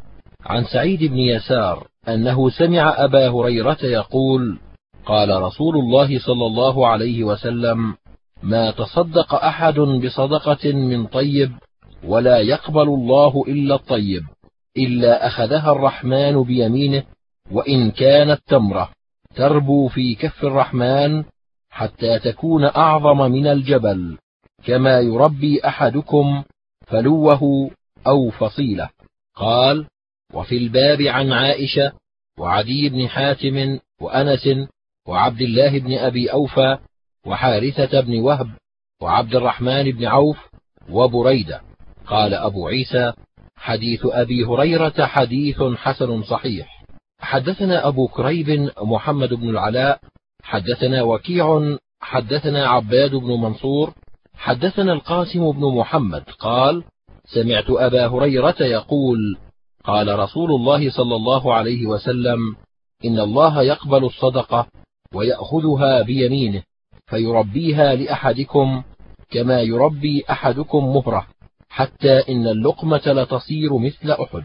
عن 0.47 0.65
سعيد 0.65 1.05
بن 1.05 1.19
يسار 1.19 1.87
أنه 2.09 2.51
سمع 2.51 2.95
أبا 3.05 3.29
هريرة 3.29 3.79
يقول 3.83 4.59
قال 5.07 5.43
رسول 5.43 5.77
الله 5.77 6.19
صلى 6.19 6.47
الله 6.47 6.87
عليه 6.87 7.25
وسلم 7.25 7.95
ما 8.43 8.71
تصدق 8.71 9.35
أحد 9.35 9.75
بصدقة 9.75 10.73
من 10.73 11.07
طيب 11.07 11.53
ولا 12.05 12.39
يقبل 12.39 12.89
الله 12.89 13.45
إلا 13.49 13.75
الطيب 13.75 14.23
إلا 14.77 15.27
أخذها 15.27 15.73
الرحمن 15.73 16.43
بيمينه 16.43 17.03
وإن 17.53 17.91
كانت 17.91 18.41
تمرة 18.47 18.91
تربو 19.35 19.89
في 19.89 20.15
كف 20.15 20.45
الرحمن 20.45 21.25
حتى 21.71 22.19
تكون 22.19 22.65
أعظم 22.65 23.19
من 23.33 23.47
الجبل. 23.47 24.19
كما 24.65 25.01
يربي 25.01 25.61
أحدكم 25.67 26.45
فلوه 26.87 27.71
أو 28.07 28.31
فصيلة. 28.31 28.89
قال 29.35 29.87
وفي 30.35 30.57
الباب 30.57 31.03
عن 31.03 31.33
عائشة 31.33 31.93
وعدي 32.39 32.89
بن 32.89 33.09
حاتم 33.09 33.79
وأنس 34.01 34.49
وعبد 35.09 35.41
الله 35.41 35.79
بن 35.79 35.99
أبي 35.99 36.33
أوفى 36.33 36.79
وحارثة 37.27 38.01
بن 38.01 38.21
وهب 38.21 38.51
وعبد 39.03 39.35
الرحمن 39.35 39.83
بن 39.83 40.05
عوف 40.05 40.39
وبريدة. 40.91 41.63
قال 42.07 42.35
أبو 42.35 42.69
عيسى 42.69 43.13
حديث 43.57 44.01
أبي 44.05 44.45
هريرة 44.45 45.07
حديث 45.07 45.63
حسن 45.63 46.23
صحيح. 46.23 46.85
حدثنا 47.19 47.89
أبو 47.89 48.09
كريب 48.09 48.71
محمد 48.83 49.35
بن 49.35 49.49
العلاء 49.49 50.01
حدثنا 50.43 51.03
وكيع 51.03 51.77
حدثنا 52.01 52.69
عباد 52.69 53.15
بن 53.15 53.41
منصور 53.41 53.95
حدثنا 54.45 54.93
القاسم 54.93 55.53
بن 55.53 55.75
محمد 55.75 56.23
قال 56.39 56.85
سمعت 57.25 57.71
أبا 57.71 58.07
هريرة 58.07 58.57
يقول 58.61 59.37
قال 59.85 60.19
رسول 60.19 60.51
الله 60.51 60.91
صلى 60.91 61.17
الله 61.17 61.55
عليه 61.55 61.87
وسلم 61.87 62.57
إن 63.05 63.19
الله 63.21 63.63
يقبل 63.63 64.05
الصدقة 64.05 64.67
ويأخذها 65.15 66.03
بيمينه 66.03 66.63
فيربيها 67.07 67.95
لأحدكم 67.95 68.83
كما 69.31 69.61
يربي 69.61 70.25
أحدكم 70.31 70.85
مهرة 70.95 71.27
حتى 71.69 72.19
إن 72.29 72.47
اللقمة 72.47 73.03
لتصير 73.07 73.79
مثل 73.79 74.11
أحد. 74.11 74.45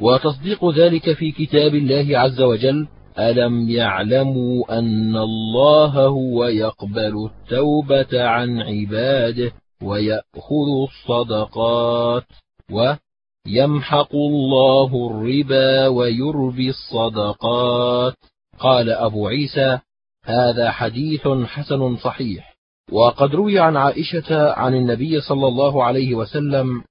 وتصديق 0.00 0.70
ذلك 0.70 1.12
في 1.12 1.30
كتاب 1.32 1.74
الله 1.74 2.18
عز 2.18 2.40
وجل 2.40 2.88
ألم 3.18 3.70
يعلموا 3.70 4.78
أن 4.78 5.16
الله 5.16 6.06
هو 6.06 6.44
يقبل 6.44 7.30
التوبة 7.30 8.22
عن 8.24 8.60
عباده 8.60 9.52
ويأخذ 9.82 10.68
الصدقات 10.88 12.24
ويمحق 12.70 14.14
الله 14.14 15.10
الربا 15.10 15.86
ويربي 15.86 16.70
الصدقات 16.70 18.14
قال 18.58 18.90
أبو 18.90 19.28
عيسى 19.28 19.78
هذا 20.24 20.70
حديث 20.70 21.28
حسن 21.28 21.96
صحيح. 21.96 22.54
وقد 22.92 23.34
روي 23.34 23.58
عن 23.58 23.76
عائشة 23.76 24.52
عن 24.52 24.74
النبي 24.74 25.20
صلى 25.20 25.48
الله 25.48 25.84
عليه 25.84 26.14
وسلم 26.14 26.82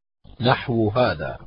نحو 0.41 0.89
هذا. 0.89 1.37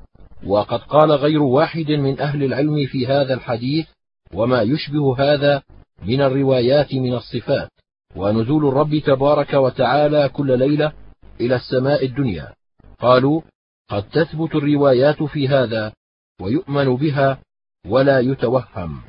وقد 0.47 0.81
قال 0.81 1.13
غير 1.13 1.43
واحد 1.43 1.91
من 1.91 2.21
أهل 2.21 2.45
العلم 2.45 2.87
في 2.87 3.07
هذا 3.07 3.35
الحديث 3.35 3.87
وما 4.35 4.63
يشبه 4.63 5.17
هذا 5.19 5.63
من 6.03 6.21
الروايات 6.21 6.95
من 6.95 7.15
الصفات 7.15 7.69
ونزول 8.17 8.69
الرب 8.69 8.99
تبارك 8.99 9.55
وتعالى 9.55 10.29
كل 10.29 10.59
ليلة 10.59 10.93
إلى 11.41 11.57
السماء 11.57 12.05
الدنيا. 12.05 12.55
قالوا 12.99 13.41
قد 13.89 14.09
تثبت 14.09 14.55
الروايات 14.55 15.23
في 15.23 15.49
هذا 15.49 15.93
ويؤمن 16.41 16.97
بها 16.97 17.39
ولا 17.87 18.21
يتوهم 18.21 19.03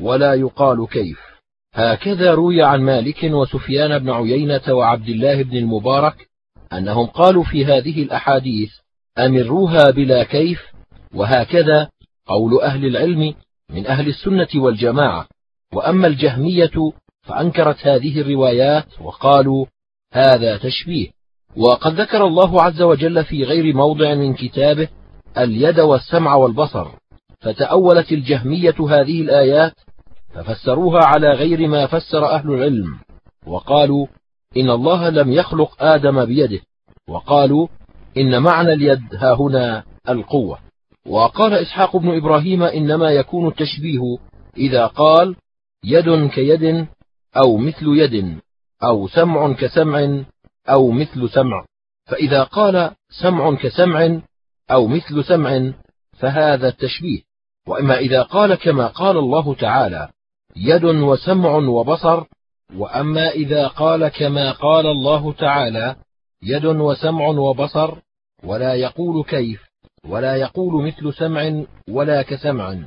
ولا 0.00 0.34
يقال 0.34 0.86
كيف. 0.88 1.20
هكذا 1.74 2.34
روي 2.34 2.62
عن 2.62 2.80
مالك 2.80 3.24
وسفيان 3.24 3.98
بن 3.98 4.10
عيينة 4.10 4.62
وعبد 4.68 5.08
الله 5.08 5.42
بن 5.42 5.56
المبارك 5.56 6.28
أنهم 6.72 7.06
قالوا 7.06 7.44
في 7.44 7.64
هذه 7.64 8.02
الأحاديث 8.02 8.72
أمروها 9.18 9.90
بلا 9.90 10.24
كيف 10.24 10.62
وهكذا 11.14 11.90
قول 12.26 12.60
أهل 12.60 12.86
العلم 12.86 13.34
من 13.70 13.86
أهل 13.86 14.08
السنة 14.08 14.48
والجماعة. 14.62 15.26
وأما 15.72 16.06
الجهمية 16.06 16.92
فأنكرت 17.22 17.86
هذه 17.86 18.20
الروايات 18.20 19.00
وقالوا 19.00 19.66
هذا 20.12 20.56
تشبيه. 20.56 21.08
وقد 21.56 22.00
ذكر 22.00 22.26
الله 22.26 22.62
عز 22.62 22.82
وجل 22.82 23.24
في 23.24 23.44
غير 23.44 23.74
موضع 23.76 24.14
من 24.14 24.34
كتابه 24.34 24.88
اليد 25.38 25.80
والسمع 25.80 26.34
والبصر. 26.34 26.88
فتأولت 27.40 28.12
الجهمية 28.12 28.74
هذه 28.80 29.20
الآيات 29.20 29.74
ففسروها 30.34 31.00
على 31.04 31.30
غير 31.30 31.68
ما 31.68 31.86
فسر 31.86 32.24
أهل 32.30 32.50
العلم. 32.50 32.98
وقالوا 33.46 34.06
إن 34.56 34.70
الله 34.70 35.08
لم 35.08 35.32
يخلق 35.32 35.82
آدم 35.82 36.24
بيده. 36.24 36.60
وقالوا 37.08 37.68
إن 38.16 38.42
معنى 38.42 38.72
اليد 38.72 39.14
ها 39.14 39.34
هنا 39.34 39.84
القوة. 40.08 40.67
وقال 41.08 41.54
إسحاق 41.54 41.96
بن 41.96 42.16
إبراهيم 42.16 42.62
إنما 42.62 43.10
يكون 43.10 43.48
التشبيه 43.48 44.00
إذا 44.56 44.86
قال 44.86 45.36
يد 45.84 46.28
كيد 46.28 46.86
أو 47.36 47.56
مثل 47.56 47.86
يد 47.86 48.38
أو 48.82 49.08
سمع 49.08 49.52
كسمع 49.52 50.22
أو 50.68 50.90
مثل 50.90 51.30
سمع. 51.30 51.64
فإذا 52.06 52.42
قال 52.42 52.90
سمع 53.22 53.54
كسمع 53.54 54.20
أو 54.70 54.86
مثل 54.86 55.24
سمع 55.24 55.72
فهذا 56.18 56.68
التشبيه. 56.68 57.20
وإما 57.68 57.98
إذا 57.98 58.22
قال 58.22 58.54
كما 58.54 58.86
قال 58.86 59.16
الله 59.16 59.54
تعالى 59.54 60.08
يد 60.56 60.84
وسمع 60.84 61.56
وبصر. 61.56 62.24
وأما 62.76 63.28
إذا 63.28 63.66
قال 63.66 64.08
كما 64.08 64.52
قال 64.52 64.86
الله 64.86 65.32
تعالى 65.32 65.96
يد 66.42 66.64
وسمع 66.64 67.26
وبصر 67.28 67.98
ولا 68.44 68.74
يقول 68.74 69.24
كيف. 69.24 69.67
ولا 70.06 70.36
يقول 70.36 70.86
مثل 70.86 71.14
سمع 71.14 71.64
ولا 71.90 72.22
كسمع 72.22 72.78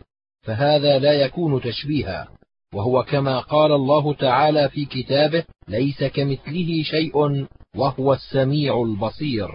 فهذا 0.42 1.00
لا 1.00 1.14
يكون 1.14 1.62
تشبيها. 1.62 2.28
وهو 2.74 3.04
كما 3.04 3.40
قال 3.40 3.72
الله 3.72 4.14
تعالى 4.14 4.70
في 4.70 4.86
كتابه 4.86 5.44
ليس 5.68 6.04
كمثله 6.04 6.84
شيء 6.84 7.46
وهو 7.76 8.14
السميع 8.14 8.82
البصير. 8.82 9.50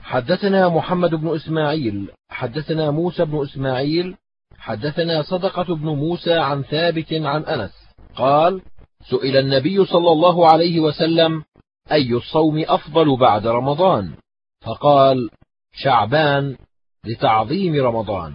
حدثنا 0.00 0.68
محمد 0.68 1.14
بن 1.14 1.34
إسماعيل 1.34 2.10
حدثنا 2.28 2.90
موسى 2.90 3.24
بن 3.24 3.42
إسماعيل 3.42 4.16
حدثنا 4.58 5.22
صدقة 5.22 5.74
بن 5.74 5.88
موسى 5.88 6.34
عن 6.34 6.62
ثابت 6.62 7.12
عن 7.12 7.42
أنس. 7.42 7.72
قال 8.16 8.62
سئل 9.10 9.36
النبي 9.36 9.84
صلى 9.84 10.12
الله 10.12 10.48
عليه 10.48 10.80
وسلم 10.80 11.42
أي 11.92 12.12
الصوم 12.12 12.64
أفضل 12.68 13.16
بعد 13.16 13.46
رمضان؟ 13.46 14.14
فقال 14.62 15.30
شعبان. 15.72 16.56
لتعظيم 17.06 17.74
رمضان. 17.84 18.34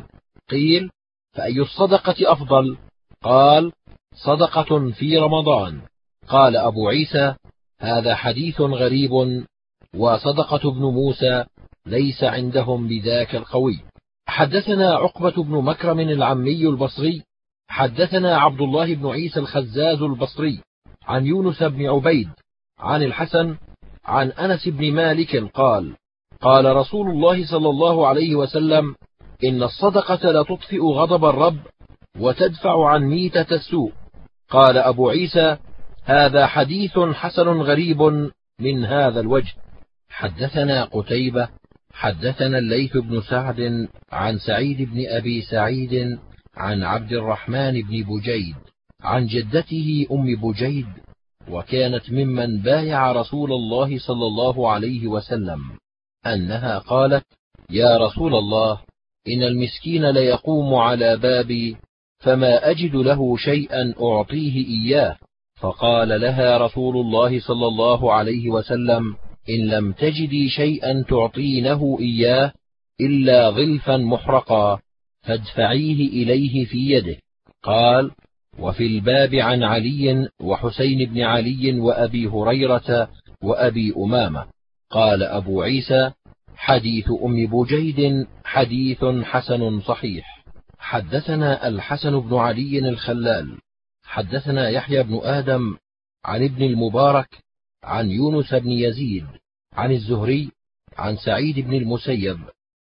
قيل 0.49 0.89
فأي 1.35 1.61
الصدقة 1.61 2.15
أفضل؟ 2.31 2.77
قال 3.23 3.71
صدقة 4.13 4.91
في 4.91 5.17
رمضان. 5.17 5.81
قال 6.27 6.57
أبو 6.57 6.87
عيسى 6.87 7.35
هذا 7.79 8.15
حديث 8.15 8.61
غريب 8.61 9.43
وصدقة 9.95 10.71
بن 10.71 10.81
موسى 10.81 11.45
ليس 11.85 12.23
عندهم 12.23 12.87
بذاك 12.87 13.35
القوي. 13.35 13.79
حدثنا 14.27 14.93
عقبة 14.93 15.43
بن 15.43 15.63
مكرم 15.63 15.99
العمي 15.99 16.67
البصري 16.67 17.23
حدثنا 17.69 18.37
عبد 18.37 18.61
الله 18.61 18.95
بن 18.95 19.07
عيسى 19.07 19.39
الخزاز 19.39 20.01
البصري 20.01 20.61
عن 21.03 21.25
يونس 21.25 21.63
بن 21.63 21.85
عبيد 21.85 22.29
عن 22.79 23.03
الحسن 23.03 23.57
عن 24.05 24.31
أنس 24.31 24.67
بن 24.67 24.93
مالك 24.93 25.35
قال 25.53 25.95
قال 26.41 26.75
رسول 26.75 27.09
الله 27.09 27.45
صلى 27.45 27.69
الله 27.69 28.07
عليه 28.07 28.35
وسلم 28.35 28.95
إن 29.43 29.63
الصدقة 29.63 30.31
لتطفئ 30.31 30.81
غضب 30.81 31.25
الرب 31.25 31.59
وتدفع 32.19 32.89
عن 32.89 33.03
ميتة 33.03 33.55
السوء. 33.55 33.91
قال 34.49 34.77
أبو 34.77 35.09
عيسى 35.09 35.57
هذا 36.03 36.47
حديث 36.47 36.99
حسن 36.99 37.47
غريب 37.47 38.01
من 38.59 38.85
هذا 38.85 39.19
الوجه. 39.19 39.53
حدثنا 40.09 40.83
قتيبة 40.83 41.49
حدثنا 41.93 42.57
الليث 42.57 42.97
بن 42.97 43.21
سعد 43.21 43.87
عن 44.11 44.37
سعيد 44.37 44.81
بن 44.81 45.05
أبي 45.07 45.41
سعيد 45.41 46.19
عن 46.57 46.83
عبد 46.83 47.11
الرحمن 47.11 47.81
بن 47.81 48.03
بجيد 48.03 48.55
عن 49.01 49.25
جدته 49.27 50.07
أم 50.11 50.35
بجيد 50.35 50.87
وكانت 51.49 52.11
ممن 52.11 52.61
بايع 52.61 53.11
رسول 53.11 53.51
الله 53.51 53.99
صلى 53.99 54.25
الله 54.25 54.71
عليه 54.71 55.07
وسلم. 55.07 55.59
أنها 56.25 56.79
قالت 56.79 57.25
يا 57.69 57.97
رسول 57.97 58.35
الله 58.35 58.81
إن 59.27 59.43
المسكين 59.43 60.09
ليقوم 60.09 60.75
على 60.75 61.17
بابي 61.17 61.77
فما 62.19 62.69
أجد 62.69 62.95
له 62.95 63.37
شيئا 63.37 63.93
أعطيه 64.01 64.67
إياه. 64.67 65.17
فقال 65.59 66.21
لها 66.21 66.57
رسول 66.57 66.97
الله 66.97 67.39
صلى 67.39 67.67
الله 67.67 68.13
عليه 68.13 68.49
وسلم 68.49 69.15
إن 69.49 69.67
لم 69.67 69.91
تجدي 69.91 70.49
شيئا 70.49 71.05
تعطينه 71.09 71.97
إياه 71.99 72.53
إلا 73.01 73.49
ظلفا 73.49 73.97
محرقا 73.97 74.79
فادفعيه 75.21 76.09
إليه 76.09 76.65
في 76.65 76.77
يده. 76.77 77.17
قال 77.63 78.11
وفي 78.59 78.85
الباب 78.85 79.35
عن 79.35 79.63
علي 79.63 80.29
وحسين 80.41 81.09
بن 81.09 81.21
علي 81.21 81.79
وأبي 81.79 82.27
هريرة 82.27 83.09
وأبي 83.43 83.93
أمامة. 83.97 84.58
قال 84.89 85.23
أبو 85.23 85.61
عيسى 85.61 86.11
حديث 86.55 87.05
أم 87.25 87.45
بجيد 87.47 88.27
حديث 88.43 89.05
حسن 89.05 89.81
صحيح. 89.81 90.43
حدثنا 90.79 91.67
الحسن 91.67 92.19
بن 92.19 92.35
علي 92.35 92.79
الخلال. 92.79 93.57
حدثنا 94.03 94.69
يحيى 94.69 95.03
بن 95.03 95.19
آدم 95.23 95.77
عن 96.25 96.43
ابن 96.43 96.63
المبارك 96.63 97.43
عن 97.83 98.11
يونس 98.11 98.53
بن 98.53 98.71
يزيد 98.71 99.25
عن 99.73 99.91
الزهري 99.91 100.51
عن 100.97 101.15
سعيد 101.17 101.59
بن 101.59 101.73
المسيب 101.73 102.39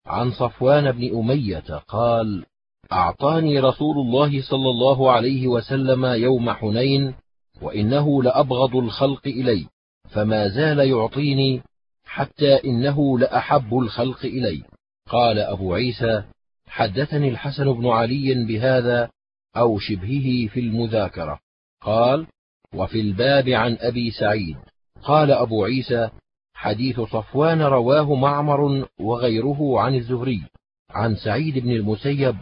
عن 0.07 0.31
صفوان 0.31 0.93
بن 0.93 1.19
أمية 1.19 1.79
قال 1.89 2.45
أعطاني 2.93 3.61
رسول 3.61 3.99
الله 3.99 4.43
صلى 4.43 4.71
الله 4.71 5.13
عليه 5.13 5.49
وسلم 5.49 6.05
يوم 6.05 6.51
حنين 6.51 7.15
وإنه 7.63 8.23
لأبغض 8.23 8.77
الخلق 8.77 9.27
إلي 9.27 9.67
فما 10.11 10.49
زال 10.49 10.79
يعطيني 10.79 11.63
حتى 12.11 12.65
إنه 12.65 13.19
لأحب 13.19 13.79
الخلق 13.79 14.25
إلي. 14.25 14.63
قال 15.09 15.39
أبو 15.39 15.75
عيسى 15.75 16.23
حدثني 16.67 17.29
الحسن 17.29 17.73
بن 17.73 17.87
علي 17.87 18.45
بهذا 18.45 19.11
أو 19.57 19.79
شبهه 19.79 20.49
في 20.49 20.61
المذاكرة. 20.61 21.41
قال 21.83 22.27
وفي 22.75 23.01
الباب 23.01 23.49
عن 23.49 23.77
أبي 23.81 24.11
سعيد. 24.11 24.57
قال 25.03 25.31
أبو 25.31 25.65
عيسى 25.65 26.11
حديث 26.55 27.01
صفوان 27.01 27.63
رواه 27.63 28.15
معمر 28.15 28.87
وغيره 29.01 29.81
عن 29.81 29.95
الزهري. 29.95 30.43
عن 30.91 31.17
سعيد 31.17 31.59
بن 31.59 31.71
المسيب 31.71 32.37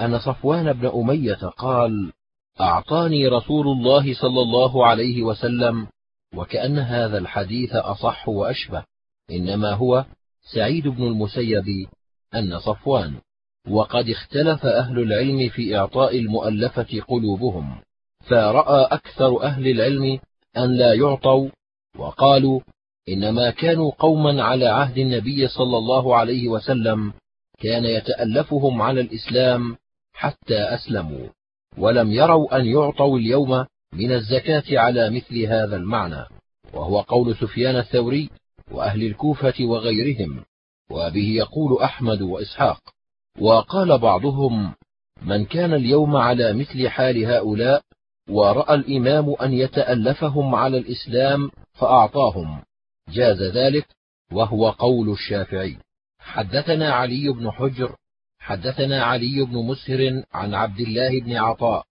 أن 0.00 0.18
صفوان 0.18 0.72
بن 0.72 0.86
أمية 0.86 1.48
قال 1.58 2.12
أعطاني 2.60 3.28
رسول 3.28 3.66
الله 3.66 4.14
صلى 4.14 4.40
الله 4.40 4.86
عليه 4.86 5.22
وسلم 5.22 5.86
وكأن 6.34 6.78
هذا 6.78 7.18
الحديث 7.18 7.74
أصح 7.74 8.28
وأشبه. 8.28 8.93
إنما 9.30 9.72
هو 9.72 10.04
سعيد 10.54 10.88
بن 10.88 11.02
المسيب 11.02 11.86
أن 12.34 12.58
صفوان. 12.58 13.14
وقد 13.68 14.08
اختلف 14.08 14.66
أهل 14.66 14.98
العلم 14.98 15.48
في 15.48 15.76
إعطاء 15.76 16.18
المؤلفة 16.18 17.00
قلوبهم 17.08 17.80
فراى 18.20 18.84
أكثر 18.84 19.42
أهل 19.42 19.68
العلم 19.68 20.18
أن 20.56 20.76
لا 20.76 20.94
يعطوا 20.94 21.48
وقالوا 21.98 22.60
إنما 23.08 23.50
كانوا 23.50 23.92
قوما 23.98 24.42
على 24.42 24.66
عهد 24.66 24.98
النبي 24.98 25.48
صلى 25.48 25.78
الله 25.78 26.16
عليه 26.16 26.48
وسلم 26.48 27.12
كان 27.58 27.84
يتألفهم 27.84 28.82
على 28.82 29.00
الإسلام 29.00 29.76
حتى 30.12 30.58
أسلموا 30.58 31.28
ولم 31.78 32.12
يروا 32.12 32.56
أن 32.56 32.66
يعطوا 32.66 33.18
اليوم 33.18 33.66
من 33.92 34.12
الزكاة 34.12 34.78
على 34.78 35.10
مثل 35.10 35.42
هذا 35.42 35.76
المعنى 35.76 36.24
وهو 36.72 37.00
قول 37.00 37.36
سفيان 37.36 37.76
الثوري 37.76 38.30
وأهل 38.70 39.02
الكوفة 39.02 39.54
وغيرهم 39.60 40.44
وبه 40.90 41.28
يقول 41.36 41.82
أحمد 41.82 42.22
وإسحاق. 42.22 42.80
وقال 43.40 43.98
بعضهم 43.98 44.74
من 45.22 45.44
كان 45.44 45.74
اليوم 45.74 46.16
على 46.16 46.52
مثل 46.52 46.88
حال 46.88 47.24
هؤلاء 47.24 47.82
ورأى 48.28 48.74
الإمام 48.74 49.34
أن 49.42 49.52
يتألفهم 49.52 50.54
على 50.54 50.78
الإسلام 50.78 51.50
فأعطاهم. 51.72 52.62
جاز 53.08 53.42
ذلك 53.42 53.86
وهو 54.32 54.70
قول 54.70 55.10
الشافعي. 55.10 55.78
حدثنا 56.18 56.92
علي 56.92 57.28
بن 57.28 57.50
حجر 57.50 57.96
حدثنا 58.38 59.04
علي 59.04 59.44
بن 59.44 59.66
مسهر 59.66 60.24
عن 60.32 60.54
عبد 60.54 60.80
الله 60.80 61.20
بن 61.20 61.36
عطاء 61.36 61.86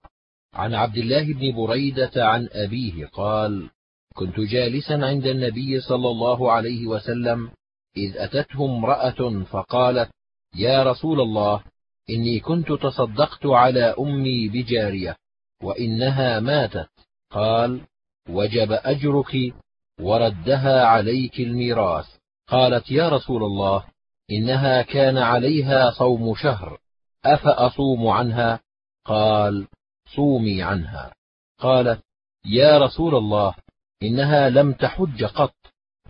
عن 0.54 0.74
عبد 0.74 0.98
الله 0.98 1.34
بن 1.34 1.56
بريدة 1.56 2.12
عن 2.16 2.50
أبيه 2.52 3.06
قال 3.06 3.70
كنت 4.14 4.40
جالسا 4.40 4.94
عند 4.94 5.26
النبي 5.26 5.82
صلى 5.82 6.10
الله 6.10 6.52
عليه 6.52 6.88
وسلم 6.88 7.52
إذ 7.98 8.18
أتته 8.18 8.66
امرأة 8.66 9.44
فقالت 9.44 10.10
يا 10.56 10.84
رسول 10.84 11.22
الله 11.22 11.64
إني 12.10 12.40
كنت 12.40 12.72
تصدقت 12.72 13.46
على 13.46 13.96
أمي 14.00 14.50
بجارية 14.50 15.16
وإنها 15.64 16.40
ماتت. 16.40 16.90
قال 17.32 17.82
وجب 18.30 18.72
أجرك 18.72 19.54
وردها 20.00 20.86
عليك 20.86 21.40
الميراث. 21.40 22.06
قالت 22.48 22.92
يا 22.92 23.10
رسول 23.10 23.44
الله 23.44 23.86
إنها 24.32 24.82
كان 24.82 25.18
عليها 25.18 25.92
صوم 25.92 26.36
شهر 26.36 26.78
أفأصوم 27.26 28.08
عنها؟ 28.08 28.60
قال 29.06 29.68
صومي 30.16 30.64
عنها. 30.64 31.14
قالت 31.60 32.02
يا 32.46 32.78
رسول 32.78 33.16
الله 33.16 33.56
إنها 34.04 34.50
لم 34.50 34.74
تحج 34.74 35.24
قط. 35.24 35.56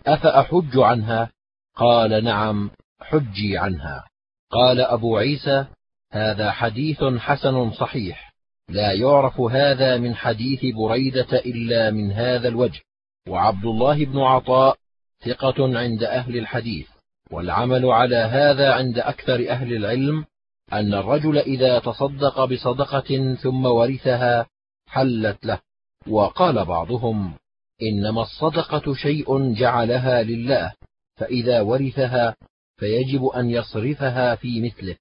أفأحج 0.06 0.78
عنها؟ 0.78 1.30
قال 1.76 2.24
نعم 2.24 2.70
حجي 3.00 3.58
عنها. 3.58 4.04
قال 4.50 4.80
أبو 4.80 5.16
عيسى 5.16 5.66
هذا 6.12 6.50
حديث 6.50 7.04
حسن 7.04 7.70
صحيح. 7.70 8.34
لا 8.68 8.92
يعرف 8.92 9.40
هذا 9.40 9.96
من 9.96 10.14
حديث 10.14 10.74
بريدة 10.74 11.38
إلا 11.38 11.90
من 11.90 12.12
هذا 12.12 12.48
الوجه. 12.48 12.80
وعبد 13.28 13.64
الله 13.64 14.04
بن 14.04 14.18
عطاء 14.18 14.76
ثقة 15.24 15.78
عند 15.78 16.02
أهل 16.02 16.38
الحديث. 16.38 16.88
والعمل 17.30 17.86
على 17.86 18.16
هذا 18.16 18.74
عند 18.74 18.98
أكثر 18.98 19.50
أهل 19.50 19.72
العلم 19.72 20.24
أن 20.72 20.94
الرجل 20.94 21.38
إذا 21.38 21.78
تصدق 21.78 22.44
بصدقة 22.44 23.34
ثم 23.34 23.66
ورثها 23.66 24.46
حلت 24.86 25.46
له. 25.46 25.60
وقال 26.08 26.64
بعضهم 26.64 27.34
إنما 27.82 28.22
الصدقة 28.22 28.94
شيء 28.94 29.54
جعلها 29.54 30.22
لله 30.22 30.72
فإذا 31.16 31.60
ورثها 31.60 32.36
فيجب 32.76 33.24
أن 33.24 33.50
يصرفها 33.50 34.34
في 34.34 34.60
مثله. 34.60 34.96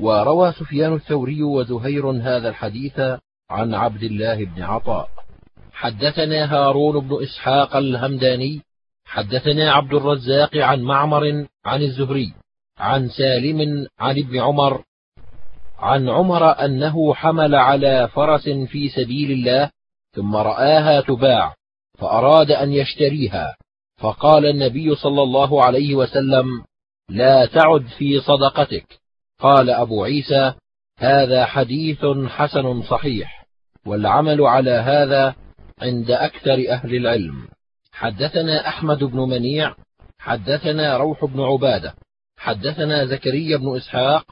وروى 0.00 0.52
سفيان 0.52 0.94
الثوري 0.94 1.42
وزهير 1.42 2.10
هذا 2.10 2.48
الحديث 2.48 3.00
عن 3.50 3.74
عبد 3.74 4.02
الله 4.02 4.44
بن 4.44 4.62
عطاء. 4.62 5.08
حدثنا 5.72 6.54
هارون 6.54 7.08
بن 7.08 7.22
إسحاق 7.22 7.76
الهمداني 7.76 8.62
حدثنا 9.04 9.72
عبد 9.72 9.94
الرزاق 9.94 10.56
عن 10.56 10.82
معمر 10.82 11.46
عن 11.64 11.82
الزهري 11.82 12.32
عن 12.78 13.08
سالم 13.08 13.86
عن 13.98 14.18
ابن 14.18 14.40
عمر 14.40 14.84
عن 15.78 16.08
عمر 16.08 16.64
أنه 16.64 17.14
حمل 17.14 17.54
على 17.54 18.08
فرس 18.08 18.48
في 18.48 18.88
سبيل 18.88 19.30
الله 19.30 19.70
ثم 20.12 20.36
رآها 20.36 21.00
تباع. 21.00 21.54
فأراد 21.98 22.50
أن 22.50 22.72
يشتريها. 22.72 23.56
فقال 23.96 24.46
النبي 24.46 24.94
صلى 24.94 25.22
الله 25.22 25.64
عليه 25.64 25.94
وسلم 25.94 26.64
لا 27.08 27.46
تعد 27.46 27.86
في 27.98 28.20
صدقتك. 28.20 28.98
قال 29.38 29.70
أبو 29.70 30.04
عيسى 30.04 30.52
هذا 30.98 31.46
حديث 31.46 32.06
حسن 32.26 32.82
صحيح 32.82 33.46
والعمل 33.86 34.42
على 34.42 34.70
هذا 34.70 35.34
عند 35.82 36.10
أكثر 36.10 36.64
أهل 36.68 36.94
العلم. 36.94 37.48
حدثنا 37.92 38.68
أحمد 38.68 39.04
بن 39.04 39.18
منيع 39.18 39.74
حدثنا 40.18 40.96
روح 40.96 41.24
بن 41.24 41.40
عبادة 41.40 41.94
حدثنا 42.36 43.06
زكريا 43.06 43.56
بن 43.56 43.76
إسحاق 43.76 44.24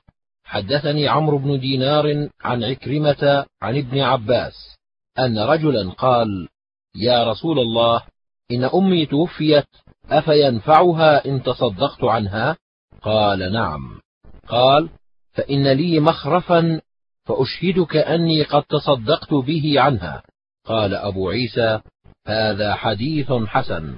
حدثني 0.44 1.08
عمرو 1.08 1.38
بن 1.38 1.60
دينار 1.60 2.28
عن 2.44 2.64
عكرمة 2.64 3.46
عن 3.62 3.78
ابن 3.78 4.00
عباس 4.00 4.76
أن 5.18 5.38
رجلا 5.38 5.90
قال 5.90 6.48
يا 6.96 7.30
رسول 7.30 7.58
الله 7.58 8.02
إن 8.50 8.64
أمي 8.64 9.06
توفيت 9.06 9.66
أفينفعها 10.10 11.26
إن 11.26 11.42
تصدقت 11.42 12.04
عنها؟ 12.04 12.56
قال 13.02 13.52
نعم. 13.52 14.00
قال 14.48 14.88
فإن 15.32 15.72
لي 15.72 16.00
مخرفا 16.00 16.80
فأشهدك 17.24 17.96
أني 17.96 18.42
قد 18.42 18.62
تصدقت 18.62 19.34
به 19.34 19.80
عنها. 19.80 20.22
قال 20.66 20.94
أبو 20.94 21.30
عيسى 21.30 21.80
هذا 22.26 22.74
حديث 22.74 23.32
حسن. 23.32 23.94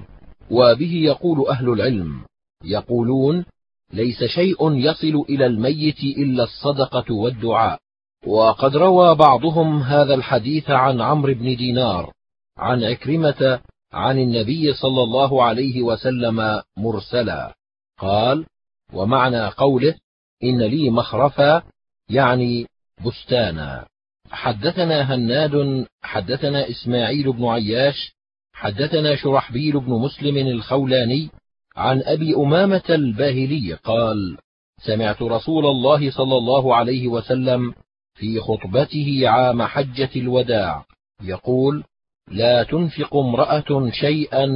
وبه 0.51 0.93
يقول 0.93 1.47
أهل 1.47 1.69
العلم 1.69 2.21
يقولون 2.63 3.45
ليس 3.93 4.23
شيء 4.23 4.71
يصل 4.71 5.25
إلى 5.29 5.45
الميت 5.45 6.03
إلا 6.03 6.43
الصدقة 6.43 7.13
والدعاء. 7.13 7.79
وقد 8.27 8.75
روى 8.75 9.15
بعضهم 9.15 9.79
هذا 9.79 10.13
الحديث 10.13 10.69
عن 10.69 11.01
عمرو 11.01 11.33
بن 11.33 11.55
دينار. 11.55 12.11
عن 12.59 12.83
عكرمة 12.83 13.61
عن 13.93 14.19
النبي 14.19 14.73
صلى 14.73 15.03
الله 15.03 15.43
عليه 15.43 15.81
وسلم 15.81 16.61
مرسلا. 16.77 17.55
قال 17.99 18.45
ومعنى 18.93 19.47
قوله 19.47 19.95
إن 20.43 20.61
لي 20.61 20.89
مخرفا 20.89 21.63
يعني 22.09 22.67
بستانا. 23.05 23.85
حدثنا 24.31 25.15
هناد 25.15 25.85
حدثنا 26.01 26.69
إسماعيل 26.69 27.33
بن 27.33 27.45
عياش 27.45 28.13
حدثنا 28.53 29.15
شرحبيل 29.15 29.79
بن 29.79 29.91
مسلم 29.91 30.37
الخولاني 30.37 31.29
عن 31.75 32.01
أبي 32.01 32.35
أمامة 32.35 32.83
الباهلي 32.89 33.73
قال 33.73 34.37
سمعت 34.85 35.21
رسول 35.21 35.65
الله 35.65 36.11
صلى 36.11 36.37
الله 36.37 36.75
عليه 36.75 37.07
وسلم 37.07 37.73
في 38.13 38.39
خطبته 38.39 39.29
عام 39.29 39.63
حجة 39.63 40.09
الوداع 40.15 40.85
يقول 41.23 41.83
لا 42.31 42.63
تنفق 42.63 43.15
امرأة 43.15 43.89
شيئا 43.91 44.47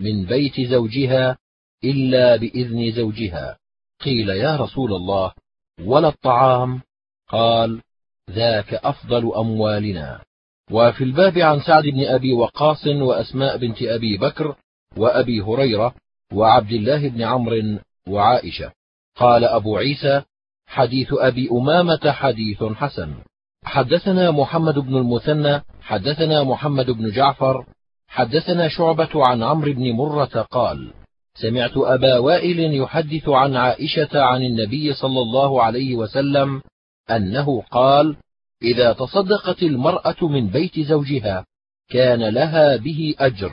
من 0.00 0.24
بيت 0.24 0.60
زوجها 0.60 1.38
إلا 1.84 2.36
بإذن 2.36 2.92
زوجها. 2.92 3.58
قيل 4.00 4.28
يا 4.28 4.56
رسول 4.56 4.94
الله 4.94 5.32
ولا 5.80 6.08
الطعام؟ 6.08 6.80
قال 7.28 7.80
ذاك 8.30 8.74
أفضل 8.74 9.34
أموالنا. 9.34 10.20
وفي 10.70 11.04
الباب 11.04 11.38
عن 11.38 11.60
سعد 11.60 11.84
بن 11.84 12.04
أبي 12.04 12.32
وقاص 12.32 12.86
وأسماء 12.86 13.56
بنت 13.56 13.82
أبي 13.82 14.16
بكر 14.16 14.56
وأبي 14.96 15.40
هريرة 15.40 15.94
وعبد 16.32 16.72
الله 16.72 17.08
بن 17.08 17.22
عمرو 17.22 17.78
وعائشة. 18.08 18.72
قال 19.16 19.44
أبو 19.44 19.76
عيسى 19.76 20.22
حديث 20.66 21.08
أبي 21.12 21.48
أمامة 21.52 22.10
حديث 22.10 22.64
حسن. 22.64 23.14
حدثنا 23.64 24.30
محمد 24.30 24.78
بن 24.78 24.96
المثنى 24.96 25.62
حدثنا 25.82 26.42
محمد 26.42 26.90
بن 26.90 27.10
جعفر 27.10 27.66
حدثنا 28.08 28.68
شعبة 28.68 29.26
عن 29.26 29.42
عمرو 29.42 29.72
بن 29.72 29.92
مرة 29.92 30.46
قال 30.50 30.92
سمعت 31.34 31.76
أبا 31.76 32.18
وائل 32.18 32.74
يحدث 32.74 33.28
عن 33.28 33.56
عائشة 33.56 34.22
عن 34.22 34.42
النبي 34.42 34.94
صلى 34.94 35.20
الله 35.20 35.62
عليه 35.62 35.96
وسلم 35.96 36.62
أنه 37.10 37.62
قال 37.70 38.16
إذا 38.62 38.92
تصدقت 38.92 39.62
المرأة 39.62 40.16
من 40.28 40.48
بيت 40.48 40.80
زوجها 40.80 41.46
كان 41.90 42.28
لها 42.28 42.76
به 42.76 43.14
أجر 43.18 43.52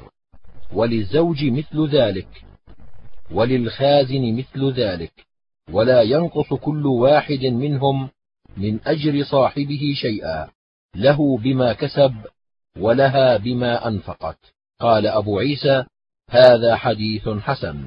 وللزوج 0.74 1.46
مثل 1.46 1.88
ذلك 1.88 2.46
وللخازن 3.32 4.38
مثل 4.38 4.72
ذلك 4.72 5.12
ولا 5.72 6.02
ينقص 6.02 6.54
كل 6.54 6.86
واحد 6.86 7.46
منهم 7.46 8.10
من 8.58 8.80
أجر 8.86 9.24
صاحبه 9.24 9.94
شيئا. 9.96 10.50
له 10.96 11.38
بما 11.38 11.74
كسب 11.74 12.14
ولها 12.78 13.38
بما 13.38 13.88
أنفقت. 13.88 14.38
قال 14.80 15.08
أبو 15.08 15.40
عيسى 15.40 15.84
هذا 16.30 16.76
حديث 16.76 17.30
حسن. 17.30 17.86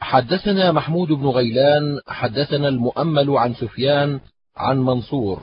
حدثنا 0.00 0.72
محمود 0.72 1.08
بن 1.08 1.26
غيلان 1.26 2.00
حدثنا 2.06 2.68
المؤمل 2.68 3.30
عن 3.30 3.54
سفيان 3.54 4.20
عن 4.56 4.78
منصور 4.78 5.42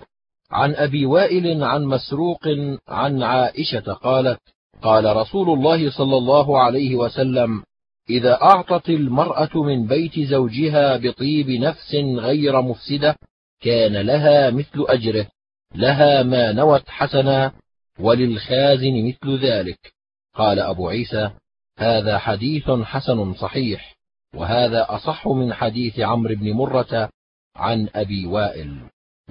عن 0.51 0.75
أبي 0.75 1.05
وائل 1.05 1.63
عن 1.63 1.83
مسروق 1.83 2.47
عن 2.87 3.23
عائشة 3.23 3.93
قالت 3.93 4.39
قال 4.81 5.15
رسول 5.15 5.49
الله 5.49 5.91
صلى 5.91 6.17
الله 6.17 6.59
عليه 6.59 6.95
وسلم 6.95 7.63
إذا 8.09 8.41
أعطت 8.41 8.89
المرأة 8.89 9.63
من 9.63 9.87
بيت 9.87 10.19
زوجها 10.19 10.97
بطيب 10.97 11.49
نفس 11.49 11.95
غير 11.95 12.61
مفسدة 12.61 13.15
كان 13.61 13.97
لها 13.97 14.49
مثل 14.49 14.85
أجره. 14.89 15.27
لها 15.75 16.23
ما 16.23 16.51
نوت 16.51 16.89
حسنا 16.89 17.51
وللخازن 17.99 19.07
مثل 19.07 19.45
ذلك. 19.45 19.93
قال 20.35 20.59
أبو 20.59 20.89
عيسى 20.89 21.31
هذا 21.79 22.17
حديث 22.17 22.69
حسن 22.69 23.33
صحيح 23.33 23.95
وهذا 24.35 24.85
أصح 24.89 25.27
من 25.27 25.53
حديث 25.53 25.99
عمرو 25.99 26.35
بن 26.35 26.51
مرة 26.51 27.09
عن 27.55 27.89
أبي 27.95 28.25
وائل. 28.25 28.79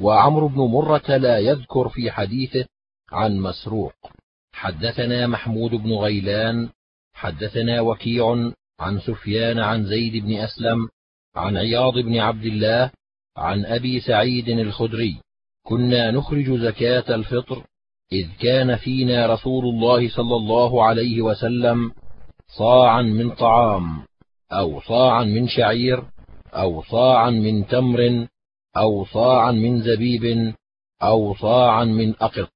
وعمرو 0.01 0.49
بن 0.49 0.61
مرة 0.61 1.17
لا 1.17 1.39
يذكر 1.39 1.89
في 1.89 2.11
حديثه 2.11 2.65
عن 3.13 3.39
مسروق. 3.39 3.93
حدثنا 4.53 5.27
محمود 5.27 5.71
بن 5.71 5.93
غيلان 5.93 6.69
حدثنا 7.15 7.81
وكيع 7.81 8.53
عن 8.81 9.01
سفيان 9.01 9.59
عن 9.59 9.87
زيد 9.87 10.25
بن 10.25 10.37
أسلم 10.37 10.89
عن 11.37 11.57
عياض 11.57 11.95
بن 11.95 12.19
عبد 12.19 12.45
الله 12.45 12.91
عن 13.37 13.67
أبي 13.67 14.01
سعيد 14.01 14.49
الخدري. 14.49 15.21
كنا 15.69 16.11
نخرج 16.11 16.51
زكاة 16.51 17.15
الفطر 17.15 17.65
إذ 18.13 18.27
كان 18.41 18.77
فينا 18.77 19.27
رسول 19.27 19.65
الله 19.65 20.09
صلى 20.09 20.37
الله 20.37 20.85
عليه 20.85 21.23
وسلم 21.23 21.91
صاعا 22.59 23.03
من 23.03 23.31
طعام 23.31 24.03
أو 24.53 24.81
صاعا 24.81 25.25
من 25.25 25.49
شعير 25.49 26.03
أو 26.55 26.83
صاعا 26.83 27.31
من 27.31 27.67
تمر 27.67 28.27
أو 28.77 29.05
صاعا 29.05 29.53
من 29.53 29.83
زبيب 29.83 30.55
أو 31.03 31.35
صاعا 31.35 31.85
من 31.85 32.15
أقط. 32.21 32.51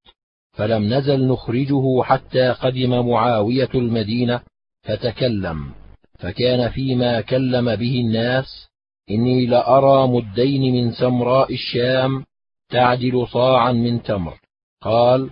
فلم 0.52 0.94
نزل 0.94 1.28
نخرجه 1.28 2.02
حتى 2.02 2.50
قدم 2.50 3.08
معاوية 3.08 3.70
المدينة 3.74 4.40
فتكلم. 4.82 5.72
فكان 6.18 6.70
فيما 6.70 7.20
كلم 7.20 7.76
به 7.76 8.00
الناس 8.00 8.68
إني 9.10 9.46
لأرى 9.46 10.08
مدين 10.08 10.74
من 10.74 10.92
سمراء 10.92 11.52
الشام 11.52 12.24
تعدل 12.72 13.26
صاعا 13.28 13.72
من 13.72 14.02
تمر. 14.02 14.40
قال 14.82 15.30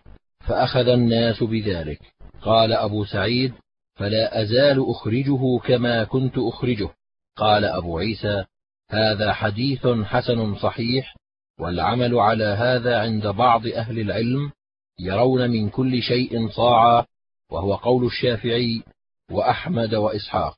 فأخذ 0.48 0.88
الناس 0.88 1.42
بذلك. 1.42 2.00
قال 2.42 2.72
أبو 2.72 3.04
سعيد 3.04 3.52
فلا 3.94 4.42
أزال 4.42 4.90
أخرجه 4.90 5.58
كما 5.58 6.04
كنت 6.04 6.38
أخرجه. 6.38 6.88
قال 7.36 7.64
أبو 7.64 7.98
عيسى 7.98 8.44
هذا 8.90 9.32
حديث 9.32 9.86
حسن 9.86 10.54
صحيح 10.54 11.16
والعمل 11.60 12.18
على 12.18 12.44
هذا 12.44 13.00
عند 13.00 13.26
بعض 13.26 13.66
أهل 13.66 14.00
العلم 14.00 14.52
يرون 14.98 15.50
من 15.50 15.68
كل 15.68 16.02
شيء 16.02 16.48
صاعا 16.48 17.04
وهو 17.50 17.74
قول 17.74 18.06
الشافعي 18.06 18.82
وأحمد 19.30 19.94
وإسحاق. 19.94 20.56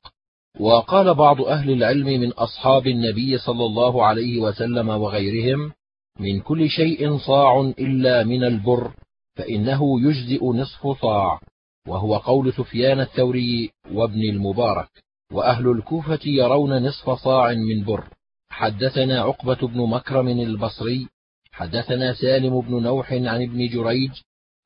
وقال 0.61 1.15
بعض 1.15 1.41
أهل 1.41 1.71
العلم 1.71 2.07
من 2.07 2.33
أصحاب 2.33 2.87
النبي 2.87 3.39
صلى 3.39 3.65
الله 3.65 4.05
عليه 4.05 4.39
وسلم 4.39 4.89
وغيرهم 4.89 5.73
من 6.21 6.41
كل 6.41 6.69
شيء 6.69 7.19
صاع 7.19 7.61
إلا 7.61 8.25
من 8.25 8.45
البر 8.45 8.93
فإنه 9.37 10.01
يجزئ 10.01 10.45
نصف 10.45 11.01
صاع 11.03 11.41
وهو 11.89 12.17
قول 12.17 12.53
سفيان 12.53 13.01
الثوري 13.01 13.71
وابن 13.93 14.21
المبارك 14.23 14.89
وأهل 15.33 15.69
الكوفة 15.69 16.21
يرون 16.25 16.87
نصف 16.87 17.11
صاع 17.11 17.53
من 17.53 17.85
بر. 17.85 18.09
حدثنا 18.51 19.21
عقبة 19.21 19.69
بن 19.69 19.81
مكرم 19.89 20.29
البصري 20.29 21.09
حدثنا 21.53 22.15
سالم 22.15 22.61
بن 22.61 22.83
نوح 22.83 23.13
عن 23.13 23.43
ابن 23.43 23.67
جريج 23.69 24.11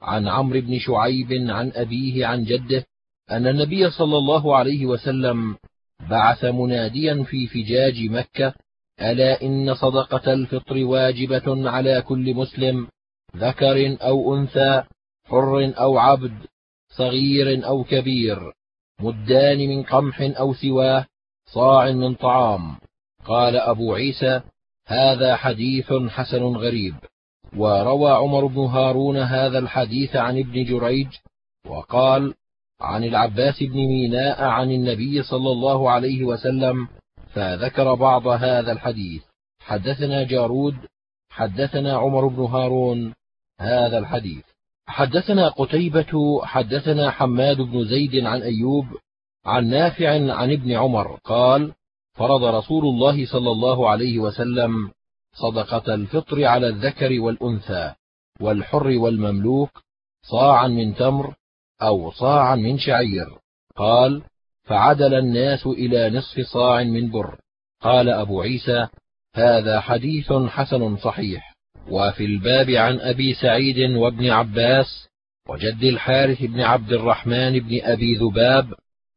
عن 0.03 0.29
عمرو 0.29 0.61
بن 0.61 0.79
شعيب 0.79 1.33
عن 1.51 1.73
أبيه 1.75 2.27
عن 2.27 2.45
جده 2.45 2.85
أن 3.31 3.47
النبي 3.47 3.91
صلى 3.91 4.19
الله 4.19 4.57
عليه 4.57 4.87
وسلم 4.87 5.57
بعث 6.11 6.45
مناديا 6.45 7.23
في 7.23 7.47
فجاج 7.47 8.11
مكة 8.11 8.55
ألا 9.01 9.43
إن 9.43 9.75
صدقة 9.75 10.33
الفطر 10.33 10.85
واجبة 10.85 11.71
على 11.71 12.03
كل 12.03 12.35
مسلم 12.35 12.89
ذكر 13.37 13.97
أو 14.03 14.35
أنثى 14.35 14.83
حر 15.25 15.73
أو 15.79 15.99
عبد 15.99 16.47
صغير 16.97 17.67
أو 17.67 17.85
كبير 17.85 18.53
مدان 19.01 19.59
من 19.59 19.83
قمح 19.83 20.21
أو 20.21 20.55
سواه 20.55 21.07
صاع 21.55 21.91
من 21.91 22.15
طعام. 22.15 22.77
قال 23.25 23.57
أبو 23.57 23.95
عيسى 23.95 24.41
هذا 24.87 25.37
حديث 25.37 25.93
حسن 25.93 26.43
غريب. 26.43 26.95
وروى 27.57 28.11
عمر 28.11 28.47
بن 28.47 28.65
هارون 28.65 29.17
هذا 29.17 29.59
الحديث 29.59 30.17
عن 30.17 30.39
ابن 30.39 30.65
جريج 30.65 31.09
وقال 31.67 32.35
عن 32.81 33.05
العباس 33.05 33.63
بن 33.63 33.77
ميناء 33.77 34.45
عن 34.45 34.71
النبي 34.71 35.23
صلى 35.23 35.51
الله 35.53 35.91
عليه 35.91 36.25
وسلم 36.25 36.89
فذكر 37.37 37.95
بعض 37.95 38.27
هذا 38.27 38.73
الحديث. 38.73 39.23
حدثنا 39.61 40.23
جارود 40.25 40.77
حدثنا 41.31 41.97
عمر 41.97 42.27
بن 42.27 42.43
هارون 42.43 43.15
هذا 43.61 43.99
الحديث. 43.99 44.45
حدثنا 44.87 45.49
قتيبة 45.49 46.41
حدثنا 46.45 47.11
حماد 47.11 47.57
بن 47.57 47.85
زيد 47.85 48.25
عن 48.25 48.43
أيوب 48.43 48.87
عن 49.45 49.67
نافع 49.69 50.11
عن 50.33 50.53
ابن 50.53 50.73
عمر 50.73 51.19
قال 51.25 51.73
فرض 52.15 52.45
رسول 52.45 52.85
الله 52.85 53.27
صلى 53.27 53.51
الله 53.51 53.91
عليه 53.91 54.19
وسلم 54.19 54.91
صدقة 55.35 55.95
الفطر 55.95 56.45
على 56.45 56.69
الذكر 56.69 57.21
والأنثى 57.21 57.95
والحر 58.41 58.87
والمملوك 58.87 59.71
صاعا 60.23 60.69
من 60.69 60.95
تمر 60.95 61.35
أو 61.83 62.11
صاعا 62.11 62.55
من 62.55 62.79
شعير. 62.79 63.39
قال 63.77 64.23
فعدل 64.67 65.15
الناس 65.15 65.67
إلى 65.67 66.11
نصف 66.11 66.41
صاع 66.41 66.83
من 66.83 67.11
بر. 67.11 67.39
قال 67.83 68.09
أبو 68.09 68.43
عيسى 68.43 68.89
هذا 69.35 69.81
حديث 69.81 70.33
حسن 70.33 70.97
صحيح. 70.97 71.55
وفي 71.89 72.25
الباب 72.25 72.71
عن 72.71 73.01
أبي 73.01 73.35
سعيد 73.35 73.79
وابن 73.97 74.31
عباس 74.31 75.09
وجد 75.49 75.85
الحارث 75.85 76.43
بن 76.43 76.61
عبد 76.61 76.93
الرحمن 76.93 77.61
بن 77.61 77.81
أبي 77.83 78.15
ذباب 78.15 78.73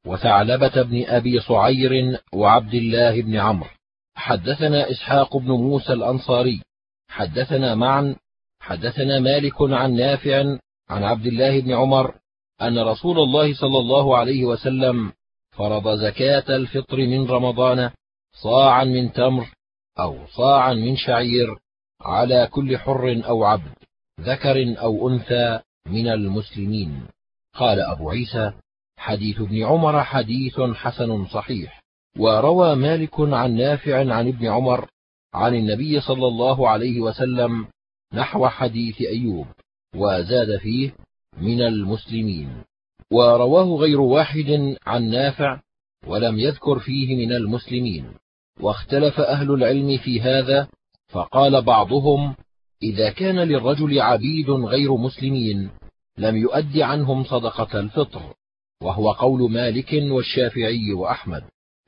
وثعلبة 0.06 0.82
بن 0.82 1.06
أبي 1.06 1.40
صعير 1.40 2.20
وعبد 2.34 2.74
الله 2.74 3.22
بن 3.22 3.36
عمرو. 3.36 3.70
حدثنا 4.16 4.92
إسحاق 4.92 5.38
بن 5.38 5.52
موسى 5.52 5.94
الأنصاري. 5.94 6.62
حدثنا 7.10 7.76
معا 7.76 8.16
حدثنا 8.60 9.20
مالك 9.20 9.62
عن 9.62 9.94
نافع 9.94 10.58
عن 10.90 11.04
عبد 11.04 11.26
الله 11.26 11.60
بن 11.62 11.72
عمر 11.72 12.16
أن 12.62 12.80
رسول 12.80 13.20
الله 13.20 13.54
صلى 13.54 13.78
الله 13.78 14.18
عليه 14.18 14.46
وسلم 14.46 15.12
فرض 15.52 15.88
زكاة 15.88 16.56
الفطر 16.56 16.98
من 16.98 17.28
رمضان 17.28 17.92
صاعا 18.34 18.84
من 18.84 19.12
تمر 19.12 19.48
أو 20.00 20.28
صاعا 20.28 20.74
من 20.74 20.96
شعير 20.96 21.58
على 22.02 22.48
كل 22.52 22.78
حر 22.78 23.22
أو 23.26 23.44
عبد 23.44 23.74
ذكر 24.22 24.82
أو 24.82 25.10
أنثى 25.10 25.60
من 25.86 26.08
المسلمين. 26.08 27.08
قال 27.54 27.80
أبو 27.80 28.10
عيسى 28.10 28.54
حديث 28.98 29.42
ابن 29.42 29.64
عمر 29.64 30.04
حديث 30.04 30.60
حسن 30.62 31.26
صحيح 31.26 31.82
وروى 32.18 32.76
مالك 32.76 33.20
عن 33.20 33.56
نافع 33.56 33.98
عن 34.14 34.28
ابن 34.28 34.48
عمر 34.48 34.90
عن 35.34 35.56
النبي 35.56 36.02
صلى 36.02 36.28
الله 36.28 36.70
عليه 36.70 37.00
وسلم 37.00 37.68
نحو 38.14 38.48
حديث 38.48 39.02
أيوب 39.02 39.48
وزاد 39.96 40.58
فيه 40.58 40.92
من 41.38 41.62
المسلمين. 41.62 42.64
ورواه 43.12 43.78
غير 43.78 44.02
واحد 44.02 44.76
عن 44.86 45.10
نافع 45.10 45.62
ولم 46.08 46.40
يذكر 46.40 46.80
فيه 46.80 47.26
من 47.26 47.32
المسلمين. 47.32 48.14
واختلف 48.60 49.20
أهل 49.20 49.52
العلم 49.52 49.98
في 49.98 50.22
هذا 50.22 50.68
فقال 51.08 51.62
بعضهم 51.62 52.36
إذا 52.84 53.10
كان 53.10 53.40
للرجل 53.40 54.02
عبيد 54.02 54.50
غير 54.50 54.98
مسلمين 54.98 55.70
لم 56.18 56.38
يؤد 56.38 56.78
عنهم 56.78 57.24
صدقة 57.24 57.80
الفطر 57.80 58.34
وهو 58.82 59.12
قول 59.12 59.52
مالك 59.52 59.94
والشافعي 59.94 60.94
وأحمد. 60.94 61.44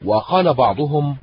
وقال 0.06 0.54
بعضهم 0.54 1.18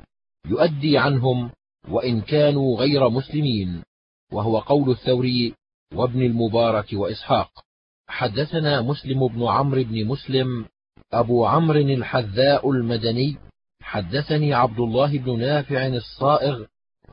يؤدي 0.45 0.97
عنهم 0.97 1.51
وإن 1.89 2.21
كانوا 2.21 2.77
غير 2.77 3.09
مسلمين 3.09 3.83
وهو 4.31 4.59
قول 4.59 4.89
الثوري 4.89 5.53
وابن 5.95 6.21
المبارك 6.21 6.93
وإسحاق. 6.93 7.68
حدثنا 8.09 8.81
مسلم 8.81 9.27
بن 9.27 9.47
عمرو 9.47 9.83
بن 9.83 10.05
مسلم 10.05 10.65
أبو 11.13 11.45
عمرو 11.45 11.79
الحذاء 11.79 12.71
المدني 12.71 13.37
حدثني 13.81 14.53
عبد 14.53 14.79
الله 14.79 15.17
بن 15.17 15.39
نافع 15.39 15.85
الصائغ 15.85 16.65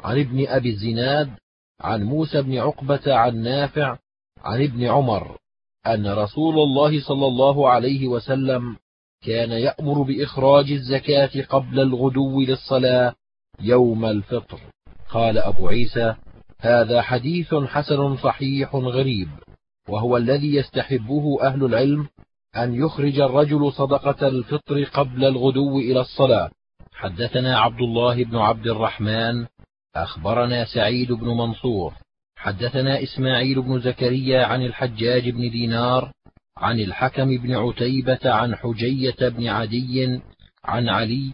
عن 0.04 0.20
ابن 0.20 0.46
أبي 0.48 0.70
الزناد 0.70 1.30
عن 1.80 2.02
موسى 2.02 2.42
بن 2.42 2.58
عقبة 2.58 3.14
عن 3.14 3.42
نافع 3.42 3.98
عن 4.44 4.62
ابن 4.62 4.84
عمر 4.84 5.38
أن 5.86 6.06
رسول 6.06 6.58
الله 6.58 7.00
صلى 7.00 7.26
الله 7.26 7.68
عليه 7.68 8.08
وسلم 8.08 8.76
كان 9.24 9.50
يأمر 9.50 10.02
بإخراج 10.02 10.72
الزكاة 10.72 11.42
قبل 11.48 11.80
الغدو 11.80 12.40
للصلاة 12.40 13.14
يوم 13.60 14.04
الفطر. 14.04 14.60
قال 15.10 15.38
أبو 15.38 15.68
عيسى 15.68 16.14
هذا 16.60 17.02
حديث 17.02 17.54
حسن 17.54 18.16
صحيح 18.16 18.74
غريب. 18.74 19.28
وهو 19.88 20.16
الذي 20.16 20.54
يستحبه 20.54 21.38
أهل 21.42 21.64
العلم 21.64 22.08
أن 22.56 22.74
يخرج 22.74 23.20
الرجل 23.20 23.72
صدقة 23.72 24.28
الفطر 24.28 24.84
قبل 24.84 25.24
الغدو 25.24 25.78
إلى 25.78 26.00
الصلاة. 26.00 26.50
حدثنا 26.92 27.58
عبد 27.58 27.80
الله 27.80 28.24
بن 28.24 28.36
عبد 28.36 28.66
الرحمن 28.66 29.46
أخبرنا 29.96 30.64
سعيد 30.64 31.12
بن 31.12 31.26
منصور. 31.26 31.94
حدثنا 32.36 33.02
إسماعيل 33.02 33.62
بن 33.62 33.80
زكريا 33.80 34.44
عن 34.44 34.62
الحجاج 34.62 35.30
بن 35.30 35.50
دينار 35.50 36.12
عن 36.56 36.80
الحكم 36.80 37.36
بن 37.36 37.54
عتيبة 37.54 38.18
عن 38.24 38.56
حجية 38.56 39.28
بن 39.28 39.48
عدي 39.48 40.20
عن 40.64 40.88
علي 40.88 41.32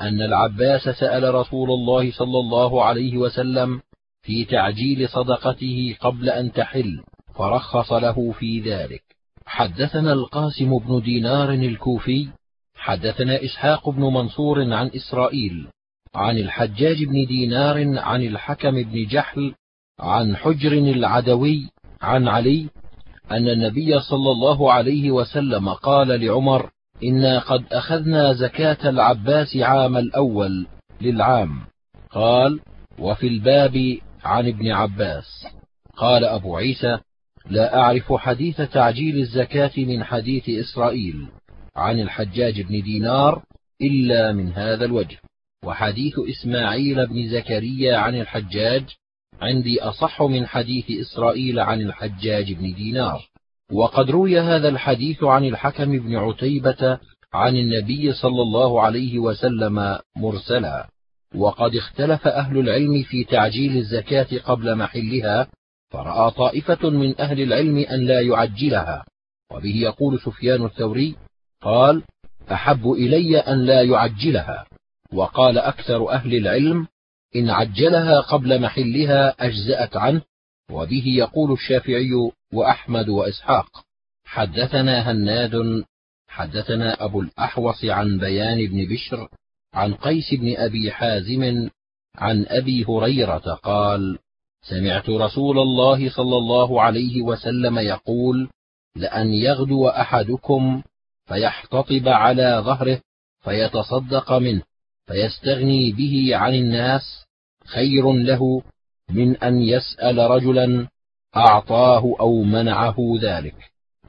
أن 0.00 0.22
العباس 0.22 0.88
سأل 0.88 1.34
رسول 1.34 1.70
الله 1.70 2.12
صلى 2.12 2.38
الله 2.38 2.84
عليه 2.84 3.16
وسلم 3.16 3.80
في 4.22 4.44
تعجيل 4.44 5.08
صدقته 5.08 5.96
قبل 6.00 6.30
أن 6.30 6.52
تحل. 6.52 7.02
فرخص 7.34 7.92
له 7.92 8.32
في 8.32 8.60
ذلك. 8.60 9.02
حدثنا 9.46 10.12
القاسم 10.12 10.78
بن 10.78 11.00
دينار 11.00 11.52
الكوفي 11.52 12.28
حدثنا 12.74 13.44
إسحاق 13.44 13.90
بن 13.90 14.02
منصور 14.02 14.72
عن 14.72 14.90
إسرائيل 14.96 15.66
عن 16.14 16.38
الحجاج 16.38 17.04
بن 17.04 17.26
دينار 17.26 17.98
عن 17.98 18.22
الحكم 18.22 18.70
بن 18.70 19.06
جحل 19.06 19.54
عن 20.00 20.36
حجر 20.36 20.72
العدوي 20.72 21.70
عن 22.02 22.28
علي 22.28 22.68
أن 23.30 23.48
النبي 23.48 24.00
صلى 24.00 24.30
الله 24.30 24.72
عليه 24.72 25.10
وسلم 25.10 25.68
قال 25.68 26.20
لعمر 26.20 26.70
إنا 27.04 27.38
قد 27.38 27.64
أخذنا 27.72 28.32
زكاة 28.32 28.88
العباس 28.88 29.56
عام 29.56 29.96
الأول 29.96 30.66
للعام 31.00 31.60
قال 32.10 32.60
وفي 32.98 33.26
الباب 33.26 33.98
عن 34.24 34.48
ابن 34.48 34.70
عباس 34.70 35.46
قال 35.96 36.24
أبو 36.24 36.56
عيسى 36.56 36.98
لا 37.50 37.76
أعرف 37.76 38.12
حديث 38.12 38.60
تعجيل 38.60 39.16
الزكاة 39.18 39.72
من 39.76 40.04
حديث 40.04 40.48
إسرائيل 40.48 41.26
عن 41.76 42.00
الحجاج 42.00 42.60
بن 42.60 42.82
دينار 42.82 43.42
إلا 43.82 44.32
من 44.32 44.52
هذا 44.52 44.84
الوجه 44.84 45.16
وحديث 45.64 46.14
إسماعيل 46.18 47.06
بن 47.06 47.28
زكريا 47.28 47.96
عن 47.96 48.20
الحجاج 48.20 48.84
عندي 49.42 49.82
أصح 49.82 50.22
من 50.22 50.46
حديث 50.46 50.84
إسرائيل 50.90 51.60
عن 51.60 51.80
الحجاج 51.80 52.52
بن 52.52 52.74
دينار. 52.74 53.28
وقد 53.72 54.10
روي 54.10 54.40
هذا 54.40 54.68
الحديث 54.68 55.24
عن 55.24 55.44
الحكم 55.44 55.98
بن 55.98 56.16
عتيبة 56.16 56.98
عن 57.32 57.56
النبي 57.56 58.12
صلى 58.12 58.42
الله 58.42 58.80
عليه 58.80 59.18
وسلم 59.18 59.98
مرسلا. 60.16 60.88
وقد 61.34 61.76
اختلف 61.76 62.26
أهل 62.26 62.58
العلم 62.58 63.02
في 63.02 63.24
تعجيل 63.24 63.76
الزكاة 63.76 64.38
قبل 64.44 64.74
محلها 64.76 65.48
فرأى 65.94 66.30
طائفة 66.30 66.90
من 66.90 67.20
أهل 67.20 67.40
العلم 67.40 67.78
أن 67.78 68.06
لا 68.06 68.20
يعجلها 68.20 69.04
وبه 69.52 69.76
يقول 69.76 70.20
سفيان 70.20 70.64
الثوري 70.64 71.16
قال 71.62 72.02
أحب 72.52 72.92
إلي 72.92 73.38
أن 73.38 73.66
لا 73.66 73.82
يعجلها. 73.82 74.66
وقال 75.12 75.58
أكثر 75.58 76.10
أهل 76.10 76.34
العلم 76.34 76.86
إن 77.36 77.50
عجلها 77.50 78.20
قبل 78.20 78.60
محلها 78.60 79.34
أجزأت 79.46 79.96
عنه. 79.96 80.22
وبه 80.70 81.04
يقول 81.06 81.52
الشافعي 81.52 82.10
وأحمد 82.52 83.08
وإسحاق 83.08 83.84
حدثنا 84.24 85.10
هناد 85.10 85.84
حدثنا 86.28 87.04
أبو 87.04 87.20
الأحوص 87.20 87.84
عن 87.84 88.18
بيان 88.18 88.66
بن 88.66 88.94
بشر 88.94 89.28
عن 89.74 89.94
قيس 89.94 90.34
بن 90.34 90.56
أبي 90.56 90.92
حازم 90.92 91.68
عن 92.14 92.46
أبي 92.48 92.84
هريرة 92.84 93.54
قال 93.62 94.18
سمعت 94.68 95.10
رسول 95.10 95.58
الله 95.58 96.10
صلى 96.10 96.36
الله 96.36 96.82
عليه 96.82 97.22
وسلم 97.22 97.78
يقول 97.78 98.48
لأن 98.96 99.32
يغدو 99.32 99.88
أحدكم 99.88 100.82
فيحتطب 101.26 102.08
على 102.08 102.62
ظهره 102.64 103.00
فيتصدق 103.44 104.32
منه 104.32 104.62
فيستغني 105.06 105.92
به 105.92 106.36
عن 106.36 106.54
الناس 106.54 107.24
خير 107.66 108.12
له 108.12 108.62
من 109.10 109.36
أن 109.36 109.62
يسأل 109.62 110.18
رجلا 110.18 110.88
أعطاه 111.36 112.14
أو 112.20 112.42
منعه 112.42 112.96
ذلك 113.22 113.56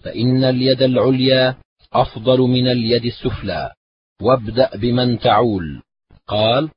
فإن 0.04 0.44
اليد 0.44 0.82
العليا 0.82 1.56
أفضل 1.94 2.40
من 2.40 2.68
اليد 2.68 3.06
السفلى 3.06 3.72
وابدأ 4.22 4.70
بمن 4.76 5.20
تعول. 5.20 5.82
قال 6.28 6.70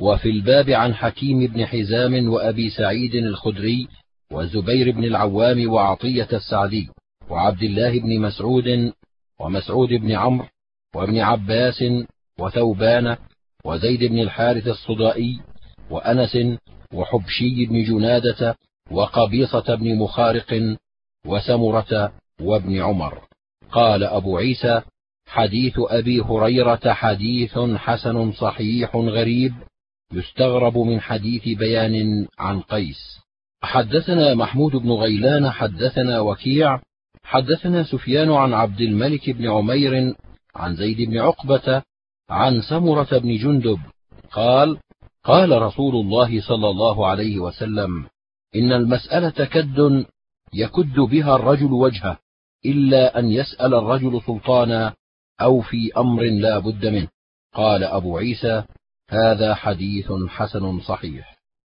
وفي 0.00 0.30
الباب 0.30 0.70
عن 0.70 0.94
حكيم 0.94 1.46
بن 1.46 1.66
حزام 1.66 2.28
وأبي 2.28 2.70
سعيد 2.70 3.14
الخدري 3.14 3.88
وزبير 4.32 4.90
بن 4.90 5.04
العوام 5.04 5.70
وعطية 5.70 6.28
السعدي 6.32 6.88
وعبد 7.30 7.62
الله 7.62 8.00
بن 8.00 8.20
مسعود 8.20 8.92
ومسعود 9.40 9.88
بن 9.88 10.12
عمرو 10.12 10.46
وابن 10.94 11.18
عباس 11.18 11.84
وثوبان 12.38 13.16
وزيد 13.64 14.04
بن 14.04 14.18
الحارث 14.18 14.68
الصدائي 14.68 15.40
وأنس 15.90 16.38
وحبشي 16.92 17.66
بن 17.66 17.84
جنادة 17.84 18.56
وقبيصة 18.90 19.74
بن 19.74 19.96
مخارق 19.96 20.76
وسمرة 21.26 22.12
وابن 22.40 22.80
عمر. 22.80 23.22
قال 23.72 24.04
أبو 24.04 24.38
عيسى 24.38 24.82
حديث 25.26 25.74
أبي 25.78 26.20
هريرة 26.20 26.92
حديث 26.92 27.58
حسن 27.58 28.32
صحيح 28.32 28.96
غريب. 28.96 29.54
يستغرب 30.12 30.78
من 30.78 31.00
حديث 31.00 31.58
بيان 31.58 32.26
عن 32.38 32.60
قيس. 32.60 33.20
حدثنا 33.62 34.34
محمود 34.34 34.76
بن 34.76 34.90
غيلان 34.92 35.50
حدثنا 35.50 36.20
وكيع 36.20 36.80
حدثنا 37.22 37.82
سفيان 37.84 38.32
عن 38.32 38.52
عبد 38.52 38.80
الملك 38.80 39.30
بن 39.30 39.50
عمير 39.50 40.14
عن 40.54 40.76
زيد 40.76 41.10
بن 41.10 41.18
عقبة 41.18 41.82
عن 42.30 42.60
سمرة 42.60 43.18
بن 43.18 43.36
جندب 43.36 43.78
قال 44.32 44.78
قال 45.24 45.62
رسول 45.62 45.94
الله 45.94 46.40
صلى 46.40 46.70
الله 46.70 47.06
عليه 47.06 47.38
وسلم 47.38 48.06
إن 48.56 48.72
المسألة 48.72 49.44
كد 49.44 50.06
يكد 50.54 50.94
بها 50.94 51.36
الرجل 51.36 51.72
وجهه 51.72 52.18
إلا 52.66 53.18
أن 53.18 53.30
يسأل 53.30 53.74
الرجل 53.74 54.22
سلطانا 54.26 54.94
أو 55.40 55.60
في 55.60 55.92
أمر 55.96 56.22
لا 56.22 56.58
بد 56.58 56.86
منه. 56.86 57.08
قال 57.54 57.84
أبو 57.84 58.18
عيسى 58.18 58.62
هذا 59.10 59.54
حديث 59.54 60.12
حسن 60.28 60.80
صحيح. 60.80 61.35